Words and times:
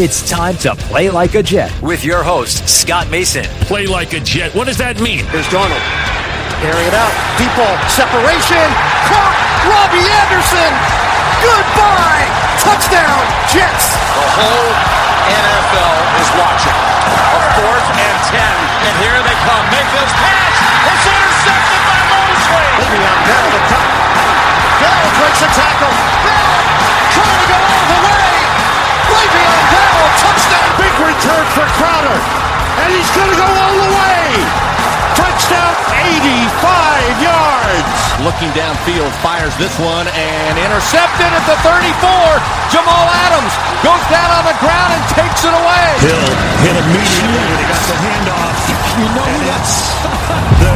It's 0.00 0.24
time 0.24 0.56
to 0.64 0.72
play 0.88 1.12
like 1.12 1.36
a 1.36 1.44
Jet 1.44 1.68
with 1.84 2.08
your 2.08 2.24
host, 2.24 2.64
Scott 2.64 3.12
Mason. 3.12 3.44
Play 3.68 3.84
like 3.84 4.16
a 4.16 4.20
Jet. 4.24 4.48
What 4.56 4.64
does 4.64 4.80
that 4.80 4.96
mean? 4.96 5.28
Here's 5.28 5.44
Darnold. 5.52 5.76
Carrying 6.64 6.88
it 6.88 6.96
out. 6.96 7.12
Deep 7.36 7.52
ball. 7.52 7.76
Separation. 7.92 8.64
Caught. 9.12 9.36
Robbie 9.68 10.00
Anderson. 10.00 10.72
Goodbye. 11.44 12.24
Touchdown. 12.64 13.20
Jets. 13.52 13.92
The 14.16 14.24
whole 14.40 14.72
NFL 15.36 15.96
is 16.16 16.30
watching. 16.32 16.80
A 17.20 17.40
fourth 17.60 17.88
and 18.00 18.18
ten. 18.32 18.56
And 18.88 18.94
here 19.04 19.20
they 19.20 19.36
come. 19.44 19.64
Mayfield's 19.68 20.16
pass. 20.16 20.56
It's 20.96 21.06
intercepted 21.12 21.82
by 21.84 22.00
Mosley. 22.08 22.68
Le'Veon 22.88 23.20
Bell 23.28 23.48
the 23.52 23.62
top. 23.68 23.90
Bell 24.80 25.04
breaks 25.20 25.44
a 25.44 25.50
tackle. 25.52 25.92
Bell 26.24 26.56
trying 27.12 27.40
to 27.44 27.48
go 27.52 27.60
all 27.60 27.99
Touchdown. 30.20 30.68
Big 30.80 30.94
return 31.00 31.44
for 31.56 31.66
Crowder. 31.80 32.18
And 32.84 32.88
he's 32.94 33.10
going 33.16 33.30
to 33.32 33.38
go 33.38 33.48
all 33.48 33.74
the 33.76 33.90
way. 33.92 34.20
Touchdown, 35.16 35.72
85 36.00 37.20
yards. 37.20 37.90
Looking 38.24 38.52
downfield, 38.52 39.10
fires 39.24 39.52
this 39.56 39.72
one 39.80 40.06
and 40.12 40.54
intercepted 40.60 41.28
at 41.32 41.44
the 41.48 41.56
34. 41.64 41.72
Jamal 42.72 43.06
Adams 43.28 43.52
goes 43.84 44.04
down 44.12 44.28
on 44.36 44.44
the 44.44 44.56
ground 44.60 44.92
and 44.96 45.04
takes 45.16 45.40
it 45.44 45.52
away. 45.56 45.88
Hill 46.04 46.28
hit 46.64 46.76
immediately 46.76 47.40
when 47.40 47.58
he 47.60 47.66
got 47.68 47.84
the 47.88 47.96
handoff. 48.00 48.56
You 49.00 49.08
know 49.16 49.24
and 49.24 49.42
that's 49.48 49.74
the 50.60 50.72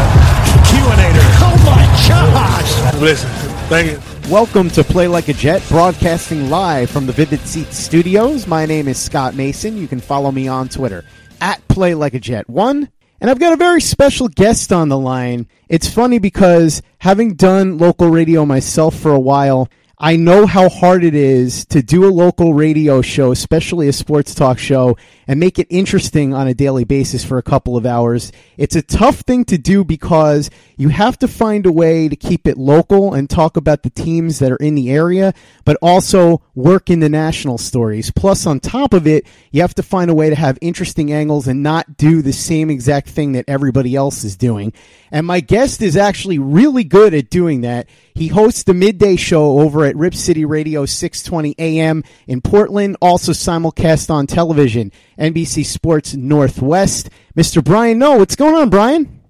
QAnator. 0.73 1.27
Oh 1.45 1.57
my 1.69 1.85
gosh. 2.09 3.01
Listen, 3.01 3.31
thank 3.69 3.93
you. 3.93 4.14
Welcome 4.31 4.71
to 4.71 4.83
Play 4.83 5.07
Like 5.07 5.29
a 5.29 5.35
Jet, 5.35 5.63
broadcasting 5.69 6.49
live 6.49 6.89
from 6.89 7.05
the 7.05 7.13
Vivid 7.13 7.41
Seats 7.41 7.77
studios. 7.77 8.47
My 8.47 8.65
name 8.65 8.89
is 8.89 8.99
Scott 8.99 9.35
Mason. 9.35 9.77
You 9.77 9.87
can 9.87 10.01
follow 10.01 10.33
me 10.33 10.49
on 10.49 10.71
Twitter 10.71 11.05
at 11.43 11.67
Play 11.69 11.95
Like 11.95 12.15
a 12.15 12.19
Jet 12.19 12.49
One. 12.49 12.89
And 13.21 13.31
I've 13.31 13.39
got 13.39 13.53
a 13.53 13.57
very 13.57 13.83
special 13.83 14.29
guest 14.29 14.73
on 14.73 14.89
the 14.89 14.99
line. 14.99 15.47
It's 15.69 15.91
funny 15.91 16.19
because 16.19 16.81
having 16.99 17.35
done 17.35 17.77
local 17.77 18.09
radio 18.09 18.47
myself 18.47 18.97
for 18.99 19.13
a 19.13 19.21
while, 19.21 19.69
I 19.99 20.17
know 20.17 20.47
how 20.47 20.71
hard 20.71 21.05
it 21.05 21.15
is 21.15 21.67
to 21.67 21.83
do 21.83 22.07
a 22.07 22.11
local 22.11 22.55
radio 22.55 23.03
show, 23.03 23.31
especially 23.31 23.89
a 23.89 23.93
sports 23.93 24.35
talk 24.35 24.59
show, 24.59 24.97
and 25.27 25.41
make 25.41 25.59
it 25.59 25.67
interesting 25.71 26.35
on 26.35 26.47
a 26.47 26.55
daily 26.55 26.85
basis 26.85 27.25
for 27.25 27.39
a 27.39 27.43
couple 27.43 27.77
of 27.77 27.87
hours. 27.87 28.33
It's 28.57 28.77
a 28.77 28.83
tough 28.83 29.21
thing 29.21 29.45
to 29.47 29.59
do 29.59 29.85
because 29.85 30.51
you 30.77 30.89
have 30.89 31.19
to 31.21 31.29
find 31.29 31.67
a 31.67 31.73
way 31.73 32.09
to 32.09 32.17
keep 32.17 32.47
it 32.47 32.59
local 32.59 33.15
and 33.15 33.29
talk 33.29 33.57
about 33.57 33.83
the 33.83 33.91
teams 33.91 34.39
that 34.39 34.53
are 34.53 34.57
in 34.57 34.75
the 34.75 34.91
area, 34.91 35.35
but 35.65 35.77
also 35.81 36.43
work 36.55 36.91
in 36.91 37.01
the 37.01 37.09
national 37.09 37.59
stories. 37.59 38.11
Plus, 38.11 38.47
on 38.47 38.61
top 38.61 38.93
of 38.93 39.07
it, 39.07 39.27
you 39.51 39.61
have 39.61 39.75
to 39.75 39.83
find 39.83 40.11
a 40.11 40.15
way 40.15 40.31
to 40.31 40.37
have 40.37 40.59
interesting 40.61 41.13
angles 41.13 41.49
and 41.49 41.63
not 41.63 41.97
do 41.97 42.23
the 42.23 42.33
same 42.33 42.71
exact 42.71 43.09
thing 43.09 43.33
that 43.33 43.45
everybody 43.49 43.95
else 43.95 44.25
is 44.25 44.37
doing. 44.37 44.73
And 45.11 45.27
my 45.27 45.41
guest 45.41 45.81
is 45.81 45.97
actually 45.97 46.39
really 46.39 46.85
good 46.85 47.15
at 47.15 47.31
doing 47.31 47.61
that. 47.61 47.89
He 48.15 48.29
hosts 48.29 48.65
the 48.65 48.75
midday 48.75 49.17
show 49.17 49.61
over 49.61 49.85
at 49.85 49.97
Rip 49.97 50.15
City 50.15 50.45
Radio 50.45 50.87
620 50.87 51.55
AM 51.59 52.05
in 52.27 52.41
Portland, 52.41 52.97
also 53.01 53.33
simulcast 53.33 54.11
on 54.11 54.27
television, 54.27 54.93
NBC 55.19 55.65
Sports 55.65 56.15
Northwest. 56.15 57.11
Mr. 57.37 57.63
Brian 57.63 57.99
Noe, 57.99 58.19
what's 58.19 58.37
going 58.37 58.55
on, 58.55 58.71
Brian? 58.71 59.21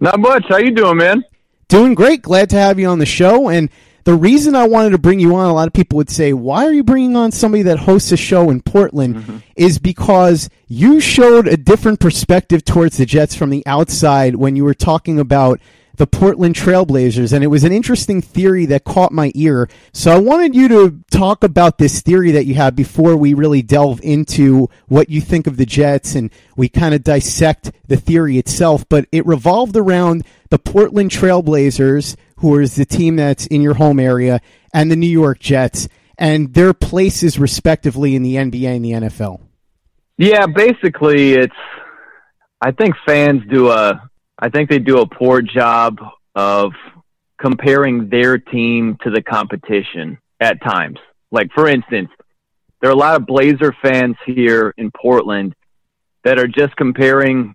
Not 0.00 0.20
much. 0.20 0.44
How 0.48 0.58
you 0.58 0.72
doing, 0.72 0.98
man? 0.98 1.24
Doing 1.68 1.94
great. 1.94 2.22
Glad 2.22 2.50
to 2.50 2.56
have 2.56 2.78
you 2.78 2.86
on 2.88 2.98
the 2.98 3.06
show. 3.06 3.48
And 3.48 3.70
the 4.04 4.14
reason 4.14 4.54
I 4.54 4.68
wanted 4.68 4.90
to 4.90 4.98
bring 4.98 5.18
you 5.18 5.34
on, 5.34 5.46
a 5.46 5.52
lot 5.52 5.66
of 5.66 5.72
people 5.72 5.96
would 5.96 6.10
say, 6.10 6.32
why 6.32 6.64
are 6.64 6.72
you 6.72 6.84
bringing 6.84 7.16
on 7.16 7.32
somebody 7.32 7.64
that 7.64 7.80
hosts 7.80 8.12
a 8.12 8.16
show 8.16 8.50
in 8.50 8.62
Portland? 8.62 9.16
Mm-hmm. 9.16 9.38
Is 9.56 9.78
because 9.78 10.48
you 10.68 11.00
showed 11.00 11.48
a 11.48 11.56
different 11.56 11.98
perspective 11.98 12.64
towards 12.64 12.98
the 12.98 13.06
Jets 13.06 13.34
from 13.34 13.50
the 13.50 13.66
outside 13.66 14.36
when 14.36 14.54
you 14.54 14.64
were 14.64 14.74
talking 14.74 15.18
about 15.18 15.60
the 15.96 16.06
Portland 16.06 16.54
Trailblazers, 16.54 17.32
and 17.32 17.42
it 17.42 17.48
was 17.48 17.64
an 17.64 17.72
interesting 17.72 18.20
theory 18.20 18.66
that 18.66 18.84
caught 18.84 19.12
my 19.12 19.32
ear. 19.34 19.68
So 19.92 20.12
I 20.12 20.18
wanted 20.18 20.54
you 20.54 20.68
to 20.68 21.00
talk 21.10 21.42
about 21.42 21.78
this 21.78 22.02
theory 22.02 22.32
that 22.32 22.46
you 22.46 22.54
have 22.54 22.76
before 22.76 23.16
we 23.16 23.34
really 23.34 23.62
delve 23.62 24.00
into 24.02 24.68
what 24.88 25.08
you 25.08 25.20
think 25.20 25.46
of 25.46 25.56
the 25.56 25.66
Jets 25.66 26.14
and 26.14 26.30
we 26.56 26.68
kind 26.68 26.94
of 26.94 27.02
dissect 27.02 27.72
the 27.86 27.96
theory 27.96 28.38
itself. 28.38 28.88
But 28.88 29.06
it 29.12 29.26
revolved 29.26 29.76
around 29.76 30.24
the 30.50 30.58
Portland 30.58 31.10
Trailblazers, 31.10 32.16
who 32.36 32.58
is 32.58 32.76
the 32.76 32.84
team 32.84 33.16
that's 33.16 33.46
in 33.46 33.62
your 33.62 33.74
home 33.74 33.98
area, 33.98 34.40
and 34.72 34.90
the 34.90 34.96
New 34.96 35.06
York 35.06 35.38
Jets, 35.38 35.88
and 36.18 36.52
their 36.54 36.74
places 36.74 37.38
respectively 37.38 38.14
in 38.14 38.22
the 38.22 38.36
NBA 38.36 38.76
and 38.76 38.84
the 38.84 38.92
NFL. 38.92 39.40
Yeah, 40.18 40.46
basically, 40.46 41.34
it's. 41.34 41.54
I 42.60 42.70
think 42.72 42.94
fans 43.06 43.42
do 43.50 43.68
a. 43.68 44.08
I 44.38 44.50
think 44.50 44.68
they 44.68 44.78
do 44.78 44.98
a 44.98 45.06
poor 45.06 45.40
job 45.42 45.98
of 46.34 46.72
comparing 47.38 48.08
their 48.08 48.38
team 48.38 48.98
to 49.02 49.10
the 49.10 49.22
competition 49.22 50.18
at 50.40 50.62
times. 50.62 50.98
Like, 51.30 51.50
for 51.52 51.68
instance, 51.68 52.10
there 52.80 52.90
are 52.90 52.94
a 52.94 52.96
lot 52.96 53.16
of 53.16 53.26
Blazer 53.26 53.74
fans 53.82 54.16
here 54.26 54.74
in 54.76 54.90
Portland 54.90 55.54
that 56.24 56.38
are 56.38 56.46
just 56.46 56.76
comparing 56.76 57.54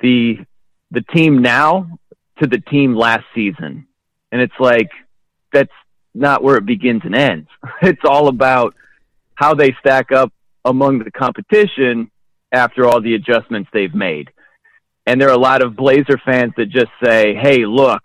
the 0.00 0.38
the 0.92 1.02
team 1.02 1.42
now 1.42 1.98
to 2.40 2.46
the 2.46 2.58
team 2.58 2.94
last 2.94 3.24
season. 3.34 3.86
And 4.30 4.40
it's 4.40 4.58
like 4.60 4.90
that's 5.52 5.72
not 6.14 6.42
where 6.42 6.56
it 6.56 6.66
begins 6.66 7.02
and 7.04 7.14
ends. 7.14 7.48
It's 7.82 8.04
all 8.04 8.28
about 8.28 8.74
how 9.34 9.54
they 9.54 9.74
stack 9.80 10.12
up 10.12 10.32
among 10.64 11.00
the 11.00 11.10
competition 11.10 12.10
after 12.52 12.86
all 12.86 13.00
the 13.00 13.14
adjustments 13.14 13.68
they've 13.72 13.94
made. 13.94 14.30
And 15.06 15.20
there 15.20 15.28
are 15.28 15.34
a 15.34 15.38
lot 15.38 15.62
of 15.62 15.76
Blazer 15.76 16.18
fans 16.24 16.52
that 16.56 16.68
just 16.68 16.90
say, 17.02 17.34
hey, 17.34 17.64
look, 17.64 18.02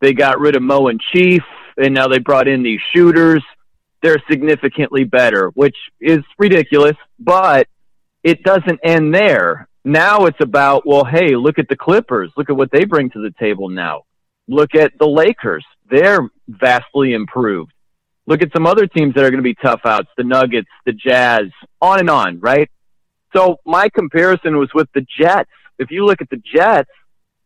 they 0.00 0.12
got 0.12 0.40
rid 0.40 0.56
of 0.56 0.62
Mo 0.62 0.88
and 0.88 1.00
Chief, 1.12 1.42
and 1.76 1.94
now 1.94 2.08
they 2.08 2.18
brought 2.18 2.48
in 2.48 2.62
these 2.62 2.80
shooters. 2.92 3.44
They're 4.02 4.22
significantly 4.28 5.04
better, 5.04 5.50
which 5.54 5.76
is 6.00 6.18
ridiculous, 6.38 6.96
but 7.20 7.68
it 8.24 8.42
doesn't 8.42 8.80
end 8.82 9.14
there. 9.14 9.68
Now 9.84 10.26
it's 10.26 10.40
about, 10.40 10.86
well, 10.86 11.04
hey, 11.04 11.36
look 11.36 11.58
at 11.58 11.68
the 11.68 11.76
Clippers. 11.76 12.32
Look 12.36 12.50
at 12.50 12.56
what 12.56 12.70
they 12.72 12.84
bring 12.84 13.10
to 13.10 13.22
the 13.22 13.32
table 13.38 13.68
now. 13.68 14.02
Look 14.48 14.74
at 14.74 14.92
the 14.98 15.06
Lakers. 15.06 15.64
They're 15.88 16.28
vastly 16.48 17.14
improved. 17.14 17.72
Look 18.26 18.42
at 18.42 18.52
some 18.52 18.66
other 18.66 18.86
teams 18.86 19.14
that 19.14 19.24
are 19.24 19.30
going 19.30 19.42
to 19.42 19.42
be 19.42 19.54
tough 19.54 19.80
outs 19.84 20.08
the 20.16 20.24
Nuggets, 20.24 20.68
the 20.86 20.92
Jazz, 20.92 21.50
on 21.80 22.00
and 22.00 22.10
on, 22.10 22.40
right? 22.40 22.70
So 23.34 23.56
my 23.64 23.88
comparison 23.88 24.58
was 24.58 24.70
with 24.74 24.88
the 24.94 25.06
Jets. 25.18 25.50
If 25.78 25.90
you 25.90 26.04
look 26.04 26.20
at 26.20 26.30
the 26.30 26.42
Jets, 26.54 26.90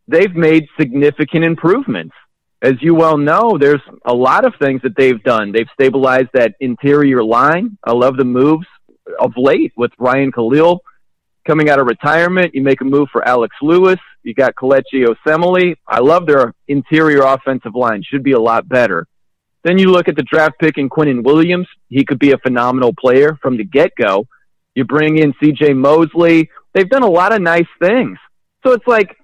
they've 0.07 0.35
made 0.35 0.67
significant 0.79 1.43
improvements. 1.43 2.15
As 2.61 2.73
you 2.81 2.95
well 2.95 3.17
know, 3.17 3.57
there's 3.59 3.81
a 4.05 4.13
lot 4.13 4.45
of 4.45 4.53
things 4.59 4.81
that 4.81 4.95
they've 4.97 5.21
done. 5.23 5.51
They've 5.51 5.69
stabilized 5.73 6.29
that 6.33 6.55
interior 6.59 7.23
line. 7.23 7.77
I 7.83 7.93
love 7.93 8.17
the 8.17 8.25
moves 8.25 8.65
of 9.19 9.33
late 9.37 9.73
with 9.77 9.91
Ryan 9.99 10.31
Kalil 10.31 10.81
coming 11.45 11.69
out 11.69 11.79
of 11.79 11.87
retirement. 11.87 12.53
You 12.53 12.61
make 12.61 12.81
a 12.81 12.85
move 12.85 13.09
for 13.11 13.25
Alex 13.27 13.55
Lewis. 13.61 13.99
You 14.23 14.33
got 14.33 14.55
Kelechi 14.55 15.05
Osemele. 15.05 15.75
I 15.87 15.99
love 15.99 16.25
their 16.25 16.53
interior 16.67 17.21
offensive 17.21 17.75
line. 17.75 18.03
Should 18.03 18.23
be 18.23 18.33
a 18.33 18.39
lot 18.39 18.67
better. 18.67 19.07
Then 19.63 19.77
you 19.77 19.91
look 19.91 20.07
at 20.07 20.15
the 20.15 20.23
draft 20.23 20.59
pick 20.59 20.77
in 20.77 20.89
Quinnen 20.89 21.23
Williams. 21.23 21.67
He 21.89 22.05
could 22.05 22.19
be 22.19 22.31
a 22.31 22.37
phenomenal 22.37 22.93
player 22.93 23.37
from 23.41 23.57
the 23.57 23.63
get 23.63 23.91
go. 23.97 24.27
You 24.75 24.83
bring 24.83 25.17
in 25.17 25.33
CJ 25.33 25.75
Mosley. 25.75 26.49
They've 26.77 26.87
done 26.87 27.01
a 27.01 27.09
lot 27.09 27.33
of 27.33 27.41
nice 27.41 27.65
things. 27.81 28.19
So 28.63 28.73
it's 28.73 28.85
like 28.85 29.17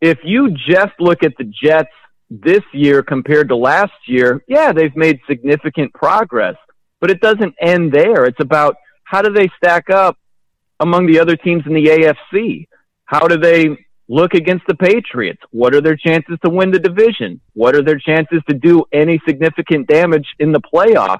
if 0.00 0.20
you 0.24 0.52
just 0.52 0.94
look 0.98 1.22
at 1.22 1.34
the 1.36 1.44
Jets 1.44 1.90
this 2.30 2.62
year 2.72 3.02
compared 3.02 3.48
to 3.48 3.56
last 3.56 3.92
year, 4.06 4.42
yeah, 4.48 4.72
they've 4.72 4.96
made 4.96 5.20
significant 5.28 5.92
progress, 5.92 6.56
but 7.02 7.10
it 7.10 7.20
doesn't 7.20 7.54
end 7.60 7.92
there. 7.92 8.24
It's 8.24 8.40
about 8.40 8.76
how 9.04 9.20
do 9.20 9.30
they 9.34 9.50
stack 9.58 9.90
up 9.90 10.16
among 10.80 11.04
the 11.04 11.20
other 11.20 11.36
teams 11.36 11.64
in 11.66 11.74
the 11.74 11.84
AFC? 11.84 12.68
How 13.04 13.28
do 13.28 13.36
they 13.36 13.76
look 14.08 14.32
against 14.32 14.66
the 14.66 14.74
Patriots? 14.74 15.42
What 15.50 15.74
are 15.74 15.82
their 15.82 15.96
chances 15.96 16.38
to 16.42 16.48
win 16.48 16.70
the 16.70 16.78
division? 16.78 17.38
What 17.52 17.76
are 17.76 17.82
their 17.82 17.98
chances 17.98 18.40
to 18.48 18.54
do 18.54 18.82
any 18.94 19.20
significant 19.28 19.88
damage 19.88 20.28
in 20.38 20.52
the 20.52 20.60
playoff? 20.62 21.18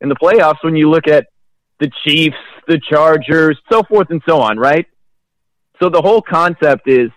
In 0.00 0.08
the 0.08 0.14
playoffs, 0.14 0.62
when 0.62 0.76
you 0.76 0.88
look 0.88 1.08
at 1.08 1.26
the 1.80 1.90
Chiefs, 2.04 2.36
the 2.68 2.78
Chargers, 2.88 3.58
so 3.72 3.82
forth 3.82 4.10
and 4.10 4.22
so 4.24 4.40
on, 4.40 4.56
right? 4.56 4.86
So 5.80 5.88
the 5.88 6.00
whole 6.00 6.22
concept 6.22 6.88
is 6.88 7.10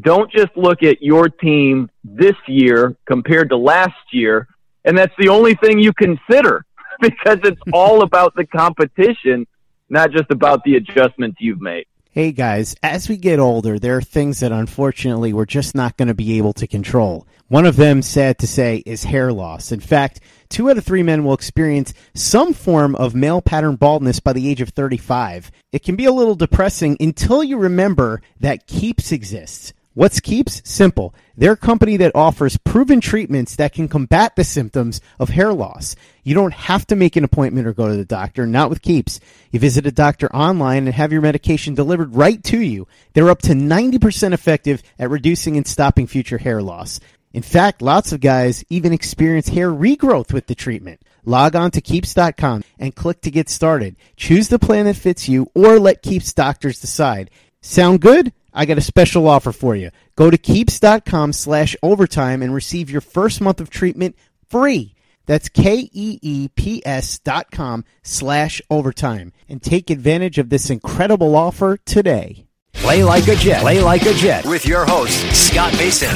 don't 0.00 0.30
just 0.30 0.56
look 0.56 0.82
at 0.82 1.02
your 1.02 1.28
team 1.28 1.90
this 2.04 2.36
year 2.46 2.96
compared 3.06 3.50
to 3.50 3.56
last 3.56 3.96
year, 4.12 4.48
and 4.84 4.96
that's 4.96 5.14
the 5.18 5.28
only 5.28 5.54
thing 5.54 5.78
you 5.78 5.92
consider 5.92 6.64
because 7.00 7.38
it's 7.44 7.60
all 7.72 8.02
about 8.02 8.34
the 8.34 8.46
competition, 8.46 9.46
not 9.88 10.10
just 10.10 10.30
about 10.30 10.62
the 10.64 10.76
adjustments 10.76 11.38
you've 11.40 11.60
made. 11.60 11.86
Hey 12.18 12.32
guys, 12.32 12.74
as 12.82 13.08
we 13.08 13.16
get 13.16 13.38
older, 13.38 13.78
there 13.78 13.96
are 13.96 14.02
things 14.02 14.40
that 14.40 14.50
unfortunately 14.50 15.32
we're 15.32 15.44
just 15.44 15.76
not 15.76 15.96
going 15.96 16.08
to 16.08 16.14
be 16.14 16.36
able 16.36 16.52
to 16.54 16.66
control. 16.66 17.28
One 17.46 17.64
of 17.64 17.76
them, 17.76 18.02
sad 18.02 18.40
to 18.40 18.46
say, 18.48 18.82
is 18.84 19.04
hair 19.04 19.32
loss. 19.32 19.70
In 19.70 19.78
fact, 19.78 20.18
two 20.48 20.68
out 20.68 20.76
of 20.76 20.84
three 20.84 21.04
men 21.04 21.22
will 21.22 21.32
experience 21.32 21.94
some 22.14 22.54
form 22.54 22.96
of 22.96 23.14
male 23.14 23.40
pattern 23.40 23.76
baldness 23.76 24.18
by 24.18 24.32
the 24.32 24.50
age 24.50 24.60
of 24.60 24.70
35. 24.70 25.52
It 25.70 25.84
can 25.84 25.94
be 25.94 26.06
a 26.06 26.12
little 26.12 26.34
depressing 26.34 26.96
until 26.98 27.44
you 27.44 27.56
remember 27.56 28.20
that 28.40 28.66
Keeps 28.66 29.12
exists. 29.12 29.72
What's 29.98 30.20
Keeps? 30.20 30.62
Simple. 30.64 31.12
They're 31.36 31.54
a 31.54 31.56
company 31.56 31.96
that 31.96 32.14
offers 32.14 32.56
proven 32.58 33.00
treatments 33.00 33.56
that 33.56 33.72
can 33.72 33.88
combat 33.88 34.36
the 34.36 34.44
symptoms 34.44 35.00
of 35.18 35.30
hair 35.30 35.52
loss. 35.52 35.96
You 36.22 36.36
don't 36.36 36.54
have 36.54 36.86
to 36.86 36.94
make 36.94 37.16
an 37.16 37.24
appointment 37.24 37.66
or 37.66 37.72
go 37.72 37.88
to 37.88 37.96
the 37.96 38.04
doctor, 38.04 38.46
not 38.46 38.70
with 38.70 38.80
Keeps. 38.80 39.18
You 39.50 39.58
visit 39.58 39.88
a 39.88 39.90
doctor 39.90 40.32
online 40.32 40.86
and 40.86 40.94
have 40.94 41.10
your 41.10 41.20
medication 41.20 41.74
delivered 41.74 42.14
right 42.14 42.40
to 42.44 42.60
you. 42.60 42.86
They're 43.14 43.28
up 43.28 43.42
to 43.42 43.54
90% 43.54 44.32
effective 44.32 44.84
at 45.00 45.10
reducing 45.10 45.56
and 45.56 45.66
stopping 45.66 46.06
future 46.06 46.38
hair 46.38 46.62
loss. 46.62 47.00
In 47.32 47.42
fact, 47.42 47.82
lots 47.82 48.12
of 48.12 48.20
guys 48.20 48.64
even 48.70 48.92
experience 48.92 49.48
hair 49.48 49.72
regrowth 49.72 50.32
with 50.32 50.46
the 50.46 50.54
treatment. 50.54 51.02
Log 51.24 51.56
on 51.56 51.72
to 51.72 51.80
keeps.com 51.80 52.62
and 52.78 52.94
click 52.94 53.20
to 53.22 53.32
get 53.32 53.48
started. 53.48 53.96
Choose 54.16 54.46
the 54.46 54.60
plan 54.60 54.84
that 54.84 54.94
fits 54.94 55.28
you 55.28 55.50
or 55.56 55.80
let 55.80 56.02
Keeps 56.02 56.34
doctors 56.34 56.80
decide. 56.80 57.30
Sound 57.62 58.00
good? 58.00 58.32
I 58.52 58.64
got 58.64 58.78
a 58.78 58.82
special 58.82 59.28
offer 59.28 59.52
for 59.52 59.76
you. 59.76 59.90
Go 60.16 60.30
to 60.30 60.38
keeps.com 60.38 61.32
slash 61.32 61.76
overtime 61.82 62.42
and 62.42 62.54
receive 62.54 62.90
your 62.90 63.00
first 63.00 63.40
month 63.40 63.60
of 63.60 63.70
treatment 63.70 64.16
free. 64.48 64.94
That's 65.26 65.50
K-E-E-P-S 65.50 67.18
dot 67.18 67.50
com 67.50 67.84
slash 68.02 68.62
overtime 68.70 69.32
and 69.48 69.62
take 69.62 69.90
advantage 69.90 70.38
of 70.38 70.48
this 70.48 70.70
incredible 70.70 71.36
offer 71.36 71.76
today. 71.84 72.46
Play 72.72 73.04
like 73.04 73.28
a 73.28 73.36
Jet. 73.36 73.60
Play 73.60 73.80
like 73.82 74.06
a 74.06 74.14
Jet 74.14 74.46
with 74.46 74.64
your 74.64 74.86
host, 74.86 75.20
Scott 75.36 75.74
Mason. 75.74 76.14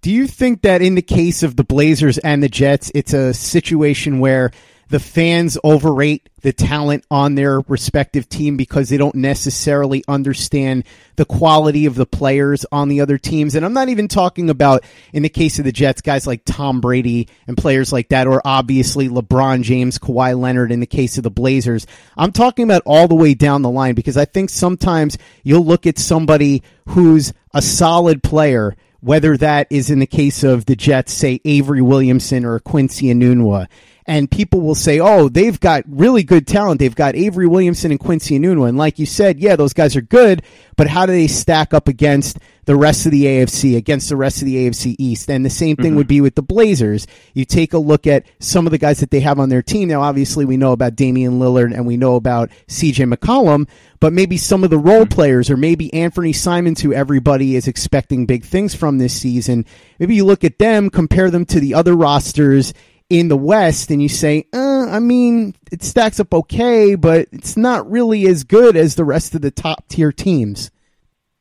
Do 0.00 0.10
you 0.10 0.26
think 0.26 0.62
that 0.62 0.80
in 0.80 0.94
the 0.94 1.02
case 1.02 1.42
of 1.42 1.56
the 1.56 1.62
Blazers 1.62 2.18
and 2.18 2.42
the 2.42 2.48
Jets, 2.48 2.90
it's 2.94 3.12
a 3.12 3.34
situation 3.34 4.18
where 4.18 4.50
the 4.92 5.00
fans 5.00 5.56
overrate 5.64 6.28
the 6.42 6.52
talent 6.52 7.02
on 7.10 7.34
their 7.34 7.60
respective 7.60 8.28
team 8.28 8.58
because 8.58 8.90
they 8.90 8.98
don't 8.98 9.14
necessarily 9.14 10.04
understand 10.06 10.84
the 11.16 11.24
quality 11.24 11.86
of 11.86 11.94
the 11.94 12.04
players 12.04 12.66
on 12.70 12.90
the 12.90 13.00
other 13.00 13.16
teams. 13.16 13.54
And 13.54 13.64
I'm 13.64 13.72
not 13.72 13.88
even 13.88 14.06
talking 14.06 14.50
about 14.50 14.84
in 15.14 15.22
the 15.22 15.30
case 15.30 15.58
of 15.58 15.64
the 15.64 15.72
Jets, 15.72 16.02
guys 16.02 16.26
like 16.26 16.42
Tom 16.44 16.82
Brady 16.82 17.28
and 17.46 17.56
players 17.56 17.90
like 17.90 18.10
that, 18.10 18.26
or 18.26 18.42
obviously 18.44 19.08
LeBron 19.08 19.62
James, 19.62 19.98
Kawhi 19.98 20.38
Leonard 20.38 20.70
in 20.70 20.80
the 20.80 20.86
case 20.86 21.16
of 21.16 21.24
the 21.24 21.30
Blazers. 21.30 21.86
I'm 22.14 22.32
talking 22.32 22.64
about 22.64 22.82
all 22.84 23.08
the 23.08 23.14
way 23.14 23.32
down 23.32 23.62
the 23.62 23.70
line 23.70 23.94
because 23.94 24.18
I 24.18 24.26
think 24.26 24.50
sometimes 24.50 25.16
you'll 25.42 25.64
look 25.64 25.86
at 25.86 25.98
somebody 25.98 26.62
who's 26.88 27.32
a 27.54 27.62
solid 27.62 28.22
player 28.22 28.76
whether 29.00 29.36
that 29.36 29.66
is 29.68 29.90
in 29.90 29.98
the 29.98 30.06
case 30.06 30.44
of 30.44 30.64
the 30.66 30.76
Jets, 30.76 31.12
say 31.12 31.40
Avery 31.44 31.82
Williamson 31.82 32.44
or 32.44 32.60
Quincy 32.60 33.06
Enunwa, 33.06 33.66
and 34.06 34.30
people 34.30 34.60
will 34.60 34.74
say, 34.74 34.98
"Oh, 35.00 35.28
they've 35.28 35.58
got 35.58 35.84
really 35.86 36.22
good 36.22 36.46
talent. 36.46 36.80
They've 36.80 36.94
got 36.94 37.14
Avery 37.14 37.46
Williamson 37.46 37.90
and 37.90 38.00
Quincy 38.00 38.38
Enunwa." 38.38 38.68
And 38.68 38.78
like 38.78 38.98
you 38.98 39.06
said, 39.06 39.38
yeah, 39.38 39.56
those 39.56 39.72
guys 39.72 39.96
are 39.96 40.02
good, 40.02 40.42
but 40.76 40.88
how 40.88 41.06
do 41.06 41.12
they 41.12 41.28
stack 41.28 41.72
up 41.72 41.88
against 41.88 42.38
the 42.64 42.76
rest 42.76 43.06
of 43.06 43.12
the 43.12 43.24
AFC, 43.24 43.76
against 43.76 44.08
the 44.08 44.16
rest 44.16 44.40
of 44.42 44.46
the 44.46 44.56
AFC 44.56 44.96
East? 44.98 45.30
And 45.30 45.44
the 45.44 45.50
same 45.50 45.76
thing 45.76 45.86
mm-hmm. 45.86 45.96
would 45.96 46.08
be 46.08 46.20
with 46.20 46.34
the 46.34 46.42
Blazers. 46.42 47.06
You 47.34 47.44
take 47.44 47.72
a 47.72 47.78
look 47.78 48.06
at 48.06 48.26
some 48.40 48.66
of 48.66 48.72
the 48.72 48.78
guys 48.78 49.00
that 49.00 49.10
they 49.10 49.20
have 49.20 49.38
on 49.38 49.48
their 49.48 49.62
team. 49.62 49.88
Now, 49.88 50.02
obviously, 50.02 50.44
we 50.44 50.56
know 50.56 50.72
about 50.72 50.96
Damian 50.96 51.38
Lillard 51.38 51.74
and 51.74 51.86
we 51.86 51.96
know 51.96 52.16
about 52.16 52.50
CJ 52.68 53.12
McCollum, 53.12 53.68
but 54.00 54.12
maybe 54.12 54.36
some 54.36 54.64
of 54.64 54.70
the 54.70 54.78
role 54.78 55.02
mm-hmm. 55.02 55.14
players, 55.14 55.50
or 55.50 55.56
maybe 55.56 55.92
Anthony 55.94 56.32
Simons, 56.32 56.80
who 56.80 56.92
everybody 56.92 57.54
is 57.54 57.68
expecting 57.68 58.26
big 58.26 58.44
things 58.44 58.74
from 58.74 58.98
this 58.98 59.14
season. 59.14 59.64
Maybe 59.98 60.16
you 60.16 60.24
look 60.24 60.44
at 60.44 60.58
them, 60.58 60.90
compare 60.90 61.30
them 61.30 61.44
to 61.46 61.60
the 61.60 61.74
other 61.74 61.94
rosters 61.94 62.74
in 63.12 63.28
the 63.28 63.36
West 63.36 63.90
and 63.90 64.02
you 64.02 64.08
say, 64.08 64.46
uh, 64.54 64.86
I 64.88 64.98
mean, 64.98 65.54
it 65.70 65.82
stacks 65.82 66.18
up 66.18 66.32
okay, 66.32 66.94
but 66.94 67.28
it's 67.30 67.58
not 67.58 67.90
really 67.90 68.26
as 68.26 68.42
good 68.42 68.74
as 68.74 68.94
the 68.94 69.04
rest 69.04 69.34
of 69.34 69.42
the 69.42 69.50
top 69.50 69.86
tier 69.88 70.12
teams. 70.12 70.70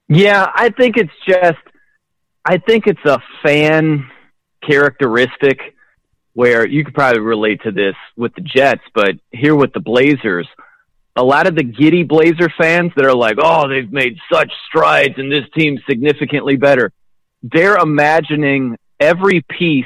Yeah, 0.09 0.51
I 0.53 0.69
think 0.69 0.97
it's 0.97 1.13
just, 1.25 1.63
I 2.43 2.57
think 2.57 2.87
it's 2.87 3.05
a 3.05 3.19
fan 3.41 4.09
characteristic 4.61 5.59
where 6.33 6.67
you 6.67 6.83
could 6.83 6.93
probably 6.93 7.21
relate 7.21 7.61
to 7.63 7.71
this 7.71 7.95
with 8.17 8.35
the 8.35 8.41
Jets, 8.41 8.83
but 8.93 9.11
here 9.31 9.55
with 9.55 9.71
the 9.71 9.79
Blazers, 9.79 10.49
a 11.15 11.23
lot 11.23 11.47
of 11.47 11.55
the 11.55 11.63
giddy 11.63 12.03
Blazer 12.03 12.51
fans 12.57 12.91
that 12.97 13.05
are 13.05 13.15
like, 13.15 13.37
oh, 13.41 13.69
they've 13.69 13.91
made 13.91 14.17
such 14.31 14.51
strides 14.67 15.13
and 15.15 15.31
this 15.31 15.45
team's 15.57 15.79
significantly 15.89 16.57
better. 16.57 16.91
They're 17.43 17.77
imagining 17.77 18.77
every 18.99 19.41
piece 19.41 19.85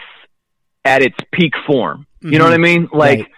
at 0.86 1.02
its 1.02 1.18
peak 1.34 1.54
form. 1.66 2.06
You 2.22 2.30
mm-hmm. 2.30 2.38
know 2.38 2.44
what 2.46 2.54
I 2.54 2.58
mean? 2.58 2.88
Like 2.94 3.20
right. 3.20 3.32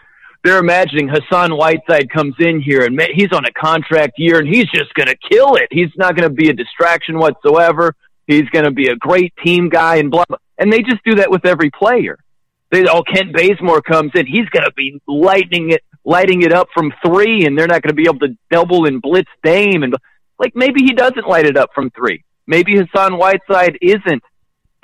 they're 0.44 0.60
imagining 0.60 1.08
Hassan 1.08 1.52
Whiteside 1.52 2.10
comes 2.12 2.36
in 2.40 2.62
here 2.62 2.86
and 2.86 3.02
he's 3.16 3.32
on 3.32 3.46
a 3.46 3.52
contract 3.52 4.14
year 4.18 4.38
and 4.38 4.48
he's 4.48 4.70
just 4.70 4.94
going 4.94 5.08
to 5.08 5.16
kill 5.32 5.56
it. 5.56 5.70
He's 5.72 5.92
not 5.96 6.16
going 6.16 6.30
to 6.30 6.36
be 6.36 6.50
a 6.50 6.54
distraction 6.54 7.18
whatsoever. 7.18 7.96
He's 8.28 8.48
going 8.50 8.66
to 8.66 8.72
be 8.72 8.90
a 8.90 8.96
great 8.96 9.34
team 9.44 9.70
guy 9.70 9.96
and 9.96 10.12
blah, 10.12 10.26
blah. 10.28 10.38
And 10.58 10.72
they 10.72 10.82
just 10.82 11.04
do 11.06 11.16
that 11.16 11.32
with 11.32 11.46
every 11.46 11.72
player. 11.72 12.18
They, 12.72 12.86
oh, 12.86 13.02
Kent 13.02 13.34
Bazemore 13.34 13.82
comes 13.82 14.12
in. 14.16 14.26
He's 14.28 14.50
going 14.50 14.66
to 14.66 14.74
be 14.76 15.02
lightning 15.08 15.72
it, 15.72 15.84
lighting 16.04 16.42
it 16.42 16.52
up 16.52 16.68
from 16.74 16.94
three 17.06 17.46
and 17.46 17.58
they're 17.58 17.68
not 17.68 17.82
going 17.82 17.90
to 17.90 17.94
be 17.94 18.04
able 18.04 18.20
to 18.20 18.38
double 18.52 18.86
and 18.86 19.02
blitz 19.02 19.32
Dame. 19.44 19.84
And 19.84 19.96
like 20.38 20.54
maybe 20.56 20.82
he 20.84 20.94
doesn't 20.94 21.28
light 21.28 21.46
it 21.46 21.58
up 21.58 21.70
from 21.74 21.90
three. 21.92 22.24
Maybe 22.46 22.78
Hassan 22.78 23.18
Whiteside 23.18 23.78
isn't 23.82 24.24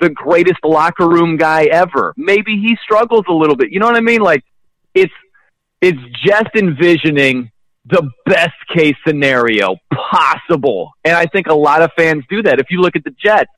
the 0.04 0.10
greatest 0.10 0.60
locker 0.62 1.08
room 1.08 1.36
guy 1.36 1.64
ever. 1.64 2.12
Maybe 2.16 2.52
he 2.60 2.76
struggles 2.84 3.24
a 3.28 3.32
little 3.32 3.56
bit. 3.56 3.72
You 3.72 3.80
know 3.80 3.86
what 3.86 3.96
I 3.96 4.00
mean? 4.00 4.20
Like 4.20 4.44
it's 4.94 5.12
it's 5.80 5.98
just 6.24 6.50
envisioning 6.54 7.50
the 7.86 8.08
best 8.26 8.54
case 8.74 8.94
scenario 9.06 9.76
possible. 9.92 10.92
And 11.04 11.16
I 11.16 11.26
think 11.26 11.46
a 11.46 11.54
lot 11.54 11.82
of 11.82 11.90
fans 11.96 12.24
do 12.30 12.42
that. 12.42 12.60
If 12.60 12.66
you 12.70 12.80
look 12.80 12.96
at 12.96 13.04
the 13.04 13.14
Jets, 13.22 13.50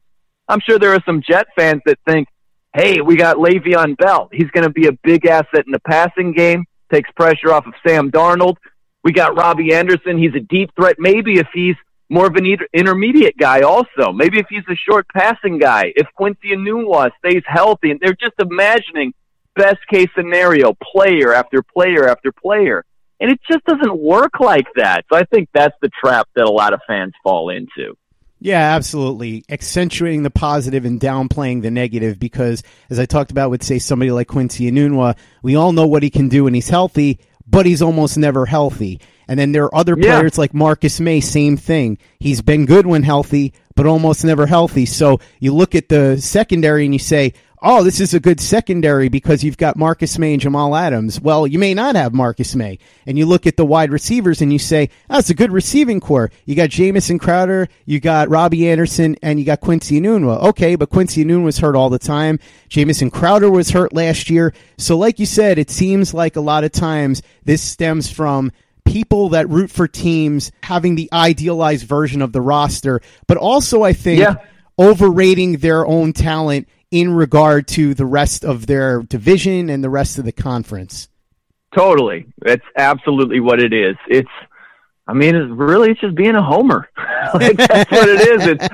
I'm 0.48 0.60
sure 0.60 0.78
there 0.78 0.94
are 0.94 1.02
some 1.06 1.22
Jet 1.22 1.46
fans 1.56 1.82
that 1.86 1.98
think, 2.08 2.28
hey, 2.74 3.00
we 3.00 3.16
got 3.16 3.36
Le'Veon 3.36 3.96
Bell. 3.96 4.28
He's 4.32 4.50
going 4.50 4.64
to 4.64 4.70
be 4.70 4.86
a 4.86 4.92
big 5.04 5.26
asset 5.26 5.64
in 5.66 5.72
the 5.72 5.80
passing 5.80 6.32
game, 6.32 6.64
takes 6.92 7.10
pressure 7.12 7.52
off 7.52 7.66
of 7.66 7.74
Sam 7.86 8.10
Darnold. 8.10 8.56
We 9.04 9.12
got 9.12 9.36
Robbie 9.36 9.72
Anderson. 9.72 10.18
He's 10.18 10.34
a 10.34 10.40
deep 10.40 10.70
threat. 10.74 10.96
Maybe 10.98 11.38
if 11.38 11.46
he's 11.54 11.76
more 12.08 12.26
of 12.26 12.36
an 12.36 12.46
intermediate 12.72 13.36
guy 13.36 13.60
also. 13.62 14.12
Maybe 14.12 14.38
if 14.38 14.46
he's 14.48 14.64
a 14.70 14.76
short 14.76 15.06
passing 15.08 15.58
guy, 15.58 15.92
if 15.96 16.06
Quincy 16.14 16.50
Enunwa 16.52 17.10
stays 17.18 17.42
healthy, 17.46 17.90
and 17.90 18.00
they're 18.00 18.14
just 18.14 18.34
imagining 18.38 19.12
best 19.56 19.78
case 19.90 20.08
scenario, 20.16 20.74
player 20.92 21.32
after 21.32 21.62
player 21.62 22.08
after 22.08 22.30
player. 22.30 22.84
And 23.18 23.30
it 23.30 23.40
just 23.50 23.64
doesn't 23.64 23.98
work 23.98 24.40
like 24.40 24.66
that. 24.76 25.06
So 25.10 25.18
I 25.18 25.24
think 25.24 25.48
that's 25.54 25.74
the 25.80 25.90
trap 26.04 26.28
that 26.36 26.44
a 26.44 26.50
lot 26.50 26.74
of 26.74 26.80
fans 26.86 27.14
fall 27.22 27.48
into. 27.48 27.96
Yeah, 28.38 28.74
absolutely. 28.76 29.44
Accentuating 29.48 30.22
the 30.22 30.30
positive 30.30 30.84
and 30.84 31.00
downplaying 31.00 31.62
the 31.62 31.70
negative 31.70 32.18
because, 32.18 32.62
as 32.90 32.98
I 32.98 33.06
talked 33.06 33.30
about 33.30 33.50
with, 33.50 33.62
say, 33.62 33.78
somebody 33.78 34.10
like 34.10 34.28
Quincy 34.28 34.70
Enunwa, 34.70 35.16
we 35.42 35.56
all 35.56 35.72
know 35.72 35.86
what 35.86 36.02
he 36.02 36.10
can 36.10 36.28
do 36.28 36.44
when 36.44 36.52
he's 36.52 36.68
healthy, 36.68 37.18
but 37.46 37.64
he's 37.64 37.80
almost 37.80 38.18
never 38.18 38.44
healthy. 38.44 39.00
And 39.28 39.38
then 39.38 39.52
there 39.52 39.64
are 39.64 39.74
other 39.74 39.96
players 39.96 40.36
yeah. 40.36 40.40
like 40.40 40.54
Marcus 40.54 41.00
Maye, 41.00 41.20
same 41.20 41.56
thing. 41.56 41.98
He's 42.20 42.42
been 42.42 42.66
good 42.66 42.86
when 42.86 43.02
healthy, 43.02 43.54
but 43.74 43.86
almost 43.86 44.24
never 44.24 44.46
healthy. 44.46 44.86
So 44.86 45.20
you 45.40 45.54
look 45.54 45.74
at 45.74 45.88
the 45.88 46.18
secondary 46.20 46.84
and 46.84 46.94
you 46.94 46.98
say, 46.98 47.32
oh, 47.62 47.82
this 47.82 48.00
is 48.00 48.14
a 48.14 48.20
good 48.20 48.40
secondary 48.40 49.08
because 49.08 49.42
you've 49.42 49.56
got 49.56 49.76
Marcus 49.76 50.18
Maye 50.18 50.34
and 50.34 50.40
Jamal 50.40 50.76
Adams. 50.76 51.20
Well, 51.20 51.46
you 51.46 51.58
may 51.58 51.74
not 51.74 51.96
have 51.96 52.14
Marcus 52.14 52.54
Maye. 52.54 52.78
And 53.06 53.18
you 53.18 53.26
look 53.26 53.46
at 53.46 53.56
the 53.56 53.66
wide 53.66 53.90
receivers 53.90 54.40
and 54.40 54.52
you 54.52 54.58
say, 54.58 54.90
oh, 55.10 55.18
it's 55.18 55.30
a 55.30 55.34
good 55.34 55.50
receiving 55.50 55.98
corps. 55.98 56.30
You 56.44 56.54
got 56.54 56.70
Jamison 56.70 57.18
Crowder, 57.18 57.68
you 57.84 57.98
got 57.98 58.28
Robbie 58.28 58.68
Anderson, 58.68 59.16
and 59.22 59.40
you 59.40 59.44
got 59.44 59.60
Quincy 59.60 60.00
Enunwa. 60.00 60.42
Okay, 60.44 60.76
but 60.76 60.90
Quincy 60.90 61.24
Enunwa 61.24 61.44
was 61.44 61.58
hurt 61.58 61.74
all 61.74 61.90
the 61.90 61.98
time. 61.98 62.38
Jamison 62.68 63.10
Crowder 63.10 63.50
was 63.50 63.70
hurt 63.70 63.92
last 63.92 64.30
year. 64.30 64.54
So 64.78 64.96
like 64.96 65.18
you 65.18 65.26
said, 65.26 65.58
it 65.58 65.70
seems 65.70 66.14
like 66.14 66.36
a 66.36 66.40
lot 66.40 66.62
of 66.62 66.70
times 66.70 67.22
this 67.44 67.62
stems 67.62 68.10
from– 68.10 68.52
people 68.86 69.30
that 69.30 69.48
root 69.48 69.70
for 69.70 69.86
teams 69.86 70.52
having 70.62 70.94
the 70.94 71.08
idealized 71.12 71.86
version 71.86 72.22
of 72.22 72.32
the 72.32 72.40
roster, 72.40 73.00
but 73.26 73.36
also 73.36 73.82
I 73.82 73.92
think 73.92 74.20
yeah. 74.20 74.36
overrating 74.78 75.58
their 75.58 75.86
own 75.86 76.12
talent 76.12 76.68
in 76.90 77.10
regard 77.10 77.68
to 77.68 77.94
the 77.94 78.06
rest 78.06 78.44
of 78.44 78.66
their 78.66 79.02
division 79.02 79.68
and 79.68 79.82
the 79.82 79.90
rest 79.90 80.18
of 80.18 80.24
the 80.24 80.32
conference. 80.32 81.08
Totally. 81.74 82.26
That's 82.38 82.64
absolutely 82.76 83.40
what 83.40 83.60
it 83.60 83.72
is. 83.72 83.96
It's 84.08 84.30
I 85.08 85.12
mean, 85.12 85.36
it's 85.36 85.50
really 85.50 85.92
it's 85.92 86.00
just 86.00 86.16
being 86.16 86.34
a 86.34 86.42
homer. 86.42 86.88
like 87.34 87.56
that's 87.56 87.90
what 87.90 88.08
it 88.08 88.28
is. 88.28 88.46
It's, 88.46 88.68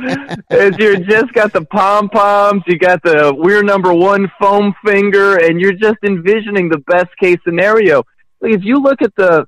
it's 0.50 0.78
you're 0.78 0.96
just 0.96 1.32
got 1.34 1.52
the 1.52 1.64
pom 1.66 2.08
poms, 2.08 2.62
you 2.66 2.78
got 2.78 3.02
the 3.02 3.34
we're 3.36 3.62
number 3.62 3.92
one 3.92 4.30
foam 4.40 4.74
finger, 4.84 5.36
and 5.36 5.60
you're 5.60 5.74
just 5.74 5.98
envisioning 6.02 6.70
the 6.70 6.78
best 6.78 7.10
case 7.20 7.38
scenario. 7.44 8.04
Like 8.40 8.54
if 8.54 8.64
you 8.64 8.78
look 8.78 9.02
at 9.02 9.14
the 9.16 9.46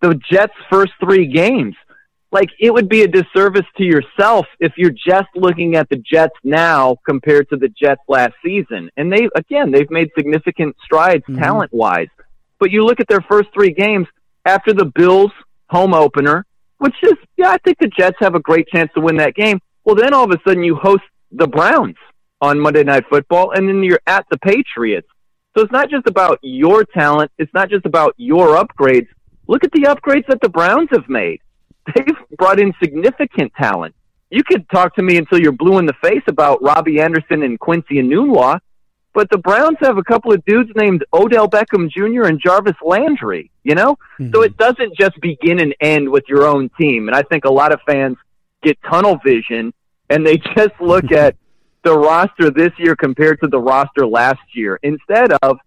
the 0.00 0.20
Jets' 0.30 0.52
first 0.70 0.92
three 1.00 1.26
games, 1.26 1.74
like 2.32 2.48
it 2.58 2.72
would 2.72 2.88
be 2.88 3.02
a 3.02 3.08
disservice 3.08 3.66
to 3.76 3.84
yourself 3.84 4.46
if 4.60 4.72
you're 4.76 4.90
just 4.90 5.28
looking 5.34 5.76
at 5.76 5.88
the 5.88 5.96
Jets 5.96 6.34
now 6.44 6.96
compared 7.06 7.48
to 7.50 7.56
the 7.56 7.68
Jets 7.68 8.02
last 8.08 8.34
season. 8.44 8.90
And 8.96 9.12
they 9.12 9.28
again, 9.34 9.70
they've 9.70 9.90
made 9.90 10.10
significant 10.16 10.76
strides 10.84 11.24
mm-hmm. 11.24 11.40
talent 11.40 11.72
wise. 11.72 12.08
But 12.58 12.70
you 12.70 12.84
look 12.84 13.00
at 13.00 13.08
their 13.08 13.22
first 13.22 13.48
three 13.52 13.72
games 13.72 14.06
after 14.44 14.72
the 14.72 14.84
Bills 14.84 15.32
home 15.68 15.94
opener, 15.94 16.44
which 16.78 16.94
is 17.02 17.14
yeah, 17.36 17.50
I 17.50 17.58
think 17.58 17.78
the 17.78 17.88
Jets 17.88 18.16
have 18.20 18.34
a 18.34 18.40
great 18.40 18.68
chance 18.68 18.90
to 18.94 19.00
win 19.00 19.16
that 19.16 19.34
game. 19.34 19.60
Well, 19.84 19.96
then 19.96 20.14
all 20.14 20.24
of 20.24 20.30
a 20.30 20.38
sudden 20.46 20.62
you 20.62 20.76
host 20.76 21.02
the 21.32 21.46
Browns 21.46 21.96
on 22.40 22.58
Monday 22.58 22.84
Night 22.84 23.04
Football, 23.10 23.52
and 23.52 23.68
then 23.68 23.82
you're 23.82 24.00
at 24.06 24.26
the 24.30 24.38
Patriots. 24.38 25.08
So 25.56 25.64
it's 25.64 25.72
not 25.72 25.90
just 25.90 26.06
about 26.06 26.38
your 26.42 26.84
talent. 26.84 27.32
It's 27.38 27.52
not 27.52 27.70
just 27.70 27.84
about 27.84 28.14
your 28.16 28.56
upgrades. 28.56 29.08
Look 29.50 29.64
at 29.64 29.72
the 29.72 29.80
upgrades 29.80 30.28
that 30.28 30.40
the 30.40 30.48
Browns 30.48 30.90
have 30.92 31.08
made. 31.08 31.40
They've 31.96 32.38
brought 32.38 32.60
in 32.60 32.72
significant 32.80 33.52
talent. 33.60 33.96
You 34.30 34.44
could 34.44 34.70
talk 34.70 34.94
to 34.94 35.02
me 35.02 35.16
until 35.16 35.40
you're 35.40 35.50
blue 35.50 35.78
in 35.78 35.86
the 35.86 35.94
face 36.00 36.22
about 36.28 36.62
Robbie 36.62 37.00
Anderson 37.00 37.42
and 37.42 37.58
Quincy 37.58 37.98
and 37.98 38.12
Enunwa, 38.12 38.60
but 39.12 39.28
the 39.28 39.38
Browns 39.38 39.78
have 39.80 39.98
a 39.98 40.04
couple 40.04 40.32
of 40.32 40.44
dudes 40.44 40.70
named 40.76 41.04
Odell 41.12 41.48
Beckham 41.48 41.90
Jr. 41.90 42.28
and 42.28 42.40
Jarvis 42.40 42.76
Landry, 42.80 43.50
you 43.64 43.74
know? 43.74 43.96
Mm-hmm. 44.20 44.32
So 44.32 44.42
it 44.42 44.56
doesn't 44.56 44.96
just 44.96 45.20
begin 45.20 45.58
and 45.58 45.74
end 45.80 46.08
with 46.08 46.22
your 46.28 46.46
own 46.46 46.70
team. 46.80 47.08
And 47.08 47.16
I 47.16 47.22
think 47.22 47.44
a 47.44 47.52
lot 47.52 47.72
of 47.72 47.80
fans 47.84 48.18
get 48.62 48.78
tunnel 48.88 49.18
vision 49.24 49.74
and 50.08 50.24
they 50.24 50.36
just 50.56 50.80
look 50.80 51.10
at 51.10 51.34
the 51.82 51.98
roster 51.98 52.50
this 52.50 52.70
year 52.78 52.94
compared 52.94 53.40
to 53.40 53.48
the 53.48 53.58
roster 53.58 54.06
last 54.06 54.54
year 54.54 54.78
instead 54.84 55.32
of 55.42 55.58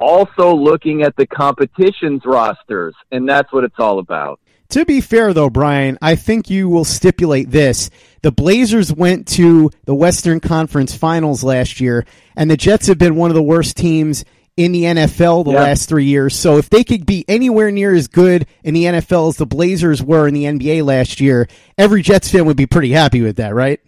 also 0.00 0.54
looking 0.54 1.02
at 1.02 1.14
the 1.16 1.26
competition's 1.26 2.22
rosters. 2.24 2.94
And 3.12 3.28
that's 3.28 3.52
what 3.52 3.64
it's 3.64 3.78
all 3.78 3.98
about. 3.98 4.40
To 4.70 4.84
be 4.84 5.00
fair, 5.00 5.34
though, 5.34 5.50
Brian, 5.50 5.98
I 6.00 6.14
think 6.14 6.48
you 6.48 6.68
will 6.68 6.84
stipulate 6.84 7.50
this. 7.50 7.90
The 8.22 8.30
Blazers 8.30 8.92
went 8.92 9.26
to 9.28 9.70
the 9.84 9.94
Western 9.94 10.38
Conference 10.38 10.94
Finals 10.94 11.42
last 11.42 11.80
year, 11.80 12.06
and 12.36 12.48
the 12.48 12.56
Jets 12.56 12.86
have 12.86 12.98
been 12.98 13.16
one 13.16 13.30
of 13.30 13.34
the 13.34 13.42
worst 13.42 13.76
teams 13.76 14.24
in 14.56 14.72
the 14.72 14.84
NFL 14.84 15.44
the 15.44 15.50
last 15.50 15.88
three 15.88 16.04
years. 16.04 16.36
So 16.36 16.58
if 16.58 16.70
they 16.70 16.84
could 16.84 17.04
be 17.04 17.24
anywhere 17.26 17.70
near 17.72 17.94
as 17.94 18.08
good 18.08 18.46
in 18.62 18.74
the 18.74 18.84
NFL 18.84 19.30
as 19.30 19.36
the 19.38 19.46
Blazers 19.46 20.02
were 20.02 20.28
in 20.28 20.34
the 20.34 20.44
NBA 20.44 20.84
last 20.84 21.20
year, 21.20 21.48
every 21.76 22.02
Jets 22.02 22.30
fan 22.30 22.44
would 22.44 22.56
be 22.56 22.66
pretty 22.66 22.92
happy 22.92 23.22
with 23.22 23.36
that, 23.36 23.54
right? 23.54 23.80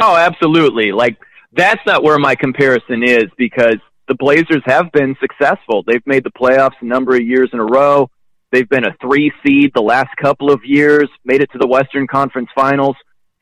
Oh, 0.00 0.16
absolutely. 0.16 0.92
Like, 0.92 1.18
that's 1.52 1.84
not 1.84 2.02
where 2.02 2.18
my 2.18 2.34
comparison 2.34 3.02
is 3.02 3.24
because 3.36 3.78
the 4.08 4.14
Blazers 4.14 4.62
have 4.64 4.90
been 4.92 5.16
successful. 5.20 5.84
They've 5.86 6.06
made 6.06 6.24
the 6.24 6.30
playoffs 6.30 6.80
a 6.80 6.84
number 6.84 7.14
of 7.14 7.22
years 7.22 7.50
in 7.52 7.60
a 7.60 7.64
row. 7.64 8.10
They've 8.50 8.68
been 8.68 8.84
a 8.84 8.96
three 9.00 9.30
seed 9.44 9.72
the 9.74 9.82
last 9.82 10.16
couple 10.16 10.50
of 10.50 10.64
years, 10.64 11.08
made 11.24 11.42
it 11.42 11.50
to 11.52 11.58
the 11.58 11.66
Western 11.66 12.06
Conference 12.06 12.48
Finals. 12.54 12.96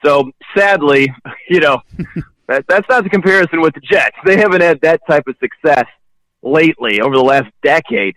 So 0.05 0.31
sadly, 0.57 1.13
you 1.49 1.61
know, 1.61 1.81
that, 2.49 2.67
that's 2.69 2.89
not 2.89 3.05
the 3.05 3.11
comparison 3.11 3.61
with 3.61 3.75
the 3.75 3.81
Jets. 3.81 4.17
They 4.25 4.37
haven't 4.37 4.63
had 4.63 4.81
that 4.83 5.01
type 5.09 5.27
of 5.29 5.37
success 5.41 5.87
lately 6.43 7.01
over 7.01 7.15
the 7.15 7.23
last 7.23 7.49
decade. 7.63 8.17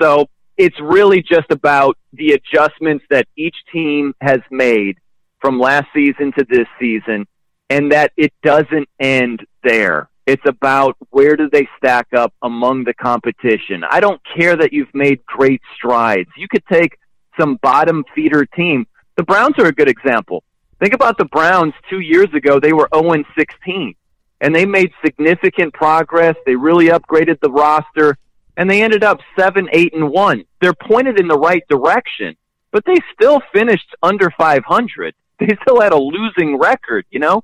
So 0.00 0.28
it's 0.56 0.78
really 0.80 1.22
just 1.22 1.50
about 1.50 1.96
the 2.12 2.32
adjustments 2.32 3.04
that 3.10 3.26
each 3.36 3.56
team 3.72 4.14
has 4.20 4.40
made 4.50 4.98
from 5.40 5.60
last 5.60 5.86
season 5.94 6.32
to 6.38 6.44
this 6.48 6.66
season 6.80 7.26
and 7.70 7.92
that 7.92 8.12
it 8.16 8.32
doesn't 8.42 8.88
end 9.00 9.44
there. 9.62 10.08
It's 10.26 10.42
about 10.46 10.96
where 11.10 11.36
do 11.36 11.50
they 11.50 11.68
stack 11.76 12.08
up 12.16 12.32
among 12.42 12.84
the 12.84 12.94
competition. 12.94 13.84
I 13.88 14.00
don't 14.00 14.20
care 14.36 14.56
that 14.56 14.72
you've 14.72 14.94
made 14.94 15.24
great 15.26 15.60
strides. 15.76 16.30
You 16.36 16.48
could 16.48 16.64
take 16.66 16.98
some 17.38 17.56
bottom 17.62 18.04
feeder 18.14 18.46
team. 18.46 18.86
The 19.16 19.22
Browns 19.22 19.58
are 19.58 19.66
a 19.66 19.72
good 19.72 19.88
example. 19.88 20.42
Think 20.80 20.94
about 20.94 21.18
the 21.18 21.26
Browns 21.26 21.74
two 21.90 22.00
years 22.00 22.32
ago. 22.34 22.58
They 22.58 22.72
were 22.72 22.88
0 22.94 23.22
16 23.36 23.94
and 24.40 24.54
they 24.54 24.66
made 24.66 24.92
significant 25.04 25.72
progress. 25.74 26.36
They 26.46 26.56
really 26.56 26.88
upgraded 26.88 27.40
the 27.40 27.50
roster 27.50 28.16
and 28.56 28.70
they 28.70 28.82
ended 28.82 29.04
up 29.04 29.20
7, 29.38 29.68
8 29.72 29.94
and 29.94 30.10
1. 30.10 30.44
They're 30.60 30.74
pointed 30.74 31.18
in 31.18 31.28
the 31.28 31.38
right 31.38 31.62
direction, 31.68 32.36
but 32.70 32.84
they 32.86 32.96
still 33.12 33.40
finished 33.52 33.94
under 34.02 34.30
500. 34.30 35.14
They 35.40 35.48
still 35.62 35.80
had 35.80 35.92
a 35.92 35.98
losing 35.98 36.58
record, 36.58 37.06
you 37.10 37.18
know? 37.18 37.42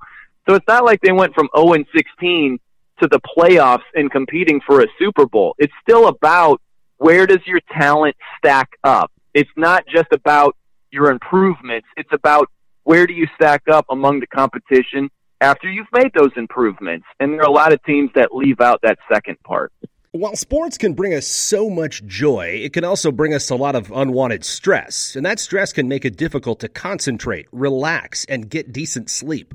So 0.48 0.54
it's 0.54 0.66
not 0.68 0.84
like 0.84 1.00
they 1.00 1.10
went 1.10 1.34
from 1.34 1.48
0 1.56 1.74
16 1.94 2.60
to 3.02 3.08
the 3.08 3.20
playoffs 3.36 3.84
and 3.94 4.10
competing 4.10 4.60
for 4.66 4.80
a 4.80 4.86
Super 4.98 5.26
Bowl. 5.26 5.54
It's 5.58 5.72
still 5.82 6.08
about 6.08 6.60
where 6.98 7.26
does 7.26 7.40
your 7.46 7.60
talent 7.72 8.16
stack 8.38 8.70
up? 8.84 9.10
It's 9.34 9.50
not 9.56 9.84
just 9.86 10.08
about 10.12 10.56
your 10.90 11.10
improvements. 11.10 11.86
It's 11.96 12.12
about 12.12 12.48
where 12.84 13.06
do 13.06 13.12
you 13.12 13.26
stack 13.34 13.62
up 13.70 13.86
among 13.90 14.20
the 14.20 14.26
competition 14.26 15.10
after 15.40 15.70
you've 15.70 15.86
made 15.92 16.12
those 16.14 16.32
improvements. 16.36 17.06
And 17.18 17.32
there 17.32 17.40
are 17.40 17.48
a 17.48 17.52
lot 17.52 17.72
of 17.72 17.82
teams 17.84 18.10
that 18.14 18.34
leave 18.34 18.60
out 18.60 18.80
that 18.82 18.98
second 19.12 19.40
part. 19.42 19.72
While 20.12 20.34
sports 20.34 20.76
can 20.76 20.94
bring 20.94 21.14
us 21.14 21.26
so 21.26 21.70
much 21.70 22.04
joy, 22.04 22.60
it 22.64 22.72
can 22.72 22.82
also 22.82 23.12
bring 23.12 23.32
us 23.32 23.48
a 23.48 23.54
lot 23.54 23.76
of 23.76 23.92
unwanted 23.92 24.44
stress. 24.44 25.14
And 25.14 25.24
that 25.24 25.38
stress 25.38 25.72
can 25.72 25.86
make 25.86 26.04
it 26.04 26.16
difficult 26.16 26.58
to 26.60 26.68
concentrate, 26.68 27.46
relax, 27.52 28.24
and 28.28 28.50
get 28.50 28.72
decent 28.72 29.08
sleep. 29.08 29.54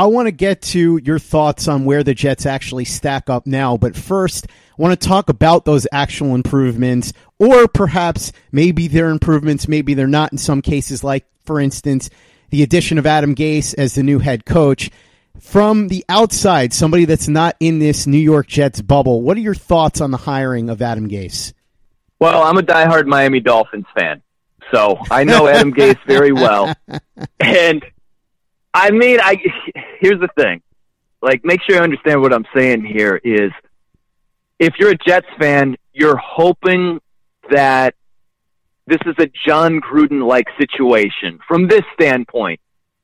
I 0.00 0.06
want 0.06 0.28
to 0.28 0.32
get 0.32 0.62
to 0.62 0.98
your 1.04 1.18
thoughts 1.18 1.68
on 1.68 1.84
where 1.84 2.02
the 2.02 2.14
Jets 2.14 2.46
actually 2.46 2.86
stack 2.86 3.28
up 3.28 3.46
now, 3.46 3.76
but 3.76 3.94
first, 3.94 4.46
I 4.48 4.82
want 4.82 4.98
to 4.98 5.08
talk 5.08 5.28
about 5.28 5.66
those 5.66 5.86
actual 5.92 6.34
improvements, 6.34 7.12
or 7.38 7.68
perhaps 7.68 8.32
maybe 8.50 8.88
they're 8.88 9.10
improvements, 9.10 9.68
maybe 9.68 9.92
they're 9.92 10.06
not 10.06 10.32
in 10.32 10.38
some 10.38 10.62
cases, 10.62 11.04
like, 11.04 11.26
for 11.44 11.60
instance, 11.60 12.08
the 12.48 12.62
addition 12.62 12.96
of 12.96 13.04
Adam 13.04 13.34
Gase 13.34 13.74
as 13.76 13.94
the 13.94 14.02
new 14.02 14.20
head 14.20 14.46
coach. 14.46 14.90
From 15.38 15.88
the 15.88 16.02
outside, 16.08 16.72
somebody 16.72 17.04
that's 17.04 17.28
not 17.28 17.54
in 17.60 17.78
this 17.78 18.06
New 18.06 18.16
York 18.16 18.46
Jets 18.46 18.80
bubble, 18.80 19.20
what 19.20 19.36
are 19.36 19.40
your 19.40 19.54
thoughts 19.54 20.00
on 20.00 20.12
the 20.12 20.16
hiring 20.16 20.70
of 20.70 20.80
Adam 20.80 21.10
Gase? 21.10 21.52
Well, 22.18 22.42
I'm 22.42 22.56
a 22.56 22.62
diehard 22.62 23.04
Miami 23.04 23.40
Dolphins 23.40 23.84
fan, 23.94 24.22
so 24.72 24.96
I 25.10 25.24
know 25.24 25.46
Adam 25.46 25.74
Gase 25.74 26.02
very 26.06 26.32
well. 26.32 26.74
And 27.38 27.84
I 28.72 28.90
mean, 28.90 29.18
I 29.20 29.36
here's 30.00 30.20
the 30.20 30.28
thing. 30.36 30.62
Like, 31.22 31.44
make 31.44 31.60
sure 31.62 31.76
you 31.76 31.82
understand 31.82 32.22
what 32.22 32.32
I'm 32.32 32.46
saying 32.54 32.84
here 32.84 33.20
is 33.22 33.50
if 34.58 34.74
you're 34.78 34.90
a 34.90 34.96
Jets 34.96 35.26
fan, 35.38 35.76
you're 35.92 36.16
hoping 36.16 37.00
that 37.50 37.94
this 38.86 39.00
is 39.06 39.14
a 39.18 39.30
Jon 39.46 39.80
Gruden 39.80 40.26
like 40.26 40.46
situation 40.58 41.38
from 41.46 41.68
this 41.68 41.82
standpoint. 41.94 42.60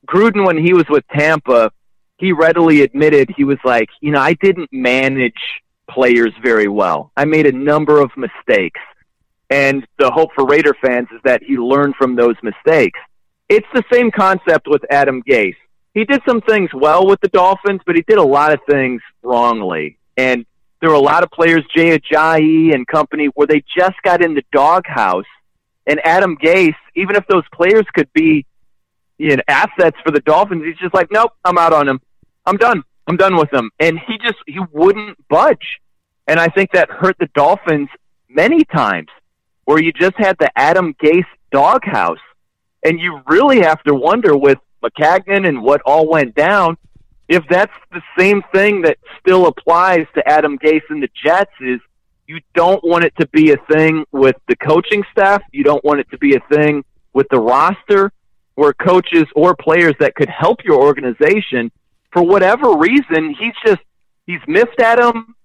Gruden, 0.07 0.45
when 0.45 0.57
he 0.57 0.73
was 0.73 0.85
with 0.89 1.03
Tampa, 1.15 1.71
he 2.17 2.31
readily 2.31 2.81
admitted 2.81 3.29
he 3.35 3.43
was 3.43 3.57
like, 3.63 3.89
you 4.01 4.11
know, 4.11 4.19
I 4.19 4.33
didn't 4.33 4.71
manage 4.71 5.61
players 5.89 6.33
very 6.41 6.67
well. 6.67 7.11
I 7.15 7.25
made 7.25 7.45
a 7.45 7.51
number 7.51 7.99
of 7.99 8.11
mistakes. 8.17 8.79
And 9.49 9.85
the 9.97 10.11
hope 10.11 10.29
for 10.35 10.45
Raider 10.45 10.75
fans 10.81 11.07
is 11.13 11.21
that 11.23 11.41
he 11.43 11.57
learned 11.57 11.95
from 11.95 12.15
those 12.15 12.35
mistakes. 12.43 12.99
It's 13.49 13.67
the 13.73 13.83
same 13.91 14.11
concept 14.11 14.67
with 14.67 14.83
Adam 14.89 15.23
Gase. 15.23 15.55
He 15.93 16.05
did 16.05 16.21
some 16.27 16.41
things 16.41 16.69
well 16.73 17.07
with 17.07 17.19
the 17.21 17.29
Dolphins, 17.29 17.81
but 17.85 17.95
he 17.95 18.03
did 18.03 18.17
a 18.17 18.23
lot 18.23 18.53
of 18.53 18.59
things 18.69 19.01
wrongly. 19.23 19.97
And 20.15 20.45
there 20.79 20.89
were 20.89 20.95
a 20.95 20.99
lot 20.99 21.23
of 21.23 21.31
players, 21.31 21.63
Jay 21.75 21.97
Ajayi 21.97 22.73
and 22.73 22.85
company, 22.85 23.27
where 23.33 23.47
they 23.47 23.63
just 23.75 23.95
got 24.03 24.23
in 24.23 24.35
the 24.35 24.43
doghouse. 24.51 25.25
And 25.87 25.99
Adam 26.05 26.37
Gase, 26.37 26.75
even 26.95 27.15
if 27.15 27.25
those 27.27 27.43
players 27.53 27.85
could 27.93 28.11
be 28.13 28.45
you 29.17 29.35
know, 29.35 29.43
assets 29.47 29.97
for 30.03 30.11
the 30.11 30.19
Dolphins, 30.19 30.63
he's 30.65 30.77
just 30.77 30.93
like, 30.93 31.07
nope, 31.11 31.31
I'm 31.43 31.57
out 31.57 31.73
on 31.73 31.87
him. 31.87 31.99
I'm 32.45 32.57
done. 32.57 32.83
I'm 33.07 33.17
done 33.17 33.35
with 33.37 33.51
him. 33.51 33.71
And 33.79 33.97
he 33.99 34.17
just 34.19 34.37
he 34.45 34.59
wouldn't 34.71 35.17
budge. 35.29 35.79
And 36.27 36.39
I 36.39 36.47
think 36.49 36.71
that 36.73 36.89
hurt 36.89 37.15
the 37.19 37.29
Dolphins 37.33 37.89
many 38.29 38.65
times, 38.65 39.07
where 39.65 39.81
you 39.81 39.91
just 39.93 40.15
had 40.17 40.37
the 40.39 40.51
Adam 40.57 40.93
Gase 41.01 41.25
doghouse, 41.51 42.19
and 42.83 42.99
you 42.99 43.21
really 43.27 43.61
have 43.61 43.81
to 43.83 43.93
wonder 43.93 44.37
with 44.37 44.57
Maccagnan 44.83 45.47
and 45.47 45.61
what 45.61 45.81
all 45.85 46.07
went 46.07 46.35
down 46.35 46.77
if 47.27 47.43
that's 47.49 47.73
the 47.91 48.01
same 48.17 48.41
thing 48.53 48.83
that 48.83 48.97
still 49.19 49.47
applies 49.47 50.05
to 50.15 50.27
Adam 50.27 50.57
Gase 50.57 50.83
and 50.89 51.03
the 51.03 51.09
Jets 51.25 51.51
is 51.59 51.79
you 52.25 52.39
don't 52.53 52.83
want 52.83 53.03
it 53.03 53.13
to 53.19 53.27
be 53.27 53.51
a 53.51 53.57
thing 53.71 54.05
with 54.11 54.35
the 54.47 54.55
coaching 54.55 55.03
staff. 55.11 55.41
You 55.51 55.63
don't 55.63 55.83
want 55.83 55.99
it 55.99 56.09
to 56.11 56.17
be 56.17 56.35
a 56.35 56.39
thing 56.53 56.83
with 57.13 57.27
the 57.29 57.39
roster 57.39 58.11
where 58.55 58.73
coaches 58.73 59.25
or 59.35 59.55
players 59.55 59.93
that 59.99 60.15
could 60.15 60.29
help 60.29 60.63
your 60.63 60.81
organization 60.81 61.71
for 62.11 62.23
whatever 62.23 62.77
reason, 62.77 63.35
he's 63.37 63.53
just 63.65 63.81
he's 64.25 64.39
missed 64.47 64.79
at 64.79 64.99
them. 64.99 65.35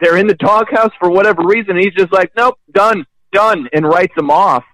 They're 0.00 0.16
in 0.16 0.26
the 0.26 0.34
doghouse 0.34 0.92
for 0.98 1.10
whatever 1.10 1.42
reason. 1.42 1.76
He's 1.76 1.94
just 1.94 2.12
like, 2.12 2.32
nope, 2.36 2.58
done, 2.72 3.06
done, 3.32 3.68
and 3.72 3.86
writes 3.86 4.14
them 4.16 4.30
off. 4.30 4.64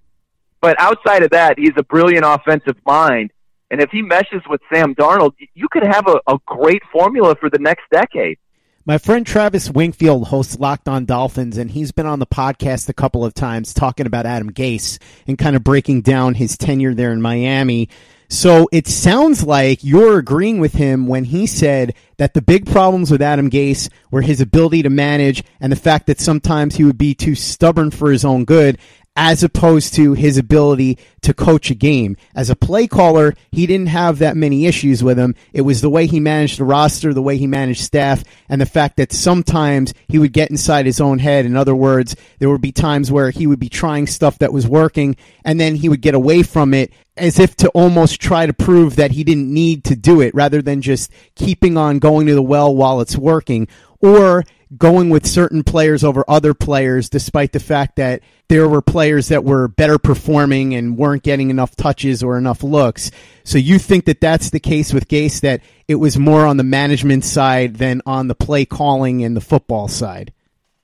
But 0.62 0.80
outside 0.80 1.24
of 1.24 1.30
that, 1.30 1.58
he's 1.58 1.72
a 1.76 1.82
brilliant 1.82 2.24
offensive 2.24 2.76
mind. 2.86 3.32
And 3.70 3.80
if 3.80 3.90
he 3.90 4.00
meshes 4.00 4.42
with 4.48 4.60
Sam 4.72 4.94
Darnold, 4.94 5.32
you 5.54 5.68
could 5.70 5.84
have 5.84 6.06
a, 6.06 6.20
a 6.32 6.38
great 6.46 6.82
formula 6.92 7.34
for 7.34 7.50
the 7.50 7.58
next 7.58 7.82
decade. 7.90 8.38
My 8.84 8.98
friend 8.98 9.26
Travis 9.26 9.70
Wingfield 9.70 10.28
hosts 10.28 10.58
Locked 10.58 10.88
On 10.88 11.04
Dolphins, 11.04 11.56
and 11.56 11.70
he's 11.70 11.92
been 11.92 12.06
on 12.06 12.18
the 12.18 12.26
podcast 12.26 12.88
a 12.88 12.92
couple 12.92 13.24
of 13.24 13.34
times 13.34 13.74
talking 13.74 14.06
about 14.06 14.26
Adam 14.26 14.52
Gase 14.52 15.00
and 15.26 15.38
kind 15.38 15.56
of 15.56 15.64
breaking 15.64 16.02
down 16.02 16.34
his 16.34 16.56
tenure 16.56 16.94
there 16.94 17.12
in 17.12 17.22
Miami. 17.22 17.88
So 18.28 18.68
it 18.72 18.88
sounds 18.88 19.44
like 19.44 19.84
you're 19.84 20.18
agreeing 20.18 20.58
with 20.58 20.72
him 20.72 21.06
when 21.06 21.24
he 21.24 21.46
said 21.46 21.94
that 22.16 22.34
the 22.34 22.40
big 22.40 22.66
problems 22.66 23.10
with 23.10 23.20
Adam 23.20 23.50
Gase 23.50 23.90
were 24.10 24.22
his 24.22 24.40
ability 24.40 24.82
to 24.82 24.90
manage 24.90 25.44
and 25.60 25.70
the 25.70 25.76
fact 25.76 26.06
that 26.06 26.18
sometimes 26.18 26.76
he 26.76 26.84
would 26.84 26.96
be 26.96 27.14
too 27.14 27.34
stubborn 27.34 27.90
for 27.90 28.10
his 28.10 28.24
own 28.24 28.46
good 28.46 28.78
as 29.14 29.42
opposed 29.42 29.92
to 29.94 30.14
his 30.14 30.38
ability 30.38 30.98
to 31.20 31.34
coach 31.34 31.70
a 31.70 31.74
game. 31.74 32.16
As 32.34 32.48
a 32.48 32.56
play 32.56 32.86
caller, 32.86 33.34
he 33.50 33.66
didn't 33.66 33.88
have 33.88 34.18
that 34.18 34.36
many 34.36 34.66
issues 34.66 35.04
with 35.04 35.18
him. 35.18 35.34
It 35.52 35.62
was 35.62 35.82
the 35.82 35.90
way 35.90 36.06
he 36.06 36.18
managed 36.18 36.58
the 36.58 36.64
roster, 36.64 37.12
the 37.12 37.20
way 37.20 37.36
he 37.36 37.46
managed 37.46 37.82
staff, 37.82 38.24
and 38.48 38.60
the 38.60 38.66
fact 38.66 38.96
that 38.96 39.12
sometimes 39.12 39.92
he 40.08 40.18
would 40.18 40.32
get 40.32 40.50
inside 40.50 40.86
his 40.86 41.00
own 41.00 41.18
head. 41.18 41.44
In 41.44 41.56
other 41.56 41.74
words, 41.74 42.16
there 42.38 42.48
would 42.48 42.62
be 42.62 42.72
times 42.72 43.12
where 43.12 43.30
he 43.30 43.46
would 43.46 43.60
be 43.60 43.68
trying 43.68 44.06
stuff 44.06 44.38
that 44.38 44.52
was 44.52 44.66
working 44.66 45.16
and 45.44 45.60
then 45.60 45.74
he 45.74 45.88
would 45.88 46.00
get 46.00 46.14
away 46.14 46.42
from 46.42 46.72
it 46.72 46.92
as 47.16 47.38
if 47.38 47.54
to 47.56 47.68
almost 47.70 48.20
try 48.20 48.46
to 48.46 48.54
prove 48.54 48.96
that 48.96 49.10
he 49.10 49.24
didn't 49.24 49.52
need 49.52 49.84
to 49.84 49.94
do 49.94 50.22
it 50.22 50.34
rather 50.34 50.62
than 50.62 50.80
just 50.80 51.12
keeping 51.34 51.76
on 51.76 51.98
going 51.98 52.26
to 52.26 52.34
the 52.34 52.42
well 52.42 52.74
while 52.74 53.02
it's 53.02 53.16
working. 53.16 53.68
Or 54.00 54.44
going 54.76 55.10
with 55.10 55.26
certain 55.26 55.62
players 55.62 56.04
over 56.04 56.24
other 56.28 56.54
players, 56.54 57.08
despite 57.08 57.52
the 57.52 57.60
fact 57.60 57.96
that 57.96 58.22
there 58.48 58.68
were 58.68 58.82
players 58.82 59.28
that 59.28 59.44
were 59.44 59.68
better 59.68 59.98
performing 59.98 60.74
and 60.74 60.96
weren't 60.96 61.22
getting 61.22 61.50
enough 61.50 61.76
touches 61.76 62.22
or 62.22 62.38
enough 62.38 62.62
looks. 62.62 63.10
So 63.44 63.58
you 63.58 63.78
think 63.78 64.04
that 64.06 64.20
that's 64.20 64.50
the 64.50 64.60
case 64.60 64.92
with 64.92 65.08
Gase, 65.08 65.40
that 65.40 65.62
it 65.88 65.96
was 65.96 66.18
more 66.18 66.46
on 66.46 66.56
the 66.56 66.64
management 66.64 67.24
side 67.24 67.76
than 67.76 68.02
on 68.06 68.28
the 68.28 68.34
play 68.34 68.64
calling 68.64 69.24
and 69.24 69.36
the 69.36 69.40
football 69.40 69.88
side? 69.88 70.32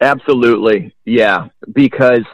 Absolutely. 0.00 0.94
Yeah. 1.04 1.48
Because 1.72 2.24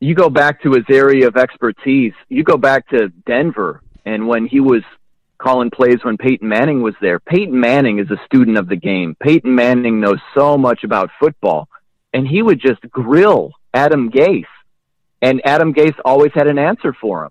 you 0.00 0.14
go 0.14 0.30
back 0.30 0.62
to 0.62 0.72
his 0.72 0.84
area 0.90 1.28
of 1.28 1.36
expertise, 1.36 2.14
you 2.28 2.42
go 2.42 2.56
back 2.56 2.88
to 2.88 3.08
Denver 3.26 3.82
and 4.04 4.26
when 4.26 4.46
he 4.46 4.60
was 4.60 4.82
calling 5.42 5.70
plays 5.70 5.98
when 6.02 6.16
Peyton 6.16 6.48
Manning 6.48 6.82
was 6.82 6.94
there. 7.00 7.18
Peyton 7.18 7.58
Manning 7.58 7.98
is 7.98 8.10
a 8.10 8.24
student 8.24 8.56
of 8.56 8.68
the 8.68 8.76
game. 8.76 9.16
Peyton 9.20 9.54
Manning 9.54 10.00
knows 10.00 10.20
so 10.34 10.56
much 10.56 10.84
about 10.84 11.10
football, 11.18 11.68
and 12.12 12.26
he 12.26 12.42
would 12.42 12.60
just 12.60 12.80
grill 12.90 13.50
Adam 13.74 14.10
Gase, 14.10 14.44
and 15.20 15.40
Adam 15.44 15.74
Gase 15.74 15.98
always 16.04 16.32
had 16.34 16.46
an 16.46 16.58
answer 16.58 16.92
for 16.92 17.24
him. 17.24 17.30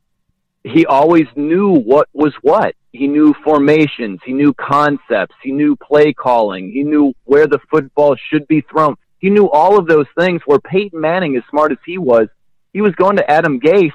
He 0.64 0.86
always 0.86 1.28
knew 1.36 1.74
what 1.74 2.10
was 2.14 2.34
what. 2.42 2.76
He 2.92 3.08
knew 3.08 3.34
formations, 3.44 4.20
he 4.26 4.34
knew 4.34 4.54
concepts, 4.54 5.36
he 5.42 5.52
knew 5.52 5.78
play 5.78 6.12
calling, 6.12 6.72
he 6.72 6.84
knew 6.84 7.14
where 7.24 7.48
the 7.48 7.60
football 7.70 8.18
should 8.30 8.48
be 8.48 8.62
thrown. 8.62 8.96
He 9.20 9.30
knew 9.30 9.50
all 9.50 9.80
of 9.80 9.88
those 9.88 10.08
things 10.20 10.42
where 10.46 10.60
Peyton 10.60 11.00
Manning, 11.00 11.38
as 11.38 11.44
smart 11.50 11.72
as 11.72 11.78
he 11.86 11.98
was, 11.98 12.28
he 12.74 12.82
was 12.82 12.94
going 12.96 13.16
to 13.16 13.32
Adam 13.32 13.60
Gase 13.60 13.94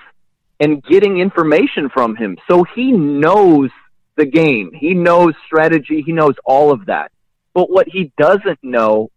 and 0.61 0.83
getting 0.83 1.19
information 1.19 1.91
from 1.91 2.17
him. 2.17 2.39
So 2.49 2.65
he 2.75 2.93
knows 2.93 3.71
the 4.17 4.27
game. 4.27 4.73
He 4.75 4.95
knows 4.95 5.35
strategy. 5.47 6.03
He 6.05 6.13
knows 6.13 6.35
all 6.45 6.73
of 6.73 6.87
that. 6.87 7.13
But 7.55 7.71
what 7.71 7.89
he 7.89 8.13
doesn't 8.19 8.59
know 8.63 9.11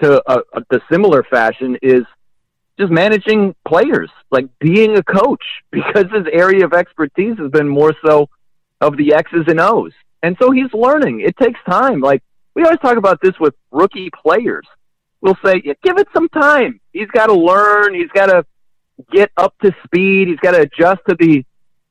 to 0.00 0.22
a, 0.30 0.42
a, 0.52 0.62
the 0.70 0.80
similar 0.90 1.22
fashion 1.22 1.78
is 1.82 2.04
just 2.78 2.92
managing 2.92 3.54
players, 3.66 4.10
like 4.30 4.46
being 4.58 4.96
a 4.96 5.02
coach, 5.02 5.44
because 5.70 6.06
his 6.12 6.26
area 6.32 6.64
of 6.64 6.72
expertise 6.72 7.38
has 7.38 7.50
been 7.50 7.68
more 7.68 7.94
so 8.04 8.28
of 8.80 8.96
the 8.96 9.14
X's 9.14 9.44
and 9.46 9.60
O's. 9.60 9.92
And 10.22 10.36
so 10.40 10.50
he's 10.50 10.72
learning. 10.72 11.20
It 11.20 11.36
takes 11.36 11.58
time. 11.68 12.00
Like 12.00 12.22
we 12.54 12.64
always 12.64 12.80
talk 12.80 12.96
about 12.96 13.20
this 13.20 13.38
with 13.40 13.54
rookie 13.70 14.10
players. 14.10 14.66
We'll 15.20 15.38
say, 15.44 15.62
yeah, 15.64 15.74
give 15.82 15.98
it 15.98 16.08
some 16.14 16.28
time. 16.28 16.80
He's 16.92 17.08
got 17.08 17.26
to 17.26 17.34
learn. 17.34 17.94
He's 17.94 18.10
got 18.12 18.26
to 18.26 18.44
get 19.12 19.30
up 19.36 19.54
to 19.62 19.72
speed. 19.84 20.28
He's 20.28 20.40
got 20.40 20.52
to 20.52 20.62
adjust 20.62 21.00
to 21.08 21.16
the 21.18 21.44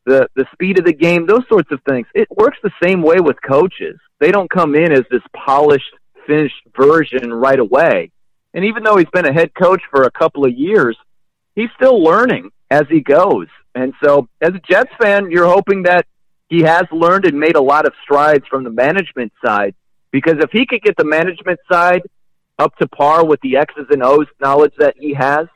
the 0.06 0.28
the 0.36 0.46
speed 0.54 0.80
of 0.80 0.86
the 0.86 0.94
game, 0.94 1.26
those 1.26 1.48
sorts 1.48 1.72
of 1.72 1.80
things. 1.88 2.08
It 2.14 2.28
works 2.32 2.58
the 2.64 2.72
same 2.84 3.02
way 3.02 3.20
with 3.20 3.38
coaches. 3.42 4.00
They 4.20 4.32
don't 4.32 4.50
come 4.50 4.76
in 4.76 4.92
as 4.92 5.04
this 5.10 5.22
polished, 5.34 5.94
finished 6.28 6.56
version 6.76 7.34
right 7.34 7.60
away. 7.60 8.12
And 8.54 8.66
even 8.66 8.84
though 8.84 8.98
he's 8.98 9.10
been 9.14 9.26
a 9.26 9.34
head 9.34 9.52
coach 9.54 9.82
for 9.90 10.04
a 10.04 10.12
couple 10.12 10.46
of 10.46 10.54
years, 10.54 10.98
he's 11.56 11.70
still 11.76 12.04
learning 12.04 12.52
as 12.70 12.84
he 12.90 13.02
goes. 13.02 13.48
And 13.74 13.94
so, 14.04 14.28
as 14.42 14.50
a 14.50 14.62
Jets 14.70 14.92
fan, 15.02 15.32
you're 15.32 15.48
hoping 15.48 15.84
that 15.84 16.06
he 16.50 16.62
has 16.64 16.84
learned 16.92 17.26
and 17.26 17.40
made 17.40 17.56
a 17.56 17.62
lot 17.62 17.86
of 17.86 17.94
strides 18.04 18.46
from 18.50 18.64
the 18.64 18.70
management 18.70 19.32
side. 19.44 19.74
Because 20.12 20.36
if 20.40 20.52
he 20.52 20.66
could 20.66 20.82
get 20.82 20.98
the 20.98 21.06
management 21.06 21.60
side 21.72 22.02
up 22.60 22.76
to 22.78 22.88
par 22.88 23.26
with 23.26 23.40
the 23.42 23.56
X's 23.56 23.88
and 23.90 24.04
O's 24.04 24.28
knowledge 24.42 24.74
that 24.78 24.96
he 24.98 25.14
has, 25.14 25.48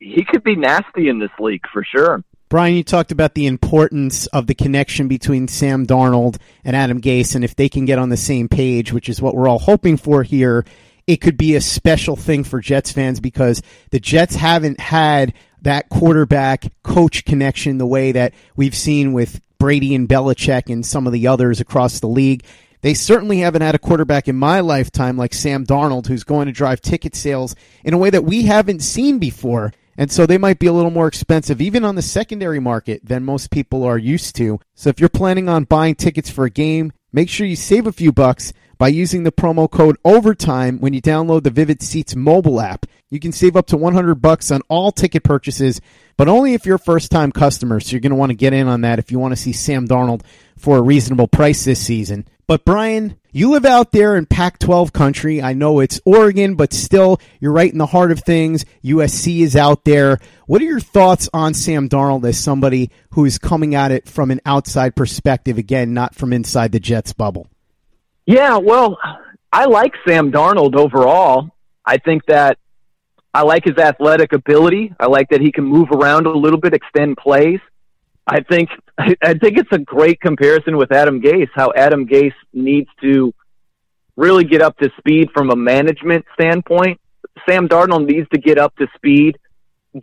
he 0.00 0.24
could 0.24 0.42
be 0.42 0.56
nasty 0.56 1.08
in 1.08 1.20
this 1.20 1.30
league 1.38 1.64
for 1.72 1.84
sure. 1.84 2.24
Brian, 2.48 2.76
you 2.76 2.84
talked 2.84 3.10
about 3.10 3.34
the 3.34 3.46
importance 3.46 4.26
of 4.28 4.46
the 4.46 4.54
connection 4.54 5.08
between 5.08 5.48
Sam 5.48 5.84
Darnold 5.84 6.36
and 6.64 6.76
Adam 6.76 7.00
Gase, 7.00 7.34
and 7.34 7.44
if 7.44 7.56
they 7.56 7.68
can 7.68 7.86
get 7.86 7.98
on 7.98 8.08
the 8.08 8.16
same 8.16 8.48
page, 8.48 8.92
which 8.92 9.08
is 9.08 9.20
what 9.20 9.34
we're 9.34 9.48
all 9.48 9.58
hoping 9.58 9.96
for 9.96 10.22
here, 10.22 10.64
it 11.08 11.16
could 11.16 11.36
be 11.36 11.56
a 11.56 11.60
special 11.60 12.14
thing 12.14 12.44
for 12.44 12.60
Jets 12.60 12.92
fans 12.92 13.18
because 13.18 13.62
the 13.90 13.98
Jets 13.98 14.36
haven't 14.36 14.78
had 14.78 15.34
that 15.62 15.88
quarterback 15.88 16.66
coach 16.84 17.24
connection 17.24 17.78
the 17.78 17.86
way 17.86 18.12
that 18.12 18.32
we've 18.54 18.76
seen 18.76 19.12
with 19.12 19.40
Brady 19.58 19.96
and 19.96 20.08
Belichick 20.08 20.72
and 20.72 20.86
some 20.86 21.08
of 21.08 21.12
the 21.12 21.26
others 21.26 21.60
across 21.60 21.98
the 21.98 22.06
league. 22.06 22.44
They 22.82 22.94
certainly 22.94 23.38
haven't 23.38 23.62
had 23.62 23.74
a 23.74 23.80
quarterback 23.80 24.28
in 24.28 24.36
my 24.36 24.60
lifetime 24.60 25.16
like 25.16 25.34
Sam 25.34 25.66
Darnold, 25.66 26.06
who's 26.06 26.22
going 26.22 26.46
to 26.46 26.52
drive 26.52 26.80
ticket 26.80 27.16
sales 27.16 27.56
in 27.82 27.92
a 27.92 27.98
way 27.98 28.10
that 28.10 28.24
we 28.24 28.42
haven't 28.42 28.80
seen 28.80 29.18
before. 29.18 29.72
And 29.98 30.10
so 30.10 30.26
they 30.26 30.38
might 30.38 30.58
be 30.58 30.66
a 30.66 30.72
little 30.72 30.90
more 30.90 31.08
expensive, 31.08 31.60
even 31.60 31.84
on 31.84 31.94
the 31.94 32.02
secondary 32.02 32.60
market, 32.60 33.04
than 33.04 33.24
most 33.24 33.50
people 33.50 33.82
are 33.84 33.98
used 33.98 34.36
to. 34.36 34.60
So 34.74 34.90
if 34.90 35.00
you're 35.00 35.08
planning 35.08 35.48
on 35.48 35.64
buying 35.64 35.94
tickets 35.94 36.30
for 36.30 36.44
a 36.44 36.50
game, 36.50 36.92
make 37.12 37.28
sure 37.28 37.46
you 37.46 37.56
save 37.56 37.86
a 37.86 37.92
few 37.92 38.12
bucks 38.12 38.52
by 38.78 38.88
using 38.88 39.22
the 39.22 39.32
promo 39.32 39.70
code 39.70 39.96
OVERTIME 40.04 40.78
when 40.80 40.92
you 40.92 41.00
download 41.00 41.44
the 41.44 41.50
Vivid 41.50 41.82
Seats 41.82 42.14
mobile 42.14 42.60
app. 42.60 42.86
You 43.08 43.20
can 43.20 43.32
save 43.32 43.56
up 43.56 43.66
to 43.68 43.76
100 43.76 44.16
bucks 44.16 44.50
on 44.50 44.60
all 44.68 44.92
ticket 44.92 45.22
purchases, 45.22 45.80
but 46.16 46.28
only 46.28 46.54
if 46.54 46.66
you're 46.66 46.76
a 46.76 46.80
first 46.80 47.10
time 47.10 47.32
customer. 47.32 47.80
So 47.80 47.92
you're 47.92 48.00
going 48.00 48.10
to 48.10 48.16
want 48.16 48.30
to 48.30 48.36
get 48.36 48.52
in 48.52 48.68
on 48.68 48.82
that 48.82 48.98
if 48.98 49.10
you 49.10 49.18
want 49.18 49.32
to 49.32 49.40
see 49.40 49.52
Sam 49.52 49.88
Darnold 49.88 50.22
for 50.58 50.76
a 50.76 50.82
reasonable 50.82 51.28
price 51.28 51.64
this 51.64 51.80
season. 51.80 52.26
But 52.46 52.64
Brian, 52.64 53.16
you 53.36 53.50
live 53.50 53.66
out 53.66 53.92
there 53.92 54.16
in 54.16 54.24
Pac 54.24 54.58
12 54.58 54.94
country. 54.94 55.42
I 55.42 55.52
know 55.52 55.80
it's 55.80 56.00
Oregon, 56.06 56.54
but 56.54 56.72
still, 56.72 57.20
you're 57.38 57.52
right 57.52 57.70
in 57.70 57.76
the 57.76 57.84
heart 57.84 58.10
of 58.10 58.20
things. 58.20 58.64
USC 58.82 59.40
is 59.40 59.54
out 59.54 59.84
there. 59.84 60.20
What 60.46 60.62
are 60.62 60.64
your 60.64 60.80
thoughts 60.80 61.28
on 61.34 61.52
Sam 61.52 61.90
Darnold 61.90 62.26
as 62.26 62.38
somebody 62.38 62.90
who 63.10 63.26
is 63.26 63.36
coming 63.36 63.74
at 63.74 63.92
it 63.92 64.08
from 64.08 64.30
an 64.30 64.40
outside 64.46 64.96
perspective, 64.96 65.58
again, 65.58 65.92
not 65.92 66.14
from 66.14 66.32
inside 66.32 66.72
the 66.72 66.80
Jets 66.80 67.12
bubble? 67.12 67.46
Yeah, 68.24 68.56
well, 68.56 68.96
I 69.52 69.66
like 69.66 69.92
Sam 70.08 70.32
Darnold 70.32 70.74
overall. 70.74 71.50
I 71.84 71.98
think 71.98 72.24
that 72.28 72.56
I 73.34 73.42
like 73.42 73.64
his 73.66 73.76
athletic 73.76 74.32
ability. 74.32 74.94
I 74.98 75.08
like 75.08 75.28
that 75.28 75.42
he 75.42 75.52
can 75.52 75.64
move 75.64 75.90
around 75.90 76.26
a 76.26 76.32
little 76.32 76.58
bit, 76.58 76.72
extend 76.72 77.18
plays. 77.18 77.60
I 78.26 78.40
think 78.40 78.70
I 78.98 79.34
think 79.34 79.58
it's 79.58 79.72
a 79.72 79.78
great 79.78 80.20
comparison 80.20 80.76
with 80.76 80.92
Adam 80.92 81.20
Gase. 81.20 81.48
How 81.54 81.72
Adam 81.76 82.06
Gase 82.06 82.34
needs 82.52 82.88
to 83.00 83.32
really 84.16 84.44
get 84.44 84.62
up 84.62 84.76
to 84.78 84.90
speed 84.98 85.28
from 85.32 85.50
a 85.50 85.56
management 85.56 86.24
standpoint. 86.34 87.00
Sam 87.48 87.68
Darnold 87.68 88.06
needs 88.06 88.28
to 88.30 88.40
get 88.40 88.58
up 88.58 88.74
to 88.76 88.86
speed 88.96 89.38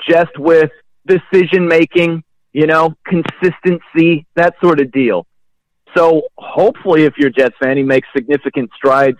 just 0.07 0.37
with 0.37 0.71
decision 1.05 1.67
making, 1.67 2.23
you 2.53 2.67
know, 2.67 2.95
consistency, 3.05 4.25
that 4.35 4.53
sort 4.61 4.79
of 4.79 4.91
deal. 4.91 5.25
So 5.95 6.23
hopefully, 6.37 7.03
if 7.03 7.13
you're 7.17 7.29
Jets 7.29 7.55
fan, 7.61 7.77
he 7.77 7.83
makes 7.83 8.07
significant 8.15 8.69
strides 8.75 9.17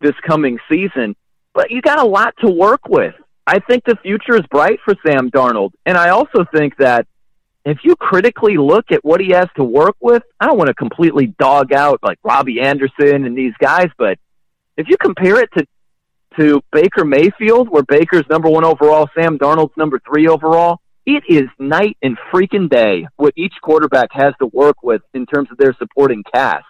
this 0.00 0.14
coming 0.26 0.58
season. 0.70 1.16
But 1.54 1.70
you 1.70 1.80
got 1.80 1.98
a 1.98 2.04
lot 2.04 2.34
to 2.44 2.50
work 2.50 2.88
with. 2.88 3.14
I 3.46 3.58
think 3.60 3.84
the 3.84 3.96
future 4.02 4.36
is 4.36 4.46
bright 4.50 4.78
for 4.84 4.94
Sam 5.06 5.30
Darnold. 5.30 5.72
And 5.86 5.96
I 5.96 6.10
also 6.10 6.44
think 6.54 6.76
that 6.78 7.06
if 7.64 7.78
you 7.84 7.94
critically 7.96 8.56
look 8.56 8.90
at 8.90 9.04
what 9.04 9.20
he 9.20 9.30
has 9.30 9.48
to 9.56 9.64
work 9.64 9.96
with, 10.00 10.22
I 10.40 10.46
don't 10.46 10.58
want 10.58 10.68
to 10.68 10.74
completely 10.74 11.26
dog 11.38 11.72
out 11.72 12.00
like 12.02 12.18
Robbie 12.22 12.60
Anderson 12.60 13.24
and 13.24 13.36
these 13.36 13.54
guys, 13.60 13.88
but 13.96 14.18
if 14.76 14.88
you 14.88 14.96
compare 14.96 15.40
it 15.40 15.50
to 15.56 15.66
to 16.38 16.62
Baker 16.72 17.04
Mayfield, 17.04 17.68
where 17.68 17.82
Baker's 17.82 18.24
number 18.30 18.48
one 18.48 18.64
overall, 18.64 19.06
Sam 19.14 19.38
Darnold's 19.38 19.76
number 19.76 20.00
three 20.06 20.28
overall, 20.28 20.80
it 21.04 21.24
is 21.28 21.48
night 21.58 21.98
and 22.02 22.16
freaking 22.32 22.70
day 22.70 23.06
what 23.16 23.34
each 23.36 23.52
quarterback 23.60 24.08
has 24.12 24.32
to 24.38 24.46
work 24.46 24.82
with 24.82 25.02
in 25.12 25.26
terms 25.26 25.50
of 25.50 25.58
their 25.58 25.74
supporting 25.74 26.22
cast. 26.32 26.64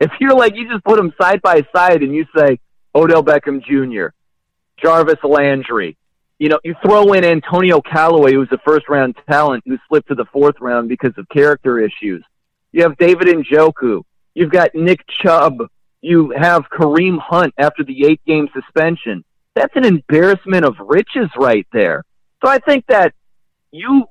If 0.00 0.10
you're 0.20 0.34
like, 0.34 0.54
you 0.56 0.70
just 0.70 0.84
put 0.84 0.96
them 0.96 1.12
side 1.20 1.42
by 1.42 1.66
side 1.74 2.02
and 2.02 2.14
you 2.14 2.24
say 2.36 2.60
Odell 2.94 3.22
Beckham 3.22 3.62
Jr., 3.62 4.14
Jarvis 4.82 5.22
Landry, 5.22 5.96
you 6.38 6.48
know, 6.48 6.58
you 6.64 6.74
throw 6.84 7.12
in 7.12 7.24
Antonio 7.24 7.80
Callaway, 7.80 8.32
who's 8.32 8.50
a 8.52 8.58
first 8.66 8.88
round 8.88 9.14
talent 9.30 9.62
who 9.66 9.78
slipped 9.88 10.08
to 10.08 10.14
the 10.14 10.26
fourth 10.32 10.56
round 10.60 10.88
because 10.88 11.12
of 11.16 11.28
character 11.28 11.78
issues. 11.78 12.24
You 12.72 12.82
have 12.82 12.96
David 12.98 13.28
Njoku. 13.28 14.02
You've 14.34 14.50
got 14.50 14.74
Nick 14.74 15.00
Chubb. 15.22 15.58
You 16.00 16.34
have 16.36 16.64
Kareem 16.70 17.18
Hunt 17.18 17.54
after 17.56 17.84
the 17.84 18.06
eight 18.06 18.20
game 18.26 18.48
suspension. 18.52 19.24
That's 19.54 19.74
an 19.76 19.84
embarrassment 19.84 20.64
of 20.64 20.74
riches 20.80 21.30
right 21.38 21.66
there. 21.72 22.02
So 22.44 22.50
I 22.50 22.58
think 22.58 22.84
that 22.88 23.14
you 23.70 24.04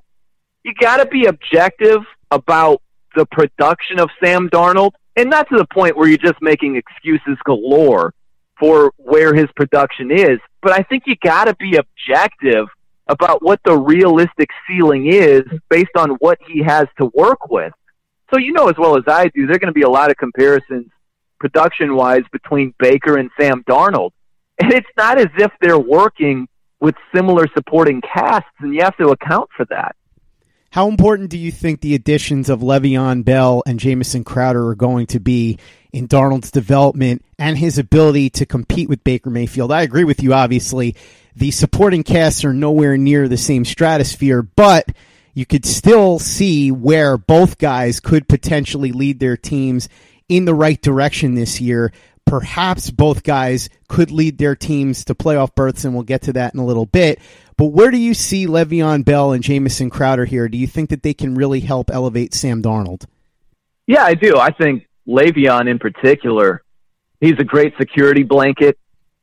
you 0.64 0.72
got 0.80 0.96
to 0.96 1.06
be 1.06 1.26
objective 1.26 2.00
about 2.30 2.80
the 3.14 3.26
production 3.26 4.00
of 4.00 4.08
Sam 4.22 4.48
Darnold, 4.48 4.92
and 5.14 5.28
not 5.28 5.48
to 5.50 5.58
the 5.58 5.66
point 5.66 5.96
where 5.96 6.08
you're 6.08 6.18
just 6.18 6.40
making 6.40 6.76
excuses 6.76 7.36
galore 7.44 8.14
for 8.58 8.92
where 8.96 9.34
his 9.34 9.46
production 9.54 10.10
is. 10.10 10.38
But 10.64 10.72
I 10.72 10.82
think 10.82 11.02
you 11.06 11.14
got 11.22 11.44
to 11.44 11.54
be 11.56 11.76
objective 11.76 12.66
about 13.06 13.42
what 13.42 13.60
the 13.66 13.76
realistic 13.76 14.48
ceiling 14.66 15.12
is 15.12 15.42
based 15.68 15.94
on 15.94 16.12
what 16.20 16.38
he 16.48 16.62
has 16.62 16.88
to 16.98 17.10
work 17.14 17.50
with. 17.50 17.74
So 18.32 18.40
you 18.40 18.52
know 18.52 18.70
as 18.70 18.76
well 18.78 18.96
as 18.96 19.04
I 19.06 19.28
do, 19.28 19.46
there 19.46 19.56
are 19.56 19.58
going 19.58 19.72
to 19.72 19.78
be 19.78 19.82
a 19.82 19.90
lot 19.90 20.10
of 20.10 20.16
comparisons 20.16 20.90
production 21.38 21.94
wise 21.94 22.22
between 22.32 22.72
Baker 22.78 23.18
and 23.18 23.28
Sam 23.38 23.62
Darnold. 23.68 24.12
And 24.58 24.72
it's 24.72 24.88
not 24.96 25.18
as 25.18 25.28
if 25.36 25.52
they're 25.60 25.78
working 25.78 26.48
with 26.80 26.94
similar 27.14 27.46
supporting 27.54 28.00
casts, 28.00 28.48
and 28.60 28.72
you 28.74 28.82
have 28.82 28.96
to 28.96 29.08
account 29.08 29.50
for 29.54 29.66
that. 29.66 29.96
How 30.74 30.88
important 30.88 31.30
do 31.30 31.38
you 31.38 31.52
think 31.52 31.80
the 31.80 31.94
additions 31.94 32.50
of 32.50 32.58
Le'Veon 32.58 33.24
Bell 33.24 33.62
and 33.64 33.78
Jamison 33.78 34.24
Crowder 34.24 34.70
are 34.70 34.74
going 34.74 35.06
to 35.06 35.20
be 35.20 35.60
in 35.92 36.08
Darnold's 36.08 36.50
development 36.50 37.24
and 37.38 37.56
his 37.56 37.78
ability 37.78 38.30
to 38.30 38.44
compete 38.44 38.88
with 38.88 39.04
Baker 39.04 39.30
Mayfield? 39.30 39.70
I 39.70 39.82
agree 39.82 40.02
with 40.02 40.20
you, 40.20 40.34
obviously. 40.34 40.96
The 41.36 41.52
supporting 41.52 42.02
casts 42.02 42.44
are 42.44 42.52
nowhere 42.52 42.96
near 42.96 43.28
the 43.28 43.36
same 43.36 43.64
stratosphere, 43.64 44.42
but 44.42 44.88
you 45.32 45.46
could 45.46 45.64
still 45.64 46.18
see 46.18 46.72
where 46.72 47.18
both 47.18 47.58
guys 47.58 48.00
could 48.00 48.28
potentially 48.28 48.90
lead 48.90 49.20
their 49.20 49.36
teams 49.36 49.88
in 50.28 50.44
the 50.44 50.56
right 50.56 50.82
direction 50.82 51.36
this 51.36 51.60
year. 51.60 51.92
Perhaps 52.24 52.90
both 52.90 53.22
guys 53.22 53.68
could 53.86 54.10
lead 54.10 54.38
their 54.38 54.56
teams 54.56 55.04
to 55.04 55.14
playoff 55.14 55.54
berths, 55.54 55.84
and 55.84 55.94
we'll 55.94 56.02
get 56.02 56.22
to 56.22 56.32
that 56.32 56.52
in 56.52 56.58
a 56.58 56.66
little 56.66 56.86
bit. 56.86 57.20
But 57.56 57.66
where 57.66 57.90
do 57.90 57.98
you 57.98 58.14
see 58.14 58.46
Le'Veon 58.46 59.04
Bell 59.04 59.32
and 59.32 59.42
Jamison 59.42 59.90
Crowder 59.90 60.24
here? 60.24 60.48
Do 60.48 60.58
you 60.58 60.66
think 60.66 60.90
that 60.90 61.02
they 61.02 61.14
can 61.14 61.34
really 61.34 61.60
help 61.60 61.90
elevate 61.90 62.34
Sam 62.34 62.62
Darnold? 62.62 63.06
Yeah, 63.86 64.04
I 64.04 64.14
do. 64.14 64.38
I 64.38 64.50
think 64.50 64.88
Le'Veon 65.06 65.68
in 65.68 65.78
particular, 65.78 66.62
he's 67.20 67.38
a 67.38 67.44
great 67.44 67.74
security 67.78 68.22
blanket. 68.22 68.78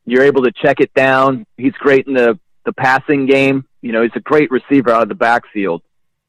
You're 0.06 0.24
able 0.24 0.44
to 0.44 0.52
check 0.52 0.80
it 0.80 0.94
down. 0.94 1.46
He's 1.58 1.74
great 1.74 2.08
in 2.08 2.14
the, 2.14 2.40
the 2.66 2.74
passing 2.74 3.26
game. 3.26 3.66
You 3.82 3.92
know, 3.92 4.02
he's 4.04 4.12
a 4.16 4.22
great 4.22 4.50
receiver 4.52 4.92
out 4.92 5.04
of 5.04 5.10
the 5.10 5.16
backfield. 5.16 5.82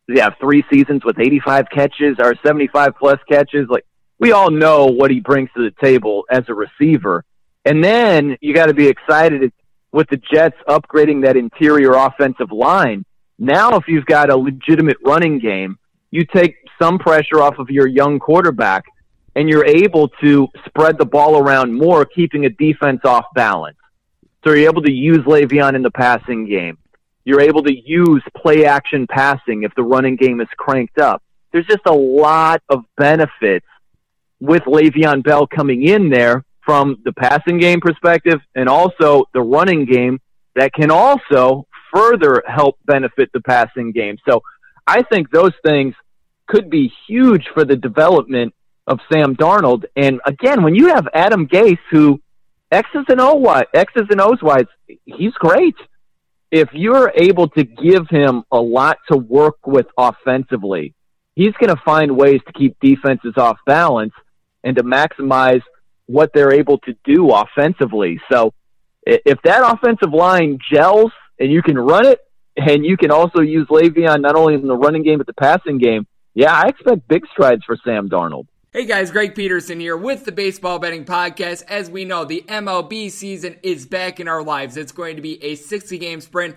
Does 0.09 0.17
he 0.17 0.21
have 0.21 0.35
three 0.41 0.65
seasons 0.71 1.05
with 1.05 1.21
85 1.21 1.67
catches 1.71 2.17
or 2.19 2.35
75 2.45 2.97
plus 2.99 3.19
catches? 3.29 3.69
Like, 3.69 3.87
we 4.19 4.33
all 4.33 4.51
know 4.51 4.87
what 4.87 5.11
he 5.11 5.21
brings 5.21 5.51
to 5.55 5.63
the 5.63 5.75
table 5.81 6.25
as 6.31 6.45
a 6.49 6.55
receiver. 6.55 7.25
And 7.65 7.83
then 7.83 8.37
you 8.41 8.55
got 8.55 8.67
to 8.67 8.75
be 8.75 8.89
excited 8.89 9.53
with 9.93 10.09
the 10.09 10.21
Jets 10.33 10.57
upgrading 10.69 11.25
that 11.25 11.37
interior 11.37 11.93
offensive 11.93 12.51
line. 12.51 13.05
Now, 13.39 13.77
if 13.77 13.85
you've 13.87 14.07
got 14.07 14.31
a 14.31 14.37
legitimate 14.37 14.97
running 15.05 15.39
game, 15.39 15.79
you 16.11 16.25
take 16.25 16.57
some 16.81 16.99
pressure 16.99 17.41
off 17.41 17.59
of 17.59 17.71
your 17.71 17.87
young 17.87 18.19
quarterback 18.19 18.85
and 19.35 19.49
you're 19.49 19.65
able 19.65 20.09
to 20.23 20.49
spread 20.67 20.99
the 20.99 21.07
ball 21.07 21.39
around 21.39 21.75
more, 21.75 22.05
keeping 22.05 22.45
a 22.45 22.51
defense 22.51 23.01
off 23.05 23.25
balance. 23.35 23.79
So 24.45 24.53
you're 24.53 24.69
able 24.69 24.83
to 24.83 24.93
use 24.93 25.21
Le'Veon 25.21 25.75
in 25.75 25.83
the 25.83 25.91
passing 25.91 26.47
game. 26.47 26.79
You're 27.25 27.41
able 27.41 27.63
to 27.63 27.73
use 27.73 28.23
play 28.37 28.65
action 28.67 29.07
passing 29.07 29.63
if 29.63 29.75
the 29.75 29.83
running 29.83 30.17
game 30.17 30.41
is 30.41 30.49
cranked 30.57 30.99
up. 30.99 31.23
There's 31.53 31.67
just 31.67 31.87
a 31.87 31.93
lot 31.93 32.63
of 32.69 32.85
benefits 32.97 33.67
with 34.41 34.63
Le'Veon 34.65 35.23
Bell 35.23 35.47
coming 35.47 35.85
in 35.87 36.11
there 36.11 36.45
from 36.65 36.99
the 37.05 37.13
passing 37.13 37.59
game 37.59 37.81
perspective 37.81 38.41
and 38.55 38.69
also 38.69 39.25
the 39.35 39.41
running 39.41 39.85
game 39.85 40.21
that 40.55 40.73
can 40.73 40.91
also 40.91 41.67
further 41.93 42.43
help 42.47 42.79
benefit 42.85 43.31
the 43.33 43.41
passing 43.41 43.93
game. 43.93 44.17
So 44.29 44.43
I 44.87 45.03
think 45.03 45.31
those 45.31 45.53
things 45.65 45.95
could 46.47 46.71
be 46.71 46.93
huge 47.07 47.49
for 47.55 47.65
the 47.65 47.77
development 47.77 48.55
of 48.87 48.99
Sam 49.13 49.37
Darnold. 49.37 49.85
And 49.97 50.21
again, 50.27 50.63
when 50.63 50.75
you 50.75 50.89
have 50.89 51.07
Adam 51.15 51.47
Gase, 51.47 51.79
who 51.91 52.21
X's 52.71 53.05
and 53.09 53.21
O 53.21 53.35
wise, 53.35 53.65
X's 53.75 54.07
and 54.11 54.21
O's 54.21 54.43
wise, 54.43 54.67
he's 55.05 55.35
great. 55.35 55.77
If 56.51 56.69
you're 56.73 57.13
able 57.17 57.49
to 57.51 57.65
give 57.65 58.09
him 58.09 58.45
a 58.51 58.61
lot 58.61 58.99
to 59.11 59.17
work 59.17 59.67
with 59.67 59.87
offensively, 59.97 60.95
he's 61.35 61.53
going 61.53 61.75
to 61.75 61.81
find 61.85 62.17
ways 62.17 62.41
to 62.47 62.53
keep 62.53 62.77
defenses 62.81 63.35
off 63.37 63.59
balance 63.67 64.13
and 64.65 64.77
to 64.77 64.83
maximize 64.83 65.63
what 66.13 66.31
they're 66.35 66.53
able 66.53 66.79
to 66.79 66.95
do 67.05 67.31
offensively. 67.31 68.21
So 68.31 68.53
if 69.05 69.39
that 69.45 69.63
offensive 69.65 70.13
line 70.13 70.59
gels 70.73 71.11
and 71.39 71.51
you 71.51 71.63
can 71.63 71.79
run 71.79 72.07
it 72.07 72.21
and 72.57 72.85
you 72.85 72.97
can 72.97 73.11
also 73.11 73.41
use 73.41 73.67
Le'Veon 73.69 74.21
not 74.21 74.37
only 74.37 74.55
in 74.55 74.67
the 74.67 74.77
running 74.77 75.03
game 75.03 75.19
but 75.19 75.27
the 75.27 75.33
passing 75.33 75.79
game, 75.79 76.07
yeah, 76.35 76.53
I 76.53 76.69
expect 76.69 77.09
big 77.09 77.23
strides 77.33 77.63
for 77.65 77.77
Sam 77.85 78.09
Darnold. 78.09 78.47
Hey 78.73 78.87
guys, 78.87 79.11
Greg 79.11 79.35
Peterson 79.35 79.81
here 79.81 79.99
with 79.99 80.25
the 80.25 80.33
Baseball 80.33 80.79
Betting 80.79 81.05
Podcast. 81.05 81.63
As 81.69 81.91
we 81.91 82.07
know, 82.07 82.25
the 82.25 82.43
MLB 82.49 83.11
season 83.11 83.57
is 83.63 83.85
back 83.85 84.19
in 84.19 84.29
our 84.29 84.43
lives. 84.43 84.79
It's 84.79 84.93
going 84.93 85.17
to 85.17 85.23
be 85.23 85.43
a 85.45 85.57
60 85.57 85.99
game 85.99 86.23
sprint 86.23 86.57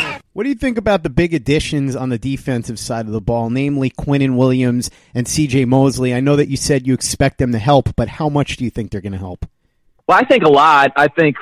What 0.33 0.43
do 0.43 0.49
you 0.49 0.55
think 0.55 0.77
about 0.77 1.03
the 1.03 1.09
big 1.09 1.33
additions 1.33 1.93
on 1.93 2.07
the 2.07 2.17
defensive 2.17 2.79
side 2.79 3.05
of 3.05 3.11
the 3.11 3.19
ball, 3.19 3.49
namely 3.49 3.89
Quinnen 3.89 4.37
Williams 4.37 4.89
and 5.13 5.27
CJ 5.27 5.67
Mosley? 5.67 6.13
I 6.13 6.21
know 6.21 6.37
that 6.37 6.47
you 6.47 6.55
said 6.55 6.87
you 6.87 6.93
expect 6.93 7.37
them 7.37 7.51
to 7.51 7.57
help, 7.57 7.93
but 7.97 8.07
how 8.07 8.29
much 8.29 8.55
do 8.55 8.63
you 8.63 8.69
think 8.69 8.91
they're 8.91 9.01
going 9.01 9.11
to 9.11 9.17
help? 9.17 9.45
Well, 10.07 10.17
I 10.17 10.23
think 10.23 10.43
a 10.43 10.49
lot. 10.49 10.93
I 10.95 11.09
think 11.09 11.35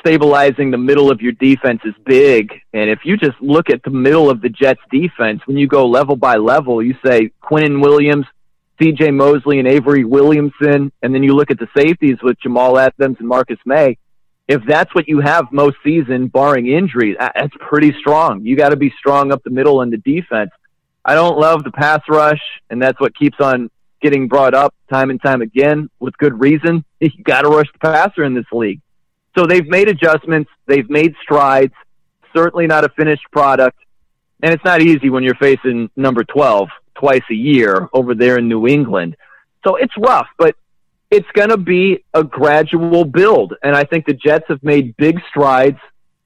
stabilizing 0.00 0.70
the 0.70 0.76
middle 0.76 1.10
of 1.10 1.22
your 1.22 1.32
defense 1.32 1.80
is 1.86 1.94
big. 2.04 2.52
And 2.74 2.90
if 2.90 3.00
you 3.04 3.16
just 3.16 3.40
look 3.40 3.70
at 3.70 3.82
the 3.84 3.90
middle 3.90 4.28
of 4.28 4.42
the 4.42 4.50
Jets 4.50 4.82
defense, 4.90 5.40
when 5.46 5.56
you 5.56 5.66
go 5.66 5.86
level 5.86 6.16
by 6.16 6.36
level, 6.36 6.82
you 6.82 6.94
say 7.02 7.30
Quinnen 7.42 7.80
Williams, 7.80 8.26
CJ 8.78 9.14
Mosley, 9.14 9.60
and 9.60 9.66
Avery 9.66 10.04
Williamson, 10.04 10.92
and 11.02 11.14
then 11.14 11.22
you 11.22 11.34
look 11.34 11.50
at 11.50 11.58
the 11.58 11.68
safeties 11.74 12.18
with 12.22 12.38
Jamal 12.40 12.78
Adams 12.78 13.16
and 13.18 13.28
Marcus 13.28 13.58
Maye 13.64 13.96
if 14.48 14.62
that's 14.66 14.94
what 14.94 15.08
you 15.08 15.20
have 15.20 15.50
most 15.50 15.76
season, 15.84 16.28
barring 16.28 16.68
injuries, 16.68 17.16
that's 17.18 17.54
pretty 17.60 17.92
strong. 17.98 18.44
You 18.44 18.56
got 18.56 18.68
to 18.68 18.76
be 18.76 18.92
strong 18.98 19.32
up 19.32 19.42
the 19.42 19.50
middle 19.50 19.82
in 19.82 19.90
the 19.90 19.96
defense. 19.98 20.50
I 21.04 21.14
don't 21.14 21.38
love 21.38 21.64
the 21.64 21.72
pass 21.72 22.00
rush, 22.08 22.40
and 22.70 22.80
that's 22.80 23.00
what 23.00 23.16
keeps 23.16 23.40
on 23.40 23.70
getting 24.00 24.28
brought 24.28 24.54
up 24.54 24.74
time 24.90 25.10
and 25.10 25.20
time 25.20 25.42
again 25.42 25.90
with 25.98 26.16
good 26.18 26.38
reason. 26.38 26.84
You 27.00 27.10
got 27.24 27.42
to 27.42 27.48
rush 27.48 27.66
the 27.72 27.78
passer 27.78 28.24
in 28.24 28.34
this 28.34 28.46
league. 28.52 28.80
So 29.36 29.46
they've 29.46 29.66
made 29.66 29.88
adjustments. 29.88 30.50
They've 30.66 30.88
made 30.88 31.14
strides. 31.22 31.74
Certainly 32.34 32.66
not 32.68 32.84
a 32.84 32.88
finished 32.88 33.24
product. 33.30 33.78
And 34.42 34.52
it's 34.52 34.64
not 34.64 34.80
easy 34.80 35.10
when 35.10 35.22
you're 35.22 35.34
facing 35.34 35.90
number 35.94 36.24
12 36.24 36.68
twice 36.94 37.22
a 37.30 37.34
year 37.34 37.88
over 37.92 38.14
there 38.14 38.38
in 38.38 38.48
New 38.48 38.66
England. 38.66 39.16
So 39.66 39.76
it's 39.76 39.92
rough, 39.98 40.26
but 40.38 40.56
it's 41.10 41.28
going 41.34 41.50
to 41.50 41.56
be 41.56 42.04
a 42.14 42.24
gradual 42.24 43.04
build. 43.04 43.54
And 43.62 43.76
I 43.76 43.84
think 43.84 44.06
the 44.06 44.14
Jets 44.14 44.46
have 44.48 44.62
made 44.62 44.96
big 44.96 45.20
strides. 45.28 45.78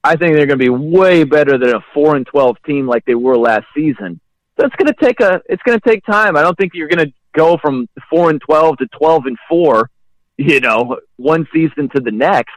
I 0.03 0.15
think 0.15 0.35
they're 0.35 0.47
going 0.47 0.59
to 0.59 0.65
be 0.65 0.69
way 0.69 1.23
better 1.23 1.57
than 1.57 1.75
a 1.75 1.81
4 1.93 2.15
and 2.15 2.25
12 2.25 2.57
team 2.65 2.87
like 2.87 3.05
they 3.05 3.15
were 3.15 3.37
last 3.37 3.65
season. 3.75 4.19
So 4.59 4.65
it's 4.65 4.75
going 4.75 4.87
to 4.87 5.05
take 5.05 5.19
a 5.19 5.41
it's 5.47 5.61
going 5.63 5.79
to 5.79 5.89
take 5.89 6.05
time. 6.05 6.35
I 6.35 6.41
don't 6.41 6.57
think 6.57 6.73
you're 6.73 6.87
going 6.87 7.07
to 7.07 7.13
go 7.33 7.57
from 7.57 7.87
4 8.09 8.31
and 8.31 8.41
12 8.41 8.77
to 8.79 8.87
12 8.87 9.25
and 9.27 9.37
4, 9.47 9.89
you 10.37 10.59
know, 10.59 10.97
one 11.17 11.47
season 11.53 11.89
to 11.95 12.01
the 12.01 12.11
next. 12.11 12.53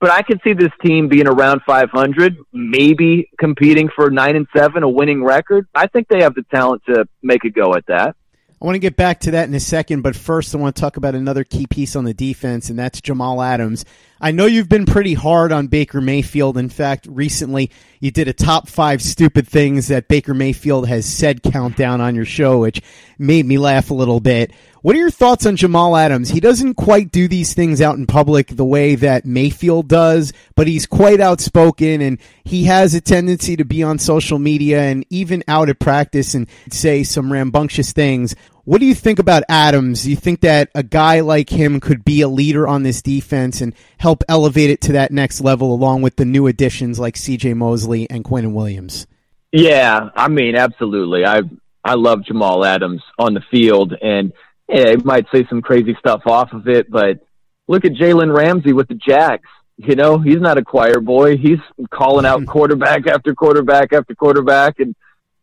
But 0.00 0.10
I 0.10 0.22
could 0.22 0.40
see 0.44 0.52
this 0.52 0.72
team 0.84 1.08
being 1.08 1.26
around 1.26 1.62
500, 1.66 2.36
maybe 2.52 3.30
competing 3.38 3.88
for 3.94 4.10
9 4.10 4.36
and 4.36 4.46
7, 4.54 4.82
a 4.82 4.88
winning 4.88 5.24
record. 5.24 5.66
I 5.74 5.86
think 5.86 6.08
they 6.08 6.22
have 6.22 6.34
the 6.34 6.44
talent 6.54 6.82
to 6.86 7.06
make 7.22 7.44
a 7.44 7.50
go 7.50 7.74
at 7.74 7.86
that. 7.86 8.14
I 8.60 8.64
want 8.64 8.74
to 8.74 8.80
get 8.80 8.96
back 8.96 9.20
to 9.20 9.32
that 9.32 9.48
in 9.48 9.54
a 9.54 9.60
second, 9.60 10.00
but 10.00 10.16
first 10.16 10.54
I 10.54 10.58
want 10.58 10.76
to 10.76 10.80
talk 10.80 10.96
about 10.96 11.14
another 11.14 11.44
key 11.44 11.66
piece 11.66 11.94
on 11.94 12.04
the 12.04 12.14
defense, 12.14 12.70
and 12.70 12.78
that's 12.78 13.02
Jamal 13.02 13.42
Adams. 13.42 13.84
I 14.20 14.30
know 14.30 14.46
you've 14.46 14.68
been 14.68 14.86
pretty 14.86 15.12
hard 15.14 15.52
on 15.52 15.66
Baker 15.66 16.00
Mayfield. 16.00 16.56
In 16.56 16.70
fact, 16.70 17.06
recently 17.10 17.70
you 18.00 18.10
did 18.10 18.28
a 18.28 18.32
top 18.32 18.68
five 18.68 19.02
stupid 19.02 19.46
things 19.46 19.88
that 19.88 20.08
Baker 20.08 20.32
Mayfield 20.32 20.88
has 20.88 21.04
said 21.04 21.42
countdown 21.42 22.00
on 22.00 22.14
your 22.14 22.24
show, 22.24 22.60
which 22.60 22.80
made 23.18 23.44
me 23.44 23.58
laugh 23.58 23.90
a 23.90 23.94
little 23.94 24.20
bit. 24.20 24.52
What 24.80 24.94
are 24.94 25.00
your 25.00 25.10
thoughts 25.10 25.44
on 25.46 25.56
Jamal 25.56 25.96
Adams? 25.96 26.30
He 26.30 26.40
doesn't 26.40 26.74
quite 26.74 27.10
do 27.10 27.28
these 27.28 27.52
things 27.52 27.80
out 27.80 27.98
in 27.98 28.06
public 28.06 28.48
the 28.48 28.64
way 28.64 28.94
that 28.94 29.26
Mayfield 29.26 29.88
does, 29.88 30.32
but 30.54 30.68
he's 30.68 30.86
quite 30.86 31.20
outspoken 31.20 32.00
and 32.00 32.18
he 32.44 32.64
has 32.64 32.94
a 32.94 33.00
tendency 33.00 33.56
to 33.56 33.64
be 33.64 33.82
on 33.82 33.98
social 33.98 34.38
media 34.38 34.80
and 34.82 35.04
even 35.10 35.42
out 35.48 35.68
at 35.68 35.80
practice 35.80 36.34
and 36.34 36.46
say 36.70 37.02
some 37.02 37.32
rambunctious 37.32 37.92
things. 37.92 38.34
What 38.66 38.80
do 38.80 38.86
you 38.86 38.96
think 38.96 39.20
about 39.20 39.44
Adams? 39.48 40.02
Do 40.02 40.10
you 40.10 40.16
think 40.16 40.40
that 40.40 40.70
a 40.74 40.82
guy 40.82 41.20
like 41.20 41.48
him 41.50 41.78
could 41.78 42.04
be 42.04 42.20
a 42.20 42.28
leader 42.28 42.66
on 42.66 42.82
this 42.82 43.00
defense 43.00 43.60
and 43.60 43.72
help 43.96 44.24
elevate 44.28 44.70
it 44.70 44.80
to 44.82 44.92
that 44.92 45.12
next 45.12 45.40
level 45.40 45.72
along 45.72 46.02
with 46.02 46.16
the 46.16 46.24
new 46.24 46.48
additions 46.48 46.98
like 46.98 47.14
CJ 47.14 47.56
Mosley 47.56 48.10
and 48.10 48.24
Quinnen 48.24 48.54
Williams? 48.54 49.06
Yeah, 49.52 50.10
I 50.16 50.26
mean, 50.26 50.56
absolutely. 50.56 51.24
I 51.24 51.42
I 51.84 51.94
love 51.94 52.24
Jamal 52.24 52.64
Adams 52.64 53.02
on 53.20 53.34
the 53.34 53.40
field, 53.52 53.94
and 54.02 54.32
yeah, 54.68 54.90
he 54.90 54.96
might 54.96 55.26
say 55.32 55.46
some 55.48 55.62
crazy 55.62 55.96
stuff 56.00 56.22
off 56.26 56.52
of 56.52 56.66
it, 56.66 56.90
but 56.90 57.20
look 57.68 57.84
at 57.84 57.92
Jalen 57.92 58.36
Ramsey 58.36 58.72
with 58.72 58.88
the 58.88 58.94
Jags. 58.94 59.48
You 59.76 59.94
know, 59.94 60.18
he's 60.18 60.40
not 60.40 60.58
a 60.58 60.64
choir 60.64 60.98
boy. 60.98 61.36
He's 61.36 61.60
calling 61.90 62.26
out 62.26 62.44
quarterback 62.48 63.06
after 63.06 63.32
quarterback 63.32 63.92
after 63.92 64.16
quarterback, 64.16 64.80
and 64.80 64.96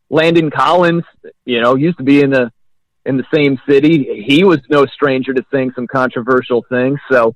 Landon 0.09 0.51
Collins, 0.51 1.05
you 1.45 1.61
know, 1.61 1.75
used 1.75 1.97
to 1.99 2.03
be 2.03 2.19
in 2.19 2.31
the 2.31 2.51
in 3.05 3.17
the 3.17 3.25
same 3.33 3.59
city. 3.67 4.23
He 4.25 4.43
was 4.43 4.59
no 4.69 4.85
stranger 4.85 5.33
to 5.33 5.45
saying 5.51 5.73
some 5.75 5.87
controversial 5.87 6.65
things. 6.69 6.99
So, 7.11 7.35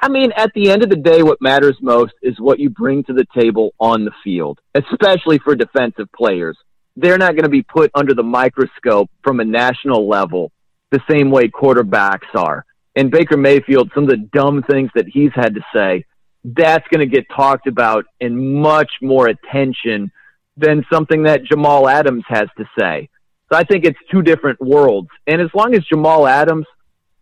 I 0.00 0.08
mean, 0.08 0.32
at 0.36 0.52
the 0.54 0.70
end 0.70 0.82
of 0.82 0.90
the 0.90 0.96
day, 0.96 1.22
what 1.22 1.40
matters 1.40 1.76
most 1.80 2.12
is 2.22 2.38
what 2.38 2.60
you 2.60 2.70
bring 2.70 3.02
to 3.04 3.12
the 3.12 3.26
table 3.36 3.74
on 3.80 4.04
the 4.04 4.12
field, 4.22 4.60
especially 4.74 5.38
for 5.38 5.56
defensive 5.56 6.08
players. 6.12 6.56
They're 6.96 7.18
not 7.18 7.32
going 7.32 7.44
to 7.44 7.48
be 7.48 7.62
put 7.62 7.90
under 7.94 8.14
the 8.14 8.22
microscope 8.22 9.10
from 9.22 9.40
a 9.40 9.44
national 9.44 10.08
level 10.08 10.52
the 10.90 11.00
same 11.10 11.30
way 11.30 11.48
quarterbacks 11.48 12.34
are. 12.34 12.64
And 12.96 13.10
Baker 13.10 13.36
Mayfield, 13.36 13.90
some 13.94 14.04
of 14.04 14.10
the 14.10 14.28
dumb 14.32 14.64
things 14.68 14.90
that 14.94 15.06
he's 15.06 15.30
had 15.34 15.54
to 15.54 15.60
say, 15.72 16.04
that's 16.44 16.86
going 16.88 17.08
to 17.08 17.14
get 17.14 17.26
talked 17.34 17.66
about 17.66 18.06
in 18.20 18.60
much 18.60 18.90
more 19.02 19.28
attention 19.28 20.10
than 20.56 20.84
something 20.92 21.24
that 21.24 21.44
Jamal 21.44 21.88
Adams 21.88 22.24
has 22.28 22.48
to 22.56 22.64
say. 22.78 23.08
So 23.50 23.58
I 23.58 23.64
think 23.64 23.84
it's 23.84 23.98
two 24.10 24.22
different 24.22 24.60
worlds. 24.60 25.08
And 25.26 25.40
as 25.40 25.48
long 25.54 25.74
as 25.74 25.84
Jamal 25.84 26.26
Adams 26.26 26.66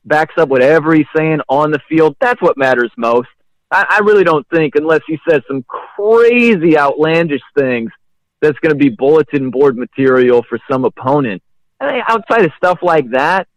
backs 0.05 0.35
up 0.39 0.49
whatever 0.49 0.95
he's 0.95 1.07
saying 1.17 1.41
on 1.49 1.71
the 1.71 1.81
field, 1.89 2.17
that's 2.21 2.41
what 2.43 2.57
matters 2.57 2.91
most. 2.97 3.29
I, 3.71 3.87
I 3.89 3.99
really 4.01 4.25
don't 4.25 4.47
think, 4.49 4.75
unless 4.77 5.03
he 5.07 5.19
says 5.29 5.43
some 5.49 5.65
crazy, 5.65 6.79
outlandish 6.79 7.43
things, 7.57 7.91
that's 8.41 8.59
going 8.59 8.73
to 8.73 8.79
be 8.79 8.89
bulletin 8.91 9.51
board 9.51 9.77
material 9.77 10.45
for 10.49 10.59
some 10.71 10.85
opponent. 10.85 11.43
I 11.81 11.93
mean, 11.93 12.03
outside 12.07 12.45
of 12.45 12.53
stuff 12.57 12.79
like 12.83 13.11
that, 13.11 13.49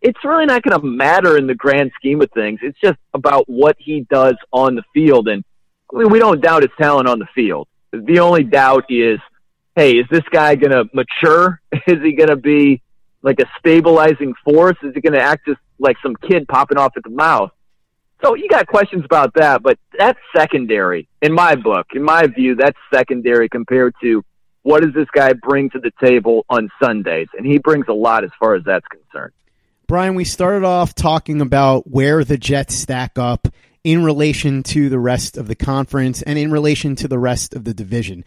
it's 0.00 0.22
really 0.22 0.44
not 0.44 0.62
going 0.62 0.78
to 0.78 0.86
matter 0.86 1.38
in 1.38 1.46
the 1.46 1.54
grand 1.54 1.92
scheme 1.96 2.20
of 2.20 2.30
things. 2.32 2.60
It's 2.62 2.78
just 2.80 2.98
about 3.14 3.48
what 3.48 3.76
he 3.78 4.06
does 4.10 4.36
on 4.52 4.74
the 4.74 4.82
field. 4.92 5.28
And 5.28 5.44
I 5.92 5.98
mean, 5.98 6.10
we 6.10 6.18
don't 6.18 6.42
doubt 6.42 6.62
his 6.62 6.72
talent 6.78 7.08
on 7.08 7.18
the 7.18 7.28
field. 7.34 7.68
The 7.92 8.18
only 8.18 8.44
doubt 8.44 8.84
is 8.90 9.18
hey, 9.76 9.92
is 9.92 10.06
this 10.10 10.22
guy 10.30 10.54
going 10.54 10.72
to 10.72 10.84
mature? 10.92 11.60
Is 11.86 12.02
he 12.02 12.12
going 12.12 12.28
to 12.28 12.36
be 12.36 12.80
like 13.22 13.40
a 13.40 13.46
stabilizing 13.58 14.34
force? 14.44 14.76
Is 14.82 14.94
he 14.94 15.00
going 15.00 15.14
to 15.14 15.20
act 15.20 15.46
just 15.46 15.60
like 15.78 15.96
some 16.02 16.14
kid 16.16 16.46
popping 16.46 16.78
off 16.78 16.92
at 16.96 17.02
the 17.02 17.10
mouth? 17.10 17.50
So 18.22 18.34
you 18.34 18.48
got 18.48 18.66
questions 18.66 19.04
about 19.04 19.34
that, 19.34 19.62
but 19.62 19.78
that's 19.98 20.18
secondary 20.34 21.08
in 21.20 21.34
my 21.34 21.56
book. 21.56 21.88
In 21.94 22.02
my 22.02 22.26
view, 22.26 22.54
that's 22.54 22.78
secondary 22.92 23.48
compared 23.48 23.94
to 24.02 24.24
what 24.62 24.82
does 24.82 24.94
this 24.94 25.08
guy 25.14 25.34
bring 25.34 25.68
to 25.70 25.78
the 25.78 25.90
table 26.02 26.46
on 26.48 26.70
Sundays? 26.82 27.28
And 27.36 27.44
he 27.46 27.58
brings 27.58 27.86
a 27.88 27.92
lot 27.92 28.24
as 28.24 28.30
far 28.40 28.54
as 28.54 28.64
that's 28.64 28.86
concerned. 28.86 29.32
Brian, 29.86 30.14
we 30.14 30.24
started 30.24 30.64
off 30.64 30.94
talking 30.94 31.42
about 31.42 31.90
where 31.90 32.24
the 32.24 32.38
Jets 32.38 32.74
stack 32.74 33.18
up 33.18 33.48
in 33.82 34.02
relation 34.02 34.62
to 34.62 34.88
the 34.88 34.98
rest 34.98 35.36
of 35.36 35.46
the 35.46 35.54
conference 35.54 36.22
and 36.22 36.38
in 36.38 36.50
relation 36.50 36.96
to 36.96 37.08
the 37.08 37.18
rest 37.18 37.54
of 37.54 37.64
the 37.64 37.74
division. 37.74 38.24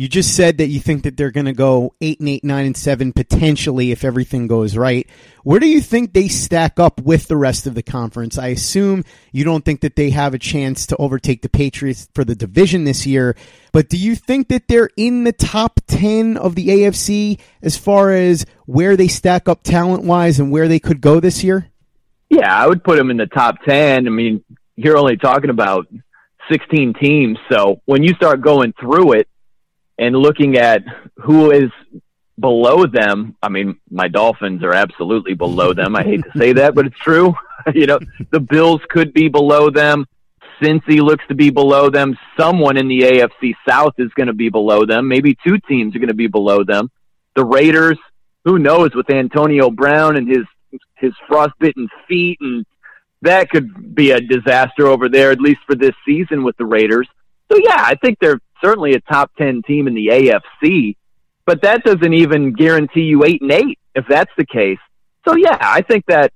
You 0.00 0.08
just 0.08 0.34
said 0.34 0.56
that 0.56 0.68
you 0.68 0.80
think 0.80 1.02
that 1.02 1.18
they're 1.18 1.30
going 1.30 1.44
to 1.44 1.52
go 1.52 1.94
eight 2.00 2.20
and 2.20 2.28
eight, 2.30 2.42
nine 2.42 2.64
and 2.64 2.74
seven 2.74 3.12
potentially 3.12 3.90
if 3.90 4.02
everything 4.02 4.46
goes 4.46 4.74
right. 4.74 5.06
Where 5.44 5.60
do 5.60 5.66
you 5.66 5.82
think 5.82 6.14
they 6.14 6.26
stack 6.26 6.80
up 6.80 7.02
with 7.02 7.28
the 7.28 7.36
rest 7.36 7.66
of 7.66 7.74
the 7.74 7.82
conference? 7.82 8.38
I 8.38 8.46
assume 8.46 9.04
you 9.30 9.44
don't 9.44 9.62
think 9.62 9.82
that 9.82 9.96
they 9.96 10.08
have 10.08 10.32
a 10.32 10.38
chance 10.38 10.86
to 10.86 10.96
overtake 10.96 11.42
the 11.42 11.50
Patriots 11.50 12.08
for 12.14 12.24
the 12.24 12.34
division 12.34 12.84
this 12.84 13.06
year, 13.06 13.36
but 13.72 13.90
do 13.90 13.98
you 13.98 14.16
think 14.16 14.48
that 14.48 14.68
they're 14.68 14.88
in 14.96 15.24
the 15.24 15.34
top 15.34 15.80
10 15.88 16.38
of 16.38 16.54
the 16.54 16.68
AFC 16.68 17.38
as 17.60 17.76
far 17.76 18.10
as 18.10 18.46
where 18.64 18.96
they 18.96 19.06
stack 19.06 19.50
up 19.50 19.62
talent 19.62 20.04
wise 20.04 20.40
and 20.40 20.50
where 20.50 20.66
they 20.66 20.78
could 20.80 21.02
go 21.02 21.20
this 21.20 21.44
year? 21.44 21.68
Yeah, 22.30 22.50
I 22.50 22.66
would 22.66 22.82
put 22.82 22.96
them 22.96 23.10
in 23.10 23.18
the 23.18 23.26
top 23.26 23.56
10. 23.68 24.06
I 24.06 24.10
mean, 24.10 24.42
you're 24.76 24.96
only 24.96 25.18
talking 25.18 25.50
about 25.50 25.88
16 26.50 26.94
teams. 26.94 27.36
So 27.52 27.82
when 27.84 28.02
you 28.02 28.14
start 28.14 28.40
going 28.40 28.72
through 28.80 29.12
it, 29.12 29.28
and 30.00 30.16
looking 30.16 30.56
at 30.56 30.82
who 31.16 31.50
is 31.50 31.70
below 32.38 32.86
them, 32.86 33.36
I 33.42 33.50
mean, 33.50 33.78
my 33.90 34.08
Dolphins 34.08 34.64
are 34.64 34.72
absolutely 34.72 35.34
below 35.34 35.74
them. 35.74 35.94
I 35.94 36.02
hate 36.02 36.22
to 36.24 36.38
say 36.38 36.54
that, 36.54 36.74
but 36.74 36.86
it's 36.86 36.98
true. 36.98 37.34
you 37.74 37.86
know, 37.86 38.00
the 38.30 38.40
Bills 38.40 38.80
could 38.88 39.12
be 39.12 39.28
below 39.28 39.68
them. 39.70 40.06
Cincy 40.60 41.00
looks 41.00 41.24
to 41.28 41.34
be 41.34 41.50
below 41.50 41.90
them. 41.90 42.16
Someone 42.38 42.78
in 42.78 42.88
the 42.88 43.00
AFC 43.00 43.54
South 43.68 43.94
is 43.98 44.10
going 44.14 44.26
to 44.26 44.32
be 44.32 44.48
below 44.48 44.86
them. 44.86 45.06
Maybe 45.06 45.36
two 45.46 45.58
teams 45.58 45.94
are 45.94 45.98
going 45.98 46.08
to 46.08 46.14
be 46.14 46.26
below 46.26 46.64
them. 46.64 46.90
The 47.36 47.44
Raiders, 47.44 47.98
who 48.44 48.58
knows 48.58 48.94
with 48.94 49.10
Antonio 49.10 49.70
Brown 49.70 50.16
and 50.16 50.26
his 50.26 50.44
his 50.96 51.12
frostbitten 51.26 51.88
feet 52.06 52.38
and 52.40 52.64
that 53.22 53.50
could 53.50 53.94
be 53.94 54.12
a 54.12 54.20
disaster 54.20 54.86
over 54.86 55.08
there 55.08 55.30
at 55.30 55.40
least 55.40 55.60
for 55.66 55.74
this 55.74 55.94
season 56.06 56.42
with 56.44 56.56
the 56.56 56.64
Raiders. 56.64 57.08
So 57.50 57.58
yeah, 57.58 57.76
I 57.78 57.96
think 57.96 58.18
they're 58.20 58.40
certainly 58.62 58.94
a 58.94 59.00
top 59.00 59.30
10 59.36 59.62
team 59.62 59.86
in 59.86 59.94
the 59.94 60.08
AFC, 60.08 60.96
but 61.46 61.62
that 61.62 61.84
doesn't 61.84 62.14
even 62.14 62.52
guarantee 62.52 63.02
you 63.02 63.24
8 63.24 63.42
and 63.42 63.52
8 63.52 63.78
if 63.94 64.04
that's 64.08 64.32
the 64.36 64.46
case. 64.46 64.78
So 65.26 65.36
yeah, 65.36 65.58
I 65.60 65.82
think 65.82 66.04
that 66.06 66.32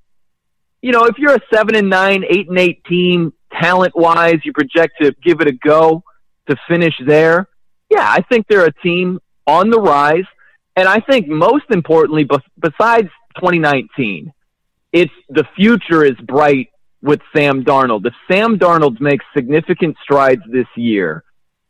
you 0.85 0.91
know, 0.91 1.05
if 1.05 1.17
you're 1.17 1.33
a 1.33 1.41
7 1.51 1.73
and 1.73 1.89
9, 1.89 2.25
8 2.29 2.49
and 2.49 2.59
8 2.59 2.83
team 2.85 3.33
talent-wise, 3.59 4.37
you 4.43 4.53
project 4.53 4.93
to 5.01 5.15
give 5.23 5.41
it 5.41 5.47
a 5.47 5.51
go 5.51 6.03
to 6.47 6.55
finish 6.67 6.93
there. 7.07 7.47
Yeah, 7.89 8.07
I 8.07 8.21
think 8.21 8.45
they're 8.47 8.67
a 8.67 8.73
team 8.83 9.19
on 9.47 9.71
the 9.71 9.79
rise, 9.79 10.25
and 10.75 10.87
I 10.87 10.99
think 10.99 11.27
most 11.27 11.65
importantly 11.71 12.27
besides 12.59 13.09
2019, 13.37 14.31
it's 14.93 15.11
the 15.29 15.43
future 15.55 16.05
is 16.05 16.15
bright 16.23 16.69
with 17.01 17.19
Sam 17.35 17.63
Darnold. 17.63 18.05
If 18.05 18.13
Sam 18.31 18.59
Darnold 18.59 19.01
makes 19.01 19.25
significant 19.35 19.97
strides 20.03 20.43
this 20.47 20.67
year, 20.75 21.23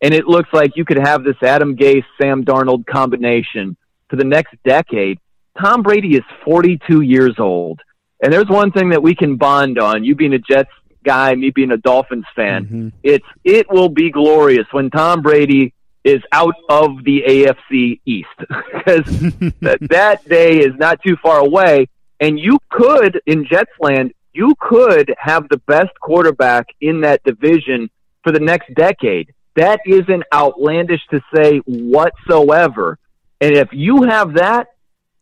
and 0.06 0.14
it 0.14 0.28
looks 0.28 0.50
like 0.54 0.78
you 0.78 0.86
could 0.86 1.00
have 1.00 1.24
this 1.24 1.42
Adam 1.42 1.76
Gase, 1.76 2.06
Sam 2.22 2.46
Darnold 2.46 2.86
combination 2.86 3.76
for 4.08 4.18
the 4.18 4.24
next 4.24 4.54
decade. 4.64 5.18
Tom 5.60 5.82
Brady 5.82 6.16
is 6.16 6.22
42 6.44 7.02
years 7.02 7.34
old. 7.40 7.82
And 8.22 8.32
there's 8.32 8.48
one 8.48 8.72
thing 8.72 8.90
that 8.90 9.02
we 9.02 9.16
can 9.16 9.36
bond 9.36 9.80
on, 9.80 10.04
you 10.04 10.14
being 10.14 10.34
a 10.34 10.38
Jets 10.38 10.70
guy, 11.04 11.34
me 11.34 11.50
being 11.50 11.72
a 11.72 11.78
Dolphins 11.78 12.26
fan. 12.36 12.66
Mm-hmm. 12.66 12.90
It's 13.02 13.26
it 13.44 13.66
will 13.72 13.90
be 13.90 14.12
glorious 14.12 14.68
when 14.72 14.92
Tom 14.92 15.24
Brady 15.24 15.74
is 16.04 16.22
out 16.32 16.54
of 16.70 17.04
the 17.04 17.24
AFC 17.28 18.00
East 18.06 18.30
because 18.38 19.06
that, 19.62 19.80
that 19.90 20.24
day 20.30 20.60
is 20.60 20.76
not 20.78 21.02
too 21.02 21.16
far 21.16 21.40
away. 21.40 21.88
And 22.20 22.40
you 22.40 22.60
could, 22.70 23.20
in 23.26 23.48
Jets 23.48 23.72
land, 23.80 24.14
you 24.34 24.54
could 24.60 25.16
have 25.18 25.50
the 25.50 25.58
best 25.66 26.00
quarterback 26.00 26.68
in 26.80 27.02
that 27.02 27.24
division 27.24 27.90
for 28.24 28.32
the 28.32 28.40
next 28.40 28.72
decade. 28.76 29.34
That 29.56 29.80
isn't 29.86 30.24
outlandish 30.34 31.02
to 31.12 31.22
say 31.34 31.60
whatsoever. 31.66 33.00
And 33.42 33.56
if 33.56 33.70
you 33.72 34.04
have 34.04 34.36
that 34.36 34.68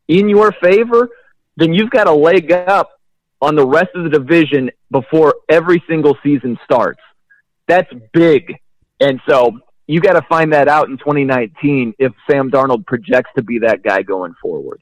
in 0.07 0.29
your 0.29 0.51
favor, 0.53 1.09
then 1.55 1.73
you've 1.73 1.91
got 1.91 2.07
a 2.07 2.13
leg 2.13 2.51
up 2.51 2.99
on 3.41 3.55
the 3.55 3.65
rest 3.65 3.89
of 3.95 4.03
the 4.03 4.09
division 4.09 4.71
before 4.89 5.35
every 5.49 5.83
single 5.87 6.17
season 6.23 6.57
starts. 6.63 7.01
That's 7.67 7.91
big. 8.13 8.55
And 8.99 9.19
so 9.27 9.59
you 9.85 9.99
got 9.99 10.13
to 10.13 10.25
find 10.29 10.53
that 10.53 10.67
out 10.67 10.89
in 10.89 10.97
2019 10.97 11.93
if 11.99 12.13
Sam 12.29 12.49
Darnold 12.49 12.85
projects 12.85 13.31
to 13.35 13.43
be 13.43 13.59
that 13.59 13.83
guy 13.83 14.01
going 14.01 14.33
forward. 14.41 14.81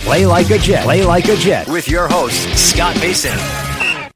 Play 0.00 0.26
like 0.26 0.50
a 0.50 0.58
Jet. 0.58 0.84
Play 0.84 1.04
like 1.04 1.28
a 1.28 1.36
Jet 1.36 1.68
with 1.68 1.86
your 1.88 2.08
host, 2.08 2.48
Scott 2.56 2.96
Mason. 2.96 3.38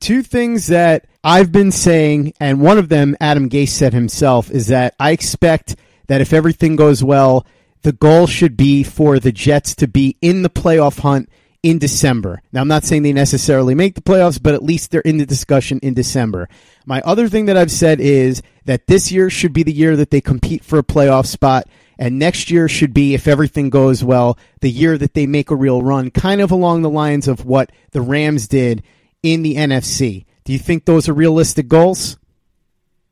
Two 0.01 0.23
things 0.23 0.69
that 0.69 1.07
I've 1.23 1.53
been 1.53 1.71
saying, 1.71 2.33
and 2.41 2.61
one 2.61 2.79
of 2.79 2.89
them, 2.89 3.17
Adam 3.21 3.49
Gase 3.49 3.69
said 3.69 3.93
himself, 3.93 4.51
is 4.51 4.69
that 4.69 4.95
I 4.99 5.11
expect 5.13 5.77
that 6.09 6.21
if 6.21 6.33
everything 6.33 6.77
goes 6.77 7.05
well, 7.05 7.47
the 7.83 7.93
goal 7.93 8.27
should 8.27 8.57
be 8.57 8.83
for 8.83 9.19
the 9.19 9.31
Jets 9.31 9.75
to 9.77 9.87
be 9.87 10.17
in 10.23 10.43
the 10.43 10.51
playoff 10.51 11.01
hunt 11.01 11.29
in 11.63 11.79
December. 11.79 12.43
Now, 12.51 12.63
I'm 12.63 12.69
not 12.69 12.85
saying 12.85 13.03
they 13.03 13.13
necessarily 13.13 13.75
make 13.75 13.95
the 13.95 14.03
playoffs, 14.03 14.43
but 14.43 14.55
at 14.55 14.63
least 14.63 14.91
they're 14.91 15.01
in 15.03 15.19
the 15.19 15.27
discussion 15.27 15.79
in 15.81 15.95
December. 15.95 16.49
My 16.87 17.03
other 17.03 17.29
thing 17.29 17.45
that 17.47 17.59
I've 17.59 17.71
said 17.71 18.01
is 18.01 18.43
that 18.65 18.87
this 18.87 19.13
year 19.13 19.29
should 19.31 19.53
be 19.53 19.63
the 19.63 19.73
year 19.73 19.97
that 19.97 20.11
they 20.11 20.21
compete 20.21 20.65
for 20.65 20.79
a 20.79 20.83
playoff 20.83 21.27
spot. 21.27 21.69
And 21.99 22.19
next 22.19 22.51
year 22.51 22.69
should 22.69 22.93
be, 22.93 23.15
if 23.15 23.29
everything 23.29 23.71
goes 23.71 24.03
well, 24.03 24.39
the 24.61 24.71
year 24.71 24.99
that 24.99 25.15
they 25.15 25.27
make 25.27 25.51
a 25.51 25.57
real 25.57 25.83
run, 25.83 26.11
kind 26.11 26.41
of 26.41 26.51
along 26.51 26.83
the 26.83 26.91
lines 26.91 27.29
of 27.29 27.45
what 27.45 27.71
the 27.93 28.01
Rams 28.01 28.49
did 28.49 28.83
in 29.23 29.43
the 29.43 29.57
NFC. 29.57 30.27
Do 30.45 30.53
you 30.53 30.59
think 30.59 30.85
those 30.85 31.09
are 31.09 31.15
realistic 31.15 31.69
goals? 31.69 32.19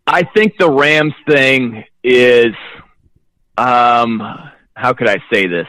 I 0.07 0.25
think 0.25 0.55
the 0.59 0.71
Rams 0.71 1.15
thing 1.29 1.85
is, 2.03 2.55
um, 3.57 4.21
how 4.75 4.93
could 4.93 5.09
I 5.09 5.19
say 5.33 5.47
this? 5.47 5.67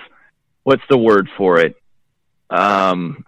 What's 0.64 0.84
the 0.90 0.98
word 0.98 1.30
for 1.38 1.60
it? 1.60 1.76
Um, 2.50 3.26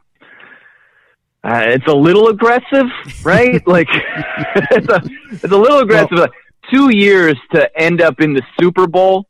uh, 1.43 1.65
it's 1.67 1.85
a 1.85 1.93
little 1.95 2.29
aggressive, 2.29 2.87
right? 3.23 3.65
like 3.67 3.87
it's 4.71 4.87
a 4.87 5.01
it's 5.31 5.43
a 5.43 5.57
little 5.57 5.79
aggressive. 5.79 6.17
Well, 6.17 6.27
Two 6.71 6.89
years 6.95 7.37
to 7.53 7.69
end 7.79 8.01
up 8.01 8.19
in 8.19 8.33
the 8.33 8.41
Super 8.59 8.87
Bowl 8.87 9.27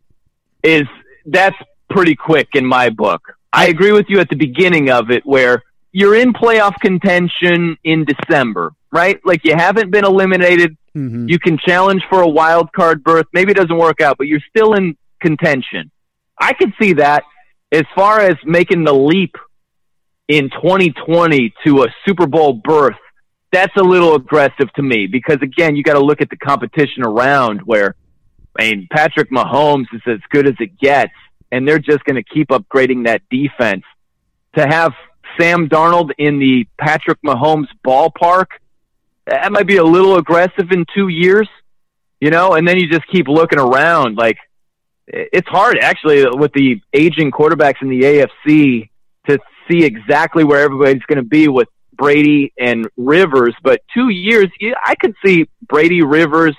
is 0.66 0.88
that's 1.26 1.56
pretty 1.90 2.16
quick 2.16 2.50
in 2.54 2.66
my 2.66 2.90
book. 2.90 3.22
I 3.54 3.68
agree 3.68 3.92
with 3.92 4.08
you 4.10 4.20
at 4.20 4.30
the 4.30 4.36
beginning 4.36 4.90
of 4.90 5.12
it 5.12 5.26
where 5.26 5.64
you're 5.92 6.16
in 6.16 6.34
playoff 6.34 6.74
contention 6.82 7.78
in 7.84 8.06
December, 8.06 8.74
right? 8.92 9.20
Like 9.24 9.46
you 9.46 9.56
haven't 9.56 9.92
been 9.92 10.04
eliminated. 10.04 10.76
Mm-hmm. 10.96 11.30
You 11.30 11.40
can 11.40 11.58
challenge 11.58 12.04
for 12.10 12.22
a 12.22 12.28
wild 12.28 12.72
card 12.74 13.04
berth. 13.04 13.28
Maybe 13.34 13.52
it 13.52 13.56
doesn't 13.56 13.78
work 13.78 14.02
out, 14.02 14.18
but 14.18 14.28
you're 14.28 14.44
still 14.50 14.74
in 14.74 14.98
contention. 15.22 15.92
I 16.40 16.54
could 16.54 16.74
see 16.82 16.94
that 16.94 17.24
as 17.72 17.84
far 17.96 18.20
as 18.20 18.36
making 18.44 18.84
the 18.84 18.94
leap 18.94 19.36
in 20.28 20.50
2020 20.50 21.54
to 21.66 21.84
a 21.84 21.88
Super 22.06 22.28
Bowl 22.28 22.54
berth. 22.54 22.96
That's 23.52 23.76
a 23.78 23.84
little 23.84 24.16
aggressive 24.16 24.72
to 24.76 24.82
me 24.82 25.08
because 25.08 25.38
again, 25.42 25.76
you 25.76 25.84
got 25.84 25.94
to 25.94 26.04
look 26.04 26.20
at 26.20 26.30
the 26.30 26.38
competition 26.38 27.04
around 27.04 27.62
where 27.62 27.96
I 28.58 28.70
mean, 28.70 28.88
Patrick 28.92 29.30
Mahomes 29.32 29.88
is 29.94 30.02
as 30.08 30.20
good 30.30 30.48
as 30.48 30.56
it 30.60 30.80
gets, 30.80 31.14
and 31.52 31.68
they're 31.68 31.80
just 31.80 32.04
going 32.06 32.16
to 32.16 32.24
keep 32.24 32.50
upgrading 32.50 33.06
that 33.06 33.22
defense. 33.30 33.84
To 34.56 34.66
have 34.66 34.94
Sam 35.40 35.68
Darnold 35.68 36.12
in 36.18 36.40
the 36.40 36.66
Patrick 36.80 37.22
Mahomes 37.22 37.68
ballpark, 37.86 38.48
that 39.28 39.52
might 39.52 39.68
be 39.68 39.78
a 39.78 39.84
little 39.84 40.18
aggressive 40.18 40.72
in 40.72 40.86
two 40.96 41.10
years, 41.10 41.50
you 42.22 42.30
know, 42.30 42.54
and 42.54 42.68
then 42.68 42.78
you 42.78 42.88
just 42.88 43.08
keep 43.08 43.28
looking 43.28 43.60
around. 43.60 44.18
Like, 44.18 44.38
it's 45.08 45.48
hard 45.48 45.78
actually 45.80 46.26
with 46.26 46.54
the 46.54 46.82
aging 46.94 47.32
quarterbacks 47.32 47.82
in 47.82 47.90
the 47.90 48.02
AFC 48.02 48.90
to 49.28 49.40
see 49.70 49.84
exactly 49.84 50.44
where 50.44 50.62
everybody's 50.62 51.04
going 51.04 51.18
to 51.18 51.24
be 51.24 51.48
with 51.48 51.68
Brady 51.94 52.54
and 52.58 52.88
Rivers. 52.98 53.56
But 53.64 53.82
two 53.94 54.10
years, 54.10 54.48
I 54.86 54.96
could 54.96 55.16
see 55.26 55.50
Brady, 55.68 56.02
Rivers, 56.02 56.56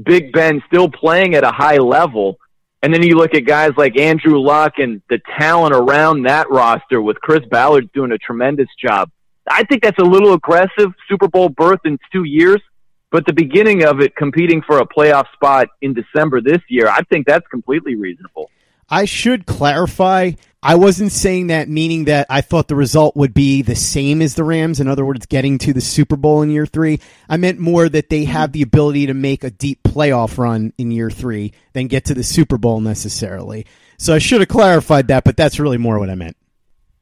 Big 0.00 0.32
Ben 0.32 0.62
still 0.66 0.88
playing 0.88 1.34
at 1.34 1.44
a 1.44 1.50
high 1.50 1.78
level. 1.78 2.38
And 2.82 2.92
then 2.92 3.02
you 3.02 3.16
look 3.16 3.34
at 3.34 3.44
guys 3.46 3.72
like 3.76 3.98
Andrew 3.98 4.38
Luck 4.38 4.74
and 4.78 5.02
the 5.08 5.20
talent 5.38 5.74
around 5.74 6.24
that 6.24 6.50
roster 6.50 7.00
with 7.00 7.20
Chris 7.20 7.44
Ballard 7.48 7.92
doing 7.92 8.12
a 8.12 8.18
tremendous 8.18 8.68
job. 8.80 9.10
I 9.48 9.64
think 9.64 9.82
that's 9.82 9.98
a 9.98 10.04
little 10.04 10.32
aggressive 10.34 10.92
Super 11.08 11.28
Bowl 11.28 11.48
berth 11.48 11.80
in 11.84 11.98
two 12.12 12.24
years, 12.24 12.60
but 13.10 13.26
the 13.26 13.32
beginning 13.32 13.84
of 13.84 14.00
it 14.00 14.16
competing 14.16 14.62
for 14.62 14.78
a 14.78 14.86
playoff 14.86 15.26
spot 15.32 15.68
in 15.80 15.94
December 15.94 16.40
this 16.40 16.60
year, 16.68 16.88
I 16.88 17.02
think 17.02 17.26
that's 17.26 17.46
completely 17.48 17.94
reasonable. 17.94 18.50
I 18.92 19.06
should 19.06 19.46
clarify. 19.46 20.32
I 20.62 20.74
wasn't 20.74 21.12
saying 21.12 21.46
that 21.46 21.66
meaning 21.66 22.04
that 22.04 22.26
I 22.28 22.42
thought 22.42 22.68
the 22.68 22.76
result 22.76 23.16
would 23.16 23.32
be 23.32 23.62
the 23.62 23.74
same 23.74 24.20
as 24.20 24.34
the 24.34 24.44
Rams. 24.44 24.80
In 24.80 24.86
other 24.86 25.02
words, 25.02 25.24
getting 25.24 25.56
to 25.60 25.72
the 25.72 25.80
Super 25.80 26.14
Bowl 26.14 26.42
in 26.42 26.50
year 26.50 26.66
three. 26.66 27.00
I 27.26 27.38
meant 27.38 27.58
more 27.58 27.88
that 27.88 28.10
they 28.10 28.26
have 28.26 28.52
the 28.52 28.60
ability 28.60 29.06
to 29.06 29.14
make 29.14 29.44
a 29.44 29.50
deep 29.50 29.82
playoff 29.82 30.36
run 30.36 30.74
in 30.76 30.90
year 30.90 31.10
three 31.10 31.54
than 31.72 31.86
get 31.86 32.04
to 32.04 32.14
the 32.14 32.22
Super 32.22 32.58
Bowl 32.58 32.82
necessarily. 32.82 33.64
So 33.96 34.14
I 34.14 34.18
should 34.18 34.40
have 34.40 34.48
clarified 34.48 35.08
that, 35.08 35.24
but 35.24 35.38
that's 35.38 35.58
really 35.58 35.78
more 35.78 35.98
what 35.98 36.10
I 36.10 36.14
meant. 36.14 36.36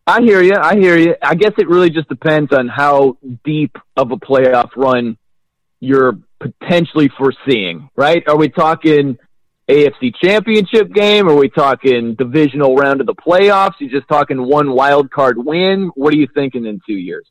I 0.06 0.20
hear 0.20 0.42
you. 0.42 0.54
I 0.56 0.76
hear 0.76 0.96
you. 0.96 1.16
I 1.20 1.34
guess 1.34 1.52
it 1.58 1.68
really 1.68 1.90
just 1.90 2.08
depends 2.08 2.52
on 2.52 2.68
how 2.68 3.18
deep 3.44 3.76
of 3.96 4.12
a 4.12 4.16
playoff 4.16 4.70
run 4.76 5.18
you're 5.80 6.20
potentially 6.38 7.10
foreseeing, 7.18 7.90
right? 7.96 8.22
Are 8.28 8.36
we 8.36 8.48
talking 8.48 9.18
AFC 9.70 10.12
championship 10.22 10.92
game? 10.92 11.28
Are 11.28 11.34
we 11.34 11.48
talking 11.48 12.14
divisional 12.14 12.74
round 12.74 13.00
of 13.00 13.06
the 13.06 13.14
playoffs? 13.14 13.74
You 13.78 13.88
just 13.88 14.08
talking 14.08 14.42
one 14.42 14.72
wild 14.72 15.10
card 15.10 15.38
win? 15.38 15.90
What 15.94 16.12
are 16.12 16.16
you 16.16 16.26
thinking 16.34 16.66
in 16.66 16.80
two 16.84 16.94
years? 16.94 17.26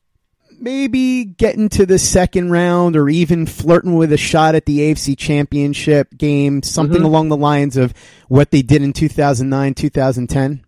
Maybe 0.58 1.24
getting 1.24 1.68
to 1.70 1.86
the 1.86 1.98
second 1.98 2.50
round 2.50 2.96
or 2.96 3.08
even 3.08 3.46
flirting 3.46 3.96
with 3.96 4.12
a 4.12 4.16
shot 4.16 4.54
at 4.54 4.66
the 4.66 4.80
AFC 4.80 5.16
championship 5.16 6.16
game, 6.16 6.62
something 6.62 6.98
mm-hmm. 6.98 7.06
along 7.06 7.28
the 7.28 7.36
lines 7.36 7.76
of 7.76 7.94
what 8.28 8.50
they 8.50 8.62
did 8.62 8.82
in 8.82 8.92
2009, 8.92 9.74
2010. 9.74 10.64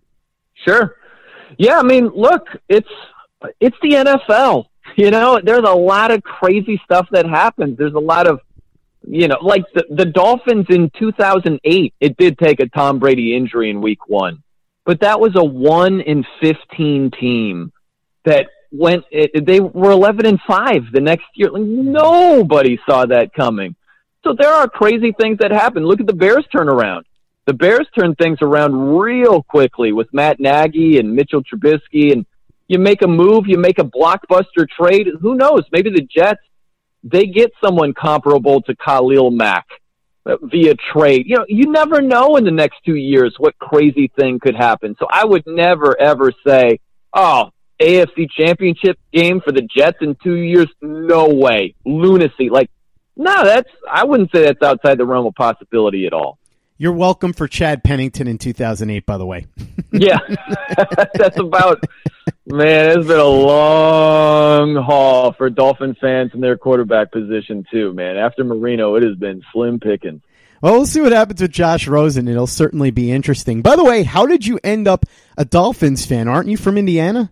Sure. 0.66 0.96
Yeah, 1.58 1.78
I 1.78 1.82
mean, 1.82 2.08
look, 2.14 2.46
it's 2.68 2.88
it's 3.60 3.76
the 3.82 3.90
NFL. 3.90 4.66
You 4.94 5.10
know, 5.10 5.40
there's 5.42 5.66
a 5.66 5.72
lot 5.72 6.10
of 6.10 6.22
crazy 6.22 6.78
stuff 6.84 7.06
that 7.12 7.24
happens. 7.24 7.78
There's 7.78 7.94
a 7.94 7.98
lot 7.98 8.26
of 8.26 8.40
you 9.06 9.28
know, 9.28 9.38
like 9.42 9.64
the, 9.74 9.84
the 9.90 10.04
Dolphins 10.04 10.66
in 10.68 10.90
2008, 10.98 11.94
it 12.00 12.16
did 12.16 12.38
take 12.38 12.60
a 12.60 12.68
Tom 12.68 12.98
Brady 12.98 13.36
injury 13.36 13.70
in 13.70 13.80
week 13.80 14.08
one, 14.08 14.42
but 14.84 15.00
that 15.00 15.20
was 15.20 15.32
a 15.36 15.44
one 15.44 16.00
in 16.00 16.24
15 16.40 17.10
team 17.18 17.72
that 18.24 18.46
went, 18.70 19.04
it, 19.10 19.44
they 19.44 19.60
were 19.60 19.90
11 19.90 20.26
and 20.26 20.40
five 20.46 20.84
the 20.92 21.00
next 21.00 21.26
year. 21.34 21.50
Like, 21.50 21.62
nobody 21.62 22.78
saw 22.88 23.06
that 23.06 23.32
coming. 23.34 23.74
So 24.24 24.34
there 24.38 24.52
are 24.52 24.68
crazy 24.68 25.12
things 25.12 25.38
that 25.38 25.50
happen. 25.50 25.84
Look 25.84 26.00
at 26.00 26.06
the 26.06 26.12
Bears 26.12 26.46
turnaround. 26.54 27.02
The 27.46 27.54
Bears 27.54 27.88
turned 27.98 28.18
things 28.18 28.38
around 28.40 28.96
real 28.96 29.42
quickly 29.42 29.92
with 29.92 30.12
Matt 30.14 30.38
Nagy 30.38 30.98
and 30.98 31.14
Mitchell 31.14 31.42
Trubisky 31.42 32.12
and 32.12 32.24
you 32.68 32.78
make 32.78 33.02
a 33.02 33.08
move, 33.08 33.44
you 33.46 33.58
make 33.58 33.78
a 33.78 33.84
blockbuster 33.84 34.66
trade. 34.68 35.08
Who 35.20 35.34
knows? 35.34 35.62
Maybe 35.72 35.90
the 35.90 36.00
Jets 36.02 36.40
they 37.02 37.26
get 37.26 37.52
someone 37.64 37.94
comparable 37.94 38.62
to 38.62 38.74
Khalil 38.76 39.30
Mack 39.30 39.66
uh, 40.26 40.36
via 40.42 40.74
trade. 40.92 41.24
You 41.26 41.38
know, 41.38 41.44
you 41.48 41.70
never 41.70 42.00
know 42.00 42.36
in 42.36 42.44
the 42.44 42.50
next 42.50 42.76
two 42.84 42.94
years 42.94 43.34
what 43.38 43.58
crazy 43.58 44.10
thing 44.18 44.38
could 44.40 44.54
happen. 44.54 44.94
So 44.98 45.06
I 45.10 45.24
would 45.24 45.44
never 45.46 46.00
ever 46.00 46.32
say, 46.46 46.78
"Oh, 47.12 47.50
AFC 47.80 48.28
Championship 48.36 48.98
game 49.12 49.40
for 49.40 49.52
the 49.52 49.62
Jets 49.76 49.98
in 50.00 50.16
two 50.22 50.36
years." 50.36 50.68
No 50.80 51.28
way, 51.28 51.74
lunacy. 51.84 52.50
Like, 52.50 52.70
no, 53.16 53.44
that's 53.44 53.70
I 53.90 54.04
wouldn't 54.04 54.30
say 54.32 54.42
that's 54.42 54.62
outside 54.62 54.98
the 54.98 55.06
realm 55.06 55.26
of 55.26 55.34
possibility 55.34 56.06
at 56.06 56.12
all. 56.12 56.38
You're 56.82 56.90
welcome 56.90 57.32
for 57.32 57.46
Chad 57.46 57.84
Pennington 57.84 58.26
in 58.26 58.38
2008, 58.38 59.06
by 59.06 59.16
the 59.16 59.24
way. 59.24 59.46
yeah, 59.92 60.18
that's 61.14 61.38
about. 61.38 61.84
Man, 62.46 62.98
it's 62.98 63.06
been 63.06 63.20
a 63.20 63.24
long 63.24 64.74
haul 64.74 65.32
for 65.32 65.48
Dolphin 65.48 65.94
fans 66.00 66.32
in 66.34 66.40
their 66.40 66.56
quarterback 66.56 67.12
position 67.12 67.64
too. 67.70 67.92
Man, 67.92 68.16
after 68.16 68.42
Marino, 68.42 68.96
it 68.96 69.04
has 69.04 69.14
been 69.14 69.44
slim 69.52 69.78
pickings. 69.78 70.22
Well, 70.60 70.72
we'll 70.72 70.86
see 70.86 71.00
what 71.00 71.12
happens 71.12 71.40
with 71.40 71.52
Josh 71.52 71.86
Rosen. 71.86 72.26
It'll 72.26 72.48
certainly 72.48 72.90
be 72.90 73.12
interesting. 73.12 73.62
By 73.62 73.76
the 73.76 73.84
way, 73.84 74.02
how 74.02 74.26
did 74.26 74.44
you 74.44 74.58
end 74.64 74.88
up 74.88 75.06
a 75.38 75.44
Dolphins 75.44 76.04
fan? 76.04 76.26
Aren't 76.26 76.48
you 76.48 76.56
from 76.56 76.76
Indiana? 76.76 77.30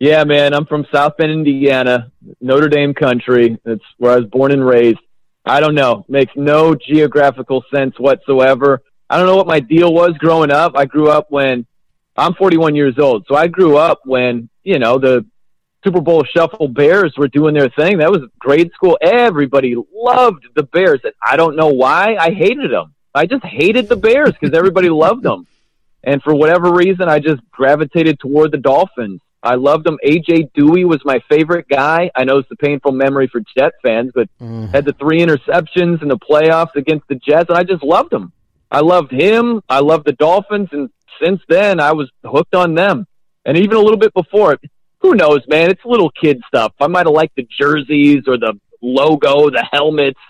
Yeah, 0.00 0.24
man, 0.24 0.52
I'm 0.52 0.66
from 0.66 0.84
South 0.92 1.16
Bend, 1.16 1.30
Indiana, 1.30 2.10
Notre 2.40 2.68
Dame 2.68 2.94
country. 2.94 3.56
That's 3.64 3.84
where 3.98 4.10
I 4.10 4.16
was 4.16 4.24
born 4.24 4.50
and 4.50 4.66
raised. 4.66 4.98
I 5.50 5.58
don't 5.58 5.74
know. 5.74 6.04
Makes 6.08 6.34
no 6.36 6.76
geographical 6.76 7.64
sense 7.74 7.98
whatsoever. 7.98 8.82
I 9.08 9.16
don't 9.16 9.26
know 9.26 9.34
what 9.34 9.48
my 9.48 9.58
deal 9.58 9.92
was 9.92 10.12
growing 10.18 10.52
up. 10.52 10.74
I 10.76 10.84
grew 10.84 11.10
up 11.10 11.26
when 11.28 11.66
I'm 12.16 12.34
41 12.34 12.76
years 12.76 13.00
old. 13.00 13.26
So 13.26 13.34
I 13.34 13.48
grew 13.48 13.76
up 13.76 14.02
when, 14.04 14.48
you 14.62 14.78
know, 14.78 15.00
the 15.00 15.26
Super 15.82 16.00
Bowl 16.00 16.22
shuffle 16.22 16.68
Bears 16.68 17.14
were 17.16 17.26
doing 17.26 17.52
their 17.52 17.68
thing. 17.68 17.98
That 17.98 18.12
was 18.12 18.22
grade 18.38 18.70
school. 18.74 18.96
Everybody 19.02 19.74
loved 19.92 20.46
the 20.54 20.62
Bears. 20.62 21.00
And 21.02 21.14
I 21.20 21.34
don't 21.34 21.56
know 21.56 21.70
why. 21.70 22.14
I 22.14 22.30
hated 22.30 22.70
them. 22.70 22.94
I 23.12 23.26
just 23.26 23.44
hated 23.44 23.88
the 23.88 23.96
Bears 23.96 24.30
because 24.40 24.56
everybody 24.56 24.88
loved 24.88 25.24
them. 25.24 25.48
And 26.04 26.22
for 26.22 26.32
whatever 26.32 26.72
reason, 26.72 27.08
I 27.08 27.18
just 27.18 27.42
gravitated 27.50 28.20
toward 28.20 28.52
the 28.52 28.58
Dolphins. 28.58 29.20
I 29.42 29.54
loved 29.54 29.86
him. 29.86 29.98
AJ 30.04 30.52
Duhe 30.52 30.84
was 30.84 31.00
my 31.04 31.20
favorite 31.30 31.66
guy. 31.68 32.10
I 32.14 32.24
know 32.24 32.38
it's 32.38 32.50
a 32.50 32.56
painful 32.56 32.92
memory 32.92 33.26
for 33.26 33.40
Jet 33.56 33.72
fans, 33.82 34.12
but 34.14 34.28
mm. 34.40 34.68
had 34.70 34.84
the 34.84 34.92
three 34.92 35.20
interceptions 35.20 36.02
in 36.02 36.08
the 36.08 36.18
playoffs 36.18 36.74
against 36.74 37.08
the 37.08 37.14
Jets, 37.14 37.48
and 37.48 37.56
I 37.56 37.64
just 37.64 37.82
loved 37.82 38.12
him. 38.12 38.32
I 38.70 38.80
loved 38.80 39.10
him. 39.10 39.62
I 39.68 39.80
loved 39.80 40.06
the 40.06 40.12
Dolphins, 40.12 40.68
and 40.72 40.90
since 41.22 41.40
then, 41.48 41.80
I 41.80 41.92
was 41.92 42.10
hooked 42.24 42.54
on 42.54 42.74
them. 42.74 43.06
And 43.44 43.56
even 43.56 43.76
a 43.76 43.80
little 43.80 43.98
bit 43.98 44.12
before 44.12 44.52
it, 44.52 44.60
who 45.00 45.14
knows, 45.14 45.40
man? 45.48 45.70
It's 45.70 45.80
little 45.84 46.10
kid 46.10 46.42
stuff. 46.46 46.74
I 46.78 46.86
might 46.86 47.06
have 47.06 47.14
liked 47.14 47.36
the 47.36 47.48
jerseys 47.58 48.24
or 48.26 48.36
the 48.36 48.58
logo, 48.82 49.48
the 49.50 49.66
helmets, 49.72 50.20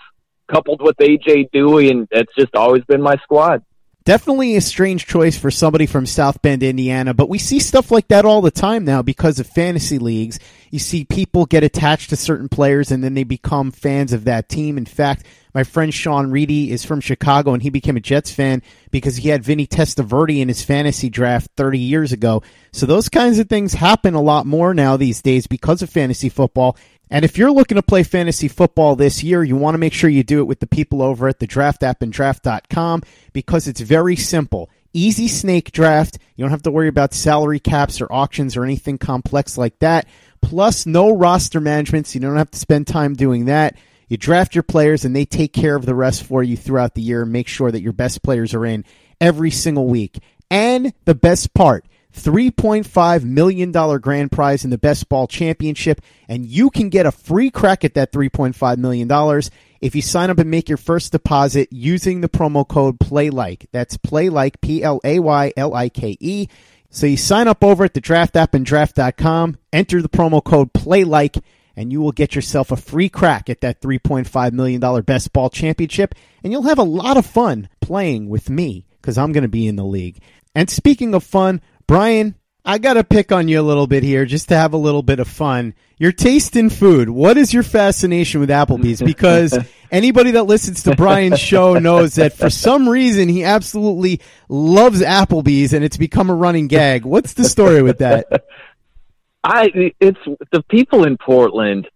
coupled 0.47 0.81
with 0.81 0.95
AJ 0.97 1.51
Duhe, 1.53 1.91
and 1.91 2.07
it's 2.11 2.33
just 2.37 2.55
always 2.55 2.83
been 2.85 3.01
my 3.01 3.17
squad. 3.17 3.63
Definitely 4.03 4.55
a 4.55 4.61
strange 4.61 5.05
choice 5.05 5.37
for 5.37 5.51
somebody 5.51 5.85
from 5.85 6.07
South 6.07 6.41
Bend, 6.41 6.63
Indiana, 6.63 7.13
but 7.13 7.29
we 7.29 7.37
see 7.37 7.59
stuff 7.59 7.91
like 7.91 8.07
that 8.07 8.25
all 8.25 8.41
the 8.41 8.49
time 8.49 8.83
now 8.83 9.03
because 9.03 9.39
of 9.39 9.45
fantasy 9.45 9.99
leagues. 9.99 10.39
You 10.71 10.79
see 10.79 11.05
people 11.05 11.45
get 11.45 11.63
attached 11.63 12.09
to 12.09 12.15
certain 12.15 12.49
players 12.49 12.89
and 12.89 13.03
then 13.03 13.13
they 13.13 13.23
become 13.23 13.69
fans 13.69 14.11
of 14.11 14.23
that 14.23 14.49
team. 14.49 14.79
In 14.79 14.85
fact, 14.85 15.27
my 15.53 15.63
friend 15.63 15.93
Sean 15.93 16.31
Reedy 16.31 16.71
is 16.71 16.83
from 16.83 16.99
Chicago 16.99 17.53
and 17.53 17.61
he 17.61 17.69
became 17.69 17.95
a 17.95 17.99
Jets 17.99 18.31
fan 18.31 18.63
because 18.89 19.17
he 19.17 19.29
had 19.29 19.43
Vinny 19.43 19.67
Testaverde 19.67 20.39
in 20.39 20.47
his 20.47 20.63
fantasy 20.63 21.11
draft 21.11 21.51
30 21.55 21.77
years 21.77 22.11
ago. 22.11 22.41
So 22.71 22.87
those 22.87 23.07
kinds 23.07 23.37
of 23.37 23.49
things 23.49 23.73
happen 23.73 24.15
a 24.15 24.21
lot 24.21 24.47
more 24.47 24.73
now 24.73 24.97
these 24.97 25.21
days 25.21 25.45
because 25.45 25.83
of 25.83 25.91
fantasy 25.91 26.29
football. 26.29 26.75
And 27.11 27.25
if 27.25 27.37
you're 27.37 27.51
looking 27.51 27.75
to 27.75 27.83
play 27.83 28.03
fantasy 28.03 28.47
football 28.47 28.95
this 28.95 29.21
year, 29.21 29.43
you 29.43 29.57
want 29.57 29.73
to 29.73 29.79
make 29.79 29.91
sure 29.91 30.09
you 30.09 30.23
do 30.23 30.39
it 30.39 30.47
with 30.47 30.61
the 30.61 30.67
people 30.67 31.01
over 31.01 31.27
at 31.27 31.39
the 31.39 31.45
draft 31.45 31.83
app 31.83 32.01
and 32.01 32.11
draft.com 32.11 33.03
because 33.33 33.67
it's 33.67 33.81
very 33.81 34.15
simple. 34.15 34.69
Easy 34.93 35.27
snake 35.27 35.73
draft. 35.73 36.17
You 36.37 36.43
don't 36.43 36.51
have 36.51 36.63
to 36.63 36.71
worry 36.71 36.87
about 36.87 37.13
salary 37.13 37.59
caps 37.59 37.99
or 37.99 38.11
auctions 38.11 38.55
or 38.55 38.63
anything 38.63 38.97
complex 38.97 39.57
like 39.57 39.77
that. 39.79 40.07
Plus, 40.41 40.85
no 40.85 41.13
roster 41.13 41.59
management, 41.59 42.07
so 42.07 42.13
you 42.15 42.21
don't 42.21 42.37
have 42.37 42.51
to 42.51 42.57
spend 42.57 42.87
time 42.87 43.13
doing 43.13 43.45
that. 43.45 43.75
You 44.07 44.15
draft 44.15 44.55
your 44.55 44.63
players 44.63 45.03
and 45.03 45.13
they 45.13 45.25
take 45.25 45.51
care 45.51 45.75
of 45.75 45.85
the 45.85 45.95
rest 45.95 46.23
for 46.23 46.41
you 46.41 46.55
throughout 46.55 46.95
the 46.95 47.01
year 47.01 47.23
and 47.23 47.31
make 47.31 47.49
sure 47.49 47.71
that 47.71 47.81
your 47.81 47.93
best 47.93 48.23
players 48.23 48.53
are 48.53 48.65
in 48.65 48.85
every 49.19 49.51
single 49.51 49.87
week. 49.87 50.19
And 50.49 50.93
the 51.03 51.15
best 51.15 51.53
part, 51.53 51.85
$3.5 52.13 53.23
million 53.23 53.71
grand 53.71 54.31
prize 54.31 54.63
in 54.63 54.69
the 54.69 54.77
best 54.77 55.07
ball 55.09 55.27
championship, 55.27 56.01
and 56.27 56.45
you 56.45 56.69
can 56.69 56.89
get 56.89 57.05
a 57.05 57.11
free 57.11 57.49
crack 57.49 57.83
at 57.83 57.93
that 57.93 58.11
$3.5 58.11 58.77
million 58.77 59.41
if 59.81 59.95
you 59.95 60.01
sign 60.01 60.29
up 60.29 60.39
and 60.39 60.51
make 60.51 60.69
your 60.69 60.77
first 60.77 61.11
deposit 61.11 61.67
using 61.71 62.21
the 62.21 62.29
promo 62.29 62.67
code 62.67 62.99
PLAYLIKE. 62.99 63.67
That's 63.71 63.97
PLAYLIKE, 63.97 64.61
P 64.61 64.83
L 64.83 65.01
A 65.03 65.19
Y 65.19 65.53
L 65.57 65.73
I 65.73 65.89
K 65.89 66.17
E. 66.19 66.47
So 66.89 67.07
you 67.07 67.17
sign 67.17 67.47
up 67.47 67.63
over 67.63 67.85
at 67.85 67.93
the 67.93 68.01
draft 68.01 68.35
app 68.35 68.53
and 68.53 68.65
draft.com, 68.65 69.57
enter 69.71 70.01
the 70.01 70.09
promo 70.09 70.43
code 70.43 70.73
PLAYLIKE, 70.73 71.41
and 71.75 71.91
you 71.91 72.01
will 72.01 72.11
get 72.11 72.35
yourself 72.35 72.71
a 72.71 72.75
free 72.75 73.09
crack 73.09 73.49
at 73.49 73.61
that 73.61 73.81
$3.5 73.81 74.51
million 74.51 75.01
best 75.03 75.31
ball 75.33 75.49
championship, 75.49 76.13
and 76.43 76.51
you'll 76.51 76.63
have 76.63 76.79
a 76.79 76.83
lot 76.83 77.17
of 77.17 77.25
fun 77.25 77.69
playing 77.79 78.29
with 78.29 78.49
me 78.49 78.85
because 79.01 79.17
I'm 79.17 79.31
going 79.31 79.43
to 79.43 79.47
be 79.47 79.67
in 79.67 79.77
the 79.77 79.85
league. 79.85 80.19
And 80.53 80.69
speaking 80.69 81.13
of 81.13 81.23
fun, 81.23 81.61
Brian, 81.87 82.35
I 82.63 82.77
got 82.77 82.93
to 82.93 83.03
pick 83.03 83.31
on 83.31 83.47
you 83.47 83.59
a 83.59 83.63
little 83.63 83.87
bit 83.87 84.03
here 84.03 84.25
just 84.25 84.49
to 84.49 84.55
have 84.55 84.73
a 84.73 84.77
little 84.77 85.01
bit 85.01 85.19
of 85.19 85.27
fun. 85.27 85.73
Your 85.97 86.11
taste 86.11 86.55
in 86.55 86.69
food. 86.69 87.09
What 87.09 87.37
is 87.37 87.53
your 87.53 87.63
fascination 87.63 88.39
with 88.39 88.49
Applebee's? 88.49 89.01
Because 89.11 89.57
anybody 89.91 90.31
that 90.31 90.43
listens 90.43 90.83
to 90.83 90.95
Brian's 90.95 91.39
show 91.39 91.73
knows 91.77 92.15
that 92.15 92.33
for 92.33 92.49
some 92.49 92.87
reason 92.87 93.29
he 93.29 93.43
absolutely 93.43 94.21
loves 94.47 95.01
Applebee's 95.01 95.73
and 95.73 95.83
it's 95.83 95.97
become 95.97 96.29
a 96.29 96.35
running 96.35 96.67
gag. 96.67 97.03
What's 97.03 97.33
the 97.33 97.43
story 97.45 97.81
with 97.81 97.99
that? 97.99 98.45
I 99.43 99.93
it's 99.99 100.19
the 100.51 100.61
people 100.69 101.03
in 101.05 101.17
Portland, 101.17 101.87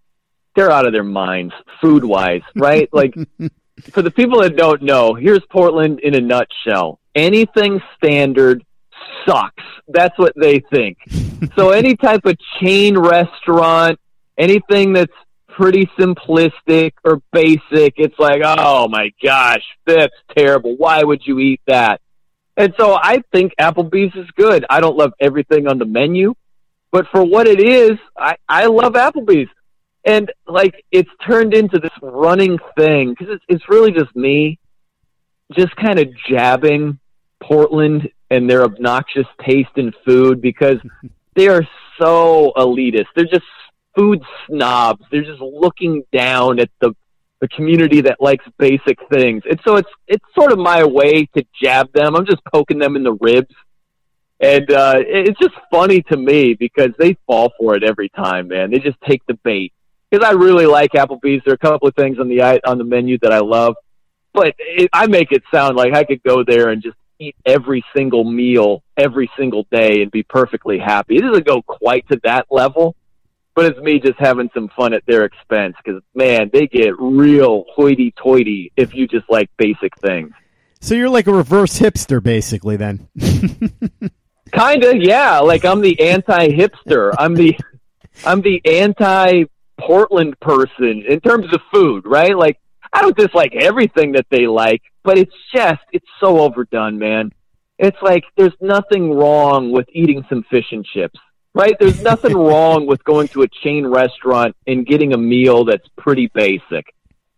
they're 0.55 0.71
out 0.71 0.88
of 0.88 0.93
their 0.93 1.03
minds 1.03 1.53
food 1.79 2.03
wise, 2.03 2.41
right? 2.55 2.89
like 2.91 3.13
for 3.91 4.01
the 4.01 4.11
people 4.11 4.41
that 4.41 4.55
don't 4.55 4.81
know, 4.81 5.13
here's 5.13 5.43
Portland 5.51 5.99
in 5.99 6.15
a 6.15 6.21
nutshell. 6.21 6.99
Anything 7.13 7.81
standard 7.95 8.64
sucks. 9.28 9.63
That's 9.88 10.17
what 10.17 10.34
they 10.36 10.59
think. 10.71 10.97
so 11.55 11.69
any 11.71 11.95
type 11.95 12.26
of 12.26 12.38
chain 12.59 12.97
restaurant, 12.97 13.99
anything 14.38 14.93
that's 14.93 15.13
pretty 15.47 15.86
simplistic 15.97 16.93
or 17.03 17.21
basic, 17.32 17.93
it's 17.97 18.17
like, 18.19 18.41
oh 18.43 18.88
my 18.88 19.11
gosh, 19.23 19.63
that's 19.86 20.15
terrible. 20.36 20.76
Why 20.76 21.03
would 21.03 21.21
you 21.26 21.39
eat 21.39 21.61
that? 21.67 22.01
And 22.57 22.73
so 22.78 22.93
I 22.93 23.21
think 23.32 23.53
Applebee's 23.59 24.15
is 24.15 24.30
good. 24.38 24.65
I 24.69 24.80
don't 24.80 24.97
love 24.97 25.13
everything 25.19 25.67
on 25.67 25.78
the 25.78 25.86
menu, 25.86 26.36
but 26.91 27.05
for 27.11 27.23
what 27.23 27.47
it 27.47 27.59
is, 27.59 27.97
I, 28.17 28.36
I 28.47 28.67
love 28.67 28.93
Applebee's. 28.93 29.49
And 30.05 30.32
like, 30.47 30.86
it's 30.91 31.09
turned 31.26 31.53
into 31.53 31.80
this 31.80 31.91
running 32.01 32.59
thing 32.78 33.09
because 33.09 33.36
it's, 33.36 33.43
it's 33.49 33.69
really 33.69 33.91
just 33.91 34.15
me 34.15 34.59
just 35.53 35.76
kind 35.76 35.99
of 35.99 36.07
jabbing 36.30 36.99
Portland 37.41 38.09
and 38.36 38.49
their 38.49 38.63
obnoxious 38.63 39.27
taste 39.41 39.77
in 39.77 39.93
food 40.05 40.41
because 40.41 40.77
they 41.36 41.47
are 41.47 41.67
so 41.99 42.51
elitist. 42.57 43.07
They're 43.15 43.25
just 43.25 43.45
food 43.95 44.21
snobs. 44.47 45.03
They're 45.11 45.23
just 45.23 45.41
looking 45.41 46.03
down 46.11 46.59
at 46.59 46.69
the 46.81 46.93
the 47.41 47.47
community 47.49 48.01
that 48.01 48.21
likes 48.21 48.45
basic 48.57 48.97
things. 49.11 49.43
And 49.49 49.59
so 49.65 49.75
it's 49.75 49.89
it's 50.07 50.23
sort 50.38 50.51
of 50.51 50.59
my 50.59 50.83
way 50.83 51.25
to 51.38 51.45
jab 51.61 51.91
them. 51.93 52.15
I'm 52.15 52.25
just 52.25 52.43
poking 52.45 52.79
them 52.79 52.95
in 52.95 53.03
the 53.03 53.13
ribs. 53.13 53.53
And 54.39 54.71
uh 54.71 54.95
it's 54.97 55.39
just 55.39 55.55
funny 55.71 56.01
to 56.03 56.17
me 56.17 56.53
because 56.53 56.91
they 56.97 57.17
fall 57.27 57.51
for 57.57 57.75
it 57.75 57.83
every 57.83 58.09
time, 58.09 58.47
man. 58.49 58.71
They 58.71 58.79
just 58.79 58.99
take 59.07 59.25
the 59.27 59.36
bait. 59.43 59.73
Because 60.09 60.25
I 60.25 60.31
really 60.31 60.65
like 60.65 60.91
Applebee's. 60.91 61.41
There 61.43 61.51
are 61.51 61.55
a 61.55 61.57
couple 61.57 61.88
of 61.88 61.95
things 61.95 62.19
on 62.19 62.29
the 62.29 62.41
on 62.65 62.77
the 62.77 62.83
menu 62.83 63.17
that 63.21 63.33
I 63.33 63.39
love, 63.39 63.75
but 64.33 64.53
it, 64.57 64.89
I 64.93 65.07
make 65.07 65.31
it 65.31 65.43
sound 65.53 65.75
like 65.75 65.93
I 65.93 66.03
could 66.03 66.23
go 66.23 66.43
there 66.43 66.69
and 66.69 66.81
just 66.81 66.95
eat 67.20 67.36
every 67.45 67.84
single 67.95 68.24
meal 68.24 68.84
every 68.97 69.30
single 69.38 69.66
day 69.72 70.01
and 70.01 70.11
be 70.11 70.24
perfectly 70.24 70.78
happy. 70.78 71.18
It 71.18 71.22
doesn't 71.22 71.45
go 71.45 71.61
quite 71.61 72.07
to 72.09 72.20
that 72.24 72.47
level, 72.49 72.95
but 73.55 73.66
it's 73.66 73.80
me 73.80 73.99
just 73.99 74.20
having 74.20 74.49
some 74.53 74.70
fun 74.70 74.93
at 74.93 75.05
their 75.05 75.26
expense 75.26 75.76
because 75.84 76.01
man, 76.13 76.49
they 76.51 76.68
get 76.68 76.99
real 76.99 77.66
hoity-toity 77.76 78.72
if 78.76 78.93
you 78.93 79.07
just 79.07 79.30
like 79.30 79.49
basic 79.57 79.97
things. 79.99 80.32
So 80.82 80.93
you're 80.93 81.09
like 81.09 81.28
a 81.28 81.34
reverse 81.34 81.80
hipster, 81.80 82.22
basically, 82.22 82.78
then. 82.78 83.07
Kinda, 84.53 84.93
yeah. 84.99 85.39
Like 85.39 85.66
I'm 85.66 85.82
the 85.82 85.99
anti-hipster. 85.99 87.11
I'm 87.18 87.34
the 87.34 87.57
I'm 88.24 88.41
the 88.41 88.61
anti-Portland 88.66 90.39
person 90.39 91.03
in 91.07 91.20
terms 91.20 91.47
of 91.53 91.59
food, 91.74 92.05
right? 92.05 92.38
Like 92.38 92.59
I 92.93 93.01
don't 93.01 93.17
dislike 93.17 93.53
everything 93.55 94.13
that 94.13 94.27
they 94.29 94.47
like, 94.47 94.81
but 95.03 95.17
it's 95.17 95.36
just 95.53 95.81
it's 95.91 96.07
so 96.19 96.39
overdone, 96.39 96.97
man. 96.97 97.31
It's 97.77 97.97
like 98.01 98.23
there's 98.38 98.55
nothing 98.61 99.11
wrong 99.11 99.71
with 99.71 99.88
eating 99.91 100.25
some 100.29 100.43
fish 100.49 100.71
and 100.71 100.86
chips, 100.86 101.19
right? 101.53 101.75
There's 101.79 102.01
nothing 102.01 102.33
wrong 102.38 102.86
with 102.86 103.03
going 103.03 103.27
to 103.29 103.43
a 103.43 103.47
chain 103.47 103.86
restaurant 103.86 104.55
and 104.65 104.86
getting 104.86 105.13
a 105.13 105.17
meal 105.17 105.65
that's 105.65 105.88
pretty 105.97 106.27
basic. 106.33 106.86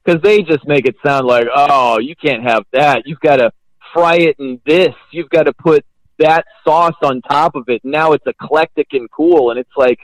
Because 0.03 0.21
they 0.21 0.41
just 0.41 0.65
make 0.65 0.85
it 0.85 0.95
sound 1.05 1.27
like, 1.27 1.47
oh, 1.53 1.99
you 1.99 2.15
can't 2.15 2.43
have 2.43 2.63
that. 2.71 3.03
You've 3.05 3.19
got 3.19 3.37
to 3.37 3.51
fry 3.93 4.15
it 4.15 4.37
in 4.39 4.61
this. 4.65 4.93
You've 5.11 5.29
got 5.29 5.43
to 5.43 5.53
put 5.53 5.85
that 6.19 6.45
sauce 6.63 6.95
on 7.03 7.21
top 7.21 7.55
of 7.55 7.67
it. 7.67 7.83
Now 7.83 8.13
it's 8.13 8.25
eclectic 8.25 8.87
and 8.93 9.11
cool. 9.11 9.51
And 9.51 9.59
it's 9.59 9.75
like, 9.75 9.99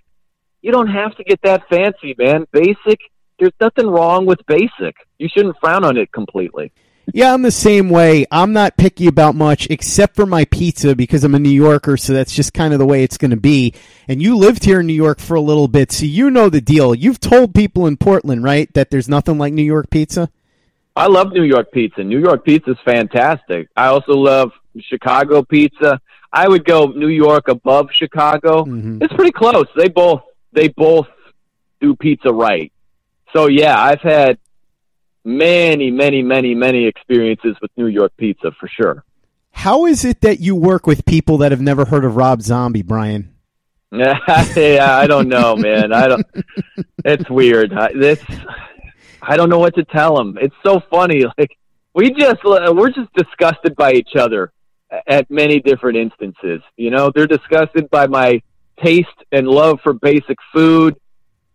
you 0.61 0.71
don't 0.71 0.87
have 0.87 1.15
to 1.17 1.23
get 1.23 1.41
that 1.43 1.63
fancy, 1.69 2.15
man. 2.17 2.45
Basic, 2.51 2.99
there's 3.39 3.53
nothing 3.59 3.87
wrong 3.87 4.25
with 4.25 4.39
basic. 4.47 4.95
You 5.17 5.27
shouldn't 5.29 5.57
frown 5.59 5.83
on 5.83 5.97
it 5.97 6.11
completely. 6.11 6.71
Yeah, 7.11 7.33
I'm 7.33 7.41
the 7.41 7.51
same 7.51 7.89
way. 7.89 8.25
I'm 8.31 8.53
not 8.53 8.77
picky 8.77 9.07
about 9.07 9.35
much 9.35 9.67
except 9.69 10.15
for 10.15 10.25
my 10.25 10.45
pizza 10.45 10.95
because 10.95 11.23
I'm 11.25 11.35
a 11.35 11.39
New 11.39 11.49
Yorker, 11.49 11.97
so 11.97 12.13
that's 12.13 12.33
just 12.33 12.53
kind 12.53 12.71
of 12.71 12.79
the 12.79 12.85
way 12.85 13.03
it's 13.03 13.17
going 13.17 13.31
to 13.31 13.37
be. 13.37 13.73
And 14.07 14.21
you 14.21 14.37
lived 14.37 14.63
here 14.63 14.79
in 14.79 14.87
New 14.87 14.93
York 14.93 15.19
for 15.19 15.35
a 15.35 15.41
little 15.41 15.67
bit, 15.67 15.91
so 15.91 16.05
you 16.05 16.31
know 16.31 16.49
the 16.49 16.61
deal. 16.61 16.95
You've 16.95 17.19
told 17.19 17.53
people 17.53 17.87
in 17.87 17.97
Portland, 17.97 18.43
right, 18.43 18.73
that 18.73 18.89
there's 18.89 19.09
nothing 19.09 19.37
like 19.37 19.51
New 19.51 19.63
York 19.63 19.89
pizza? 19.89 20.29
I 20.95 21.07
love 21.07 21.33
New 21.33 21.43
York 21.43 21.71
pizza. 21.71 22.03
New 22.03 22.19
York 22.19 22.45
pizza 22.45 22.71
is 22.71 22.77
fantastic. 22.85 23.67
I 23.75 23.87
also 23.87 24.13
love 24.13 24.51
Chicago 24.79 25.43
pizza. 25.43 25.99
I 26.31 26.47
would 26.47 26.65
go 26.65 26.87
New 26.87 27.09
York 27.09 27.47
above 27.47 27.89
Chicago. 27.91 28.63
Mm-hmm. 28.63 29.03
It's 29.03 29.13
pretty 29.13 29.31
close. 29.31 29.67
They 29.75 29.89
both 29.89 30.21
they 30.51 30.67
both 30.67 31.07
do 31.81 31.95
pizza 31.95 32.31
right. 32.31 32.71
So 33.33 33.47
yeah, 33.47 33.79
I've 33.79 34.01
had 34.01 34.37
many, 35.25 35.91
many, 35.91 36.21
many, 36.21 36.53
many 36.55 36.85
experiences 36.85 37.55
with 37.61 37.71
New 37.77 37.87
York 37.87 38.13
pizza 38.17 38.51
for 38.59 38.67
sure. 38.67 39.03
How 39.51 39.85
is 39.85 40.03
it 40.03 40.21
that 40.21 40.39
you 40.39 40.55
work 40.55 40.87
with 40.87 41.05
people 41.05 41.37
that 41.39 41.51
have 41.51 41.61
never 41.61 41.85
heard 41.85 42.05
of 42.05 42.15
Rob 42.15 42.41
Zombie, 42.41 42.81
Brian? 42.81 43.33
yeah, 43.91 44.17
I 44.27 45.05
don't 45.07 45.29
know, 45.29 45.55
man. 45.55 45.93
I 45.93 46.07
don't. 46.07 46.25
It's 47.05 47.29
weird. 47.29 47.73
I, 47.73 47.91
this, 47.93 48.23
I 49.21 49.37
don't 49.37 49.49
know 49.49 49.59
what 49.59 49.75
to 49.75 49.83
tell 49.85 50.15
them. 50.15 50.37
It's 50.41 50.55
so 50.65 50.81
funny. 50.89 51.23
Like 51.37 51.57
we 51.93 52.09
just 52.11 52.43
we're 52.43 52.89
just 52.89 53.13
disgusted 53.13 53.75
by 53.75 53.93
each 53.93 54.15
other 54.15 54.51
at 55.07 55.29
many 55.29 55.59
different 55.59 55.97
instances. 55.97 56.61
You 56.75 56.89
know, 56.89 57.11
they're 57.13 57.27
disgusted 57.27 57.89
by 57.89 58.07
my 58.07 58.41
taste 58.81 59.07
and 59.31 59.47
love 59.47 59.79
for 59.83 59.93
basic 59.93 60.37
food. 60.51 60.95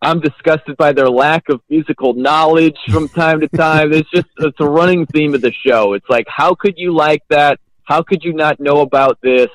I'm 0.00 0.20
disgusted 0.20 0.76
by 0.76 0.92
their 0.92 1.08
lack 1.08 1.48
of 1.48 1.60
musical 1.68 2.14
knowledge 2.14 2.76
from 2.90 3.08
time 3.08 3.40
to 3.40 3.48
time. 3.48 3.92
It's 3.92 4.10
just 4.10 4.28
it's 4.38 4.60
a 4.60 4.68
running 4.68 5.06
theme 5.06 5.34
of 5.34 5.40
the 5.40 5.52
show. 5.66 5.94
It's 5.94 6.08
like 6.08 6.26
how 6.28 6.54
could 6.54 6.74
you 6.76 6.94
like 6.94 7.22
that? 7.30 7.58
How 7.84 8.02
could 8.02 8.22
you 8.22 8.32
not 8.32 8.60
know 8.60 8.80
about 8.80 9.18
this? 9.22 9.48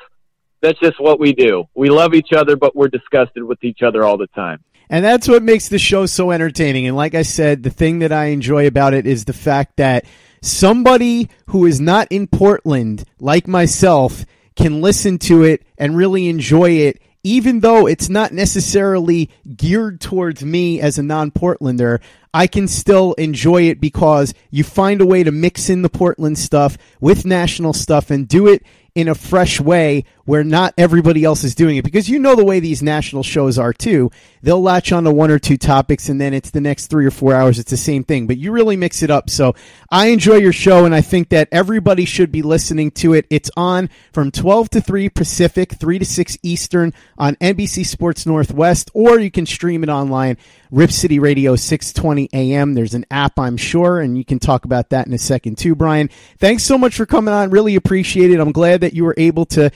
That's 0.62 0.80
just 0.80 1.00
what 1.00 1.20
we 1.20 1.34
do. 1.34 1.66
We 1.76 1.90
love 1.90 2.14
each 2.14 2.34
other, 2.34 2.56
but 2.56 2.76
we're 2.76 2.88
disgusted 2.88 3.44
with 3.44 3.64
each 3.64 3.82
other 3.82 4.04
all 4.04 4.18
the 4.18 4.28
time. 4.28 4.64
And 4.90 5.04
that's 5.04 5.28
what 5.28 5.44
makes 5.44 5.70
the 5.70 5.80
show 5.80 6.06
so 6.06 6.32
entertaining. 6.32 6.88
And 6.88 6.96
like 6.96 7.16
I 7.16 7.24
said, 7.24 7.64
the 7.64 7.70
thing 7.70 8.00
that 8.00 8.12
I 8.12 8.26
enjoy 8.26 8.68
about 8.68 8.94
it 8.94 9.06
is 9.06 9.26
the 9.26 9.34
fact 9.34 9.78
that 9.78 10.06
somebody 10.42 11.30
who 11.48 11.66
is 11.66 11.80
not 11.80 12.08
in 12.12 12.28
Portland, 12.28 13.04
like 13.20 13.48
myself, 13.48 14.26
can 14.56 14.82
listen 14.82 15.18
to 15.18 15.44
it 15.44 15.66
and 15.78 15.98
really 15.98 16.28
enjoy 16.28 16.72
it, 16.72 17.02
even 17.24 17.62
though 17.62 17.88
it's 17.88 18.10
not 18.10 18.34
necessarily 18.34 19.30
geared 19.56 20.02
towards 20.02 20.44
me 20.44 20.82
as 20.82 20.98
a 20.98 21.04
non 21.04 21.32
Portlander. 21.32 22.00
I 22.34 22.48
can 22.48 22.68
still 22.68 23.14
enjoy 23.14 23.64
it 23.64 23.80
because 23.80 24.34
you 24.50 24.64
find 24.64 25.02
a 25.02 25.06
way 25.06 25.24
to 25.24 25.32
mix 25.32 25.70
in 25.70 25.84
the 25.84 25.90
Portland 25.90 26.38
stuff 26.38 26.78
with 27.00 27.26
national 27.26 27.74
stuff 27.74 28.10
and 28.10 28.28
do 28.28 28.48
it 28.48 28.64
in 28.96 29.08
a 29.08 29.16
fresh 29.16 29.60
way 29.60 30.06
where 30.26 30.44
not 30.44 30.74
everybody 30.78 31.24
else 31.24 31.44
is 31.44 31.56
doing 31.56 31.78
it 31.78 31.84
because 31.84 32.10
you 32.10 32.20
know 32.20 32.36
the 32.36 32.46
way 32.46 32.60
these 32.60 32.82
national 32.82 33.24
shows 33.24 33.60
are 33.60 33.74
too. 33.74 34.10
They'll 34.42 34.62
latch 34.62 34.92
on 34.92 35.04
to 35.04 35.12
one 35.12 35.32
or 35.32 35.40
two 35.40 35.58
topics 35.58 36.10
and 36.10 36.20
then 36.20 36.34
it's 36.34 36.52
the 36.52 36.62
next 36.62 36.88
three 36.88 37.06
or 37.06 37.12
four 37.12 37.34
hours. 37.34 37.60
It's 37.60 37.72
the 37.72 37.78
same 37.78 38.04
thing, 38.04 38.28
but 38.28 38.38
you 38.38 38.52
really 38.52 38.78
mix 38.78 39.04
it 39.04 39.12
up. 39.12 39.30
So 39.30 39.56
I 39.90 40.08
enjoy 40.08 40.36
your 40.36 40.54
show 40.54 40.86
and 40.86 40.96
I 40.96 41.02
think 41.02 41.30
that 41.30 41.50
everybody 41.52 42.06
should 42.06 42.32
be 42.32 42.42
listening 42.42 42.92
to 42.92 43.14
it. 43.14 43.26
It's 43.30 43.52
on 43.58 43.90
from 44.12 44.32
12 44.32 44.70
to 44.72 44.82
3 44.82 45.10
Pacific, 45.10 45.74
3 45.74 46.00
to 46.00 46.06
6 46.06 46.38
Eastern 46.42 46.94
on 47.18 47.36
NBC 47.36 47.86
Sports 47.86 48.26
Northwest, 48.26 48.92
or 48.94 49.20
you 49.20 49.32
can 49.32 49.46
stream 49.46 49.84
it 49.84 49.90
online. 49.90 50.38
Rip 50.74 50.92
City 50.92 51.20
Radio 51.20 51.56
620 51.56 52.30
AM. 52.34 52.74
There's 52.74 52.96
an 52.96 53.06
app, 53.12 53.38
I'm 53.38 53.58
sure, 53.58 54.02
and 54.02 54.18
you 54.18 54.26
can 54.26 54.40
talk 54.40 54.66
about 54.66 54.90
that 54.90 55.06
in 55.06 55.14
a 55.14 55.20
second 55.20 55.60
too, 55.60 55.76
Brian. 55.76 56.10
Thanks 56.40 56.64
so 56.64 56.80
much 56.80 56.96
for 56.96 57.06
coming 57.06 57.32
on. 57.32 57.52
Really 57.52 57.76
appreciate 57.76 58.32
it. 58.32 58.40
I'm 58.40 58.52
glad 58.52 58.82
that 58.82 58.94
you 58.94 59.04
were 59.04 59.14
able 59.16 59.46
to 59.48 59.70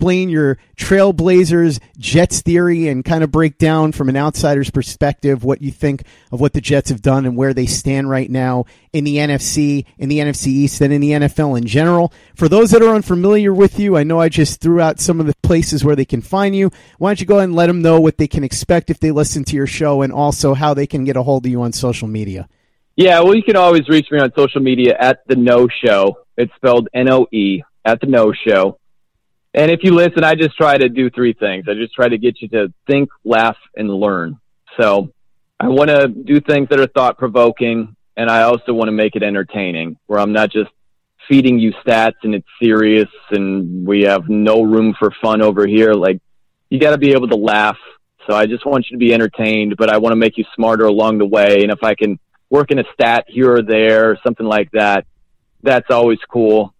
your 0.00 0.58
Trailblazers 0.76 1.80
Jets 1.98 2.42
theory 2.42 2.88
and 2.88 3.04
kind 3.04 3.22
of 3.22 3.30
break 3.30 3.58
down 3.58 3.92
from 3.92 4.08
an 4.08 4.16
outsider's 4.16 4.70
perspective 4.70 5.44
what 5.44 5.62
you 5.62 5.70
think 5.70 6.04
of 6.32 6.40
what 6.40 6.52
the 6.52 6.60
Jets 6.60 6.90
have 6.90 7.02
done 7.02 7.26
and 7.26 7.36
where 7.36 7.54
they 7.54 7.66
stand 7.66 8.10
right 8.10 8.30
now 8.30 8.64
in 8.92 9.04
the 9.04 9.16
NFC, 9.16 9.84
in 9.98 10.08
the 10.08 10.18
NFC 10.18 10.46
East, 10.48 10.80
and 10.80 10.92
in 10.92 11.00
the 11.00 11.12
NFL 11.12 11.58
in 11.58 11.66
general. 11.66 12.12
For 12.34 12.48
those 12.48 12.70
that 12.70 12.82
are 12.82 12.94
unfamiliar 12.94 13.52
with 13.52 13.78
you, 13.78 13.96
I 13.96 14.02
know 14.02 14.20
I 14.20 14.28
just 14.28 14.60
threw 14.60 14.80
out 14.80 15.00
some 15.00 15.20
of 15.20 15.26
the 15.26 15.34
places 15.42 15.84
where 15.84 15.96
they 15.96 16.04
can 16.04 16.22
find 16.22 16.54
you. 16.54 16.70
Why 16.98 17.10
don't 17.10 17.20
you 17.20 17.26
go 17.26 17.36
ahead 17.36 17.48
and 17.48 17.56
let 17.56 17.66
them 17.66 17.82
know 17.82 18.00
what 18.00 18.18
they 18.18 18.28
can 18.28 18.44
expect 18.44 18.90
if 18.90 19.00
they 19.00 19.10
listen 19.10 19.44
to 19.44 19.56
your 19.56 19.66
show 19.66 20.02
and 20.02 20.12
also 20.12 20.54
how 20.54 20.74
they 20.74 20.86
can 20.86 21.04
get 21.04 21.16
a 21.16 21.22
hold 21.22 21.46
of 21.46 21.50
you 21.50 21.62
on 21.62 21.72
social 21.72 22.08
media? 22.08 22.48
Yeah, 22.96 23.20
well, 23.20 23.36
you 23.36 23.44
can 23.44 23.54
always 23.54 23.88
reach 23.88 24.10
me 24.10 24.18
on 24.18 24.32
social 24.36 24.60
media 24.60 24.96
at 24.98 25.20
the 25.28 25.36
Noe 25.36 25.68
Show. 25.84 26.18
It's 26.36 26.52
spelled 26.56 26.88
N 26.92 27.08
O 27.08 27.28
E 27.32 27.62
at 27.84 28.00
the 28.00 28.08
Noe 28.08 28.32
Show. 28.32 28.80
And 29.58 29.72
if 29.72 29.80
you 29.82 29.92
listen, 29.92 30.22
I 30.22 30.36
just 30.36 30.56
try 30.56 30.78
to 30.78 30.88
do 30.88 31.10
three 31.10 31.32
things. 31.32 31.64
I 31.68 31.74
just 31.74 31.92
try 31.92 32.08
to 32.08 32.16
get 32.16 32.40
you 32.40 32.46
to 32.50 32.72
think, 32.86 33.08
laugh, 33.24 33.56
and 33.76 33.92
learn. 33.92 34.38
So 34.80 35.12
I 35.58 35.66
want 35.66 35.90
to 35.90 36.06
do 36.06 36.40
things 36.40 36.68
that 36.68 36.78
are 36.78 36.86
thought 36.86 37.18
provoking, 37.18 37.96
and 38.16 38.30
I 38.30 38.42
also 38.42 38.72
want 38.72 38.86
to 38.86 38.92
make 38.92 39.16
it 39.16 39.24
entertaining, 39.24 39.98
where 40.06 40.20
I'm 40.20 40.32
not 40.32 40.52
just 40.52 40.70
feeding 41.28 41.58
you 41.58 41.72
stats 41.84 42.14
and 42.22 42.36
it's 42.36 42.46
serious 42.62 43.08
and 43.32 43.84
we 43.84 44.02
have 44.02 44.28
no 44.28 44.62
room 44.62 44.94
for 44.96 45.10
fun 45.20 45.42
over 45.42 45.66
here. 45.66 45.92
Like, 45.92 46.20
you 46.70 46.78
got 46.78 46.92
to 46.92 46.98
be 46.98 47.10
able 47.10 47.26
to 47.26 47.36
laugh. 47.36 47.78
So 48.28 48.36
I 48.36 48.46
just 48.46 48.64
want 48.64 48.86
you 48.88 48.96
to 48.96 49.04
be 49.04 49.12
entertained, 49.12 49.74
but 49.76 49.90
I 49.90 49.98
want 49.98 50.12
to 50.12 50.16
make 50.16 50.38
you 50.38 50.44
smarter 50.54 50.84
along 50.84 51.18
the 51.18 51.26
way. 51.26 51.64
And 51.64 51.72
if 51.72 51.82
I 51.82 51.96
can 51.96 52.20
work 52.48 52.70
in 52.70 52.78
a 52.78 52.84
stat 52.94 53.24
here 53.26 53.54
or 53.54 53.62
there, 53.62 54.12
or 54.12 54.18
something 54.24 54.46
like 54.46 54.70
that, 54.70 55.04
that's 55.64 55.90
always 55.90 56.20
cool. 56.30 56.72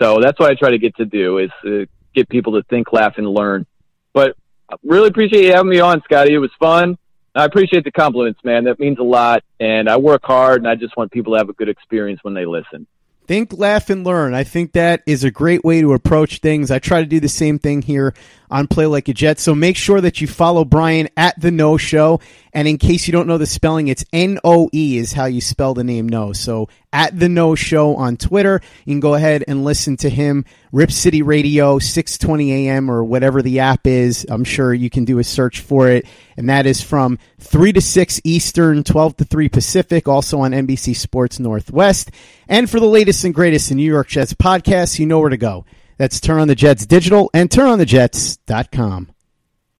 So 0.00 0.18
that's 0.22 0.40
what 0.40 0.50
I 0.50 0.54
try 0.54 0.70
to 0.70 0.78
get 0.78 0.96
to 0.96 1.04
do 1.04 1.36
is 1.36 1.50
uh, 1.66 1.84
get 2.14 2.28
people 2.28 2.54
to 2.54 2.62
think, 2.68 2.92
laugh, 2.92 3.14
and 3.16 3.28
learn. 3.28 3.66
But 4.12 4.36
really 4.82 5.08
appreciate 5.08 5.44
you 5.44 5.52
having 5.52 5.70
me 5.70 5.80
on, 5.80 6.02
Scotty. 6.02 6.34
It 6.34 6.38
was 6.38 6.50
fun. 6.58 6.98
I 7.34 7.44
appreciate 7.44 7.84
the 7.84 7.90
compliments, 7.90 8.40
man. 8.44 8.64
That 8.64 8.78
means 8.78 8.98
a 8.98 9.02
lot. 9.02 9.42
And 9.58 9.88
I 9.88 9.96
work 9.96 10.22
hard, 10.24 10.58
and 10.58 10.68
I 10.68 10.74
just 10.74 10.96
want 10.96 11.12
people 11.12 11.32
to 11.32 11.38
have 11.38 11.48
a 11.48 11.54
good 11.54 11.68
experience 11.68 12.20
when 12.22 12.34
they 12.34 12.44
listen. 12.44 12.86
Think, 13.26 13.52
laugh, 13.52 13.88
and 13.88 14.04
learn. 14.04 14.34
I 14.34 14.44
think 14.44 14.72
that 14.72 15.02
is 15.06 15.22
a 15.22 15.30
great 15.30 15.64
way 15.64 15.80
to 15.80 15.92
approach 15.92 16.40
things. 16.40 16.70
I 16.70 16.80
try 16.80 17.00
to 17.00 17.06
do 17.06 17.20
the 17.20 17.28
same 17.28 17.58
thing 17.58 17.80
here 17.80 18.14
on 18.50 18.66
Play 18.66 18.86
Like 18.86 19.08
a 19.08 19.14
Jet. 19.14 19.38
So 19.38 19.54
make 19.54 19.76
sure 19.76 20.00
that 20.00 20.20
you 20.20 20.26
follow 20.26 20.64
Brian 20.64 21.08
at 21.16 21.40
the 21.40 21.52
Noe 21.52 21.76
Show. 21.76 22.20
And 22.52 22.66
in 22.66 22.78
case 22.78 23.06
you 23.06 23.12
don't 23.12 23.28
know 23.28 23.38
the 23.38 23.46
spelling, 23.46 23.88
it's 23.88 24.04
N 24.12 24.40
O 24.42 24.68
E 24.74 24.98
is 24.98 25.12
how 25.12 25.26
you 25.26 25.40
spell 25.40 25.72
the 25.72 25.84
name 25.84 26.08
Noe. 26.08 26.32
So 26.32 26.68
at 26.92 27.18
the 27.18 27.28
Noe 27.28 27.54
Show 27.54 27.96
on 27.96 28.16
Twitter, 28.16 28.60
you 28.84 28.92
can 28.92 29.00
go 29.00 29.14
ahead 29.14 29.44
and 29.48 29.64
listen 29.64 29.96
to 29.98 30.10
him. 30.10 30.44
Rip 30.72 30.90
City 30.90 31.22
Radio, 31.22 31.78
620 31.78 32.68
AM 32.68 32.90
or 32.90 33.04
whatever 33.04 33.42
the 33.42 33.60
app 33.60 33.86
is. 33.86 34.26
I'm 34.28 34.44
sure 34.44 34.72
you 34.72 34.90
can 34.90 35.04
do 35.04 35.18
a 35.18 35.24
search 35.24 35.60
for 35.60 35.88
it. 35.88 36.06
And 36.36 36.48
that 36.48 36.66
is 36.66 36.82
from 36.82 37.18
3 37.40 37.72
to 37.72 37.80
6 37.80 38.20
Eastern, 38.24 38.84
12 38.84 39.16
to 39.18 39.24
3 39.24 39.48
Pacific, 39.48 40.08
also 40.08 40.40
on 40.40 40.52
NBC 40.52 40.96
Sports 40.96 41.38
Northwest. 41.38 42.10
And 42.48 42.68
for 42.68 42.80
the 42.80 42.86
latest 42.86 43.24
and 43.24 43.34
greatest 43.34 43.70
in 43.70 43.76
New 43.76 43.90
York 43.90 44.08
Jets 44.08 44.34
podcasts, 44.34 44.98
you 44.98 45.06
know 45.06 45.20
where 45.20 45.30
to 45.30 45.36
go. 45.36 45.64
That's 45.98 46.20
Turn 46.20 46.40
on 46.40 46.48
the 46.48 46.54
Jets 46.54 46.86
Digital 46.86 47.30
and 47.32 47.48
turnonthejets.com. 47.48 49.11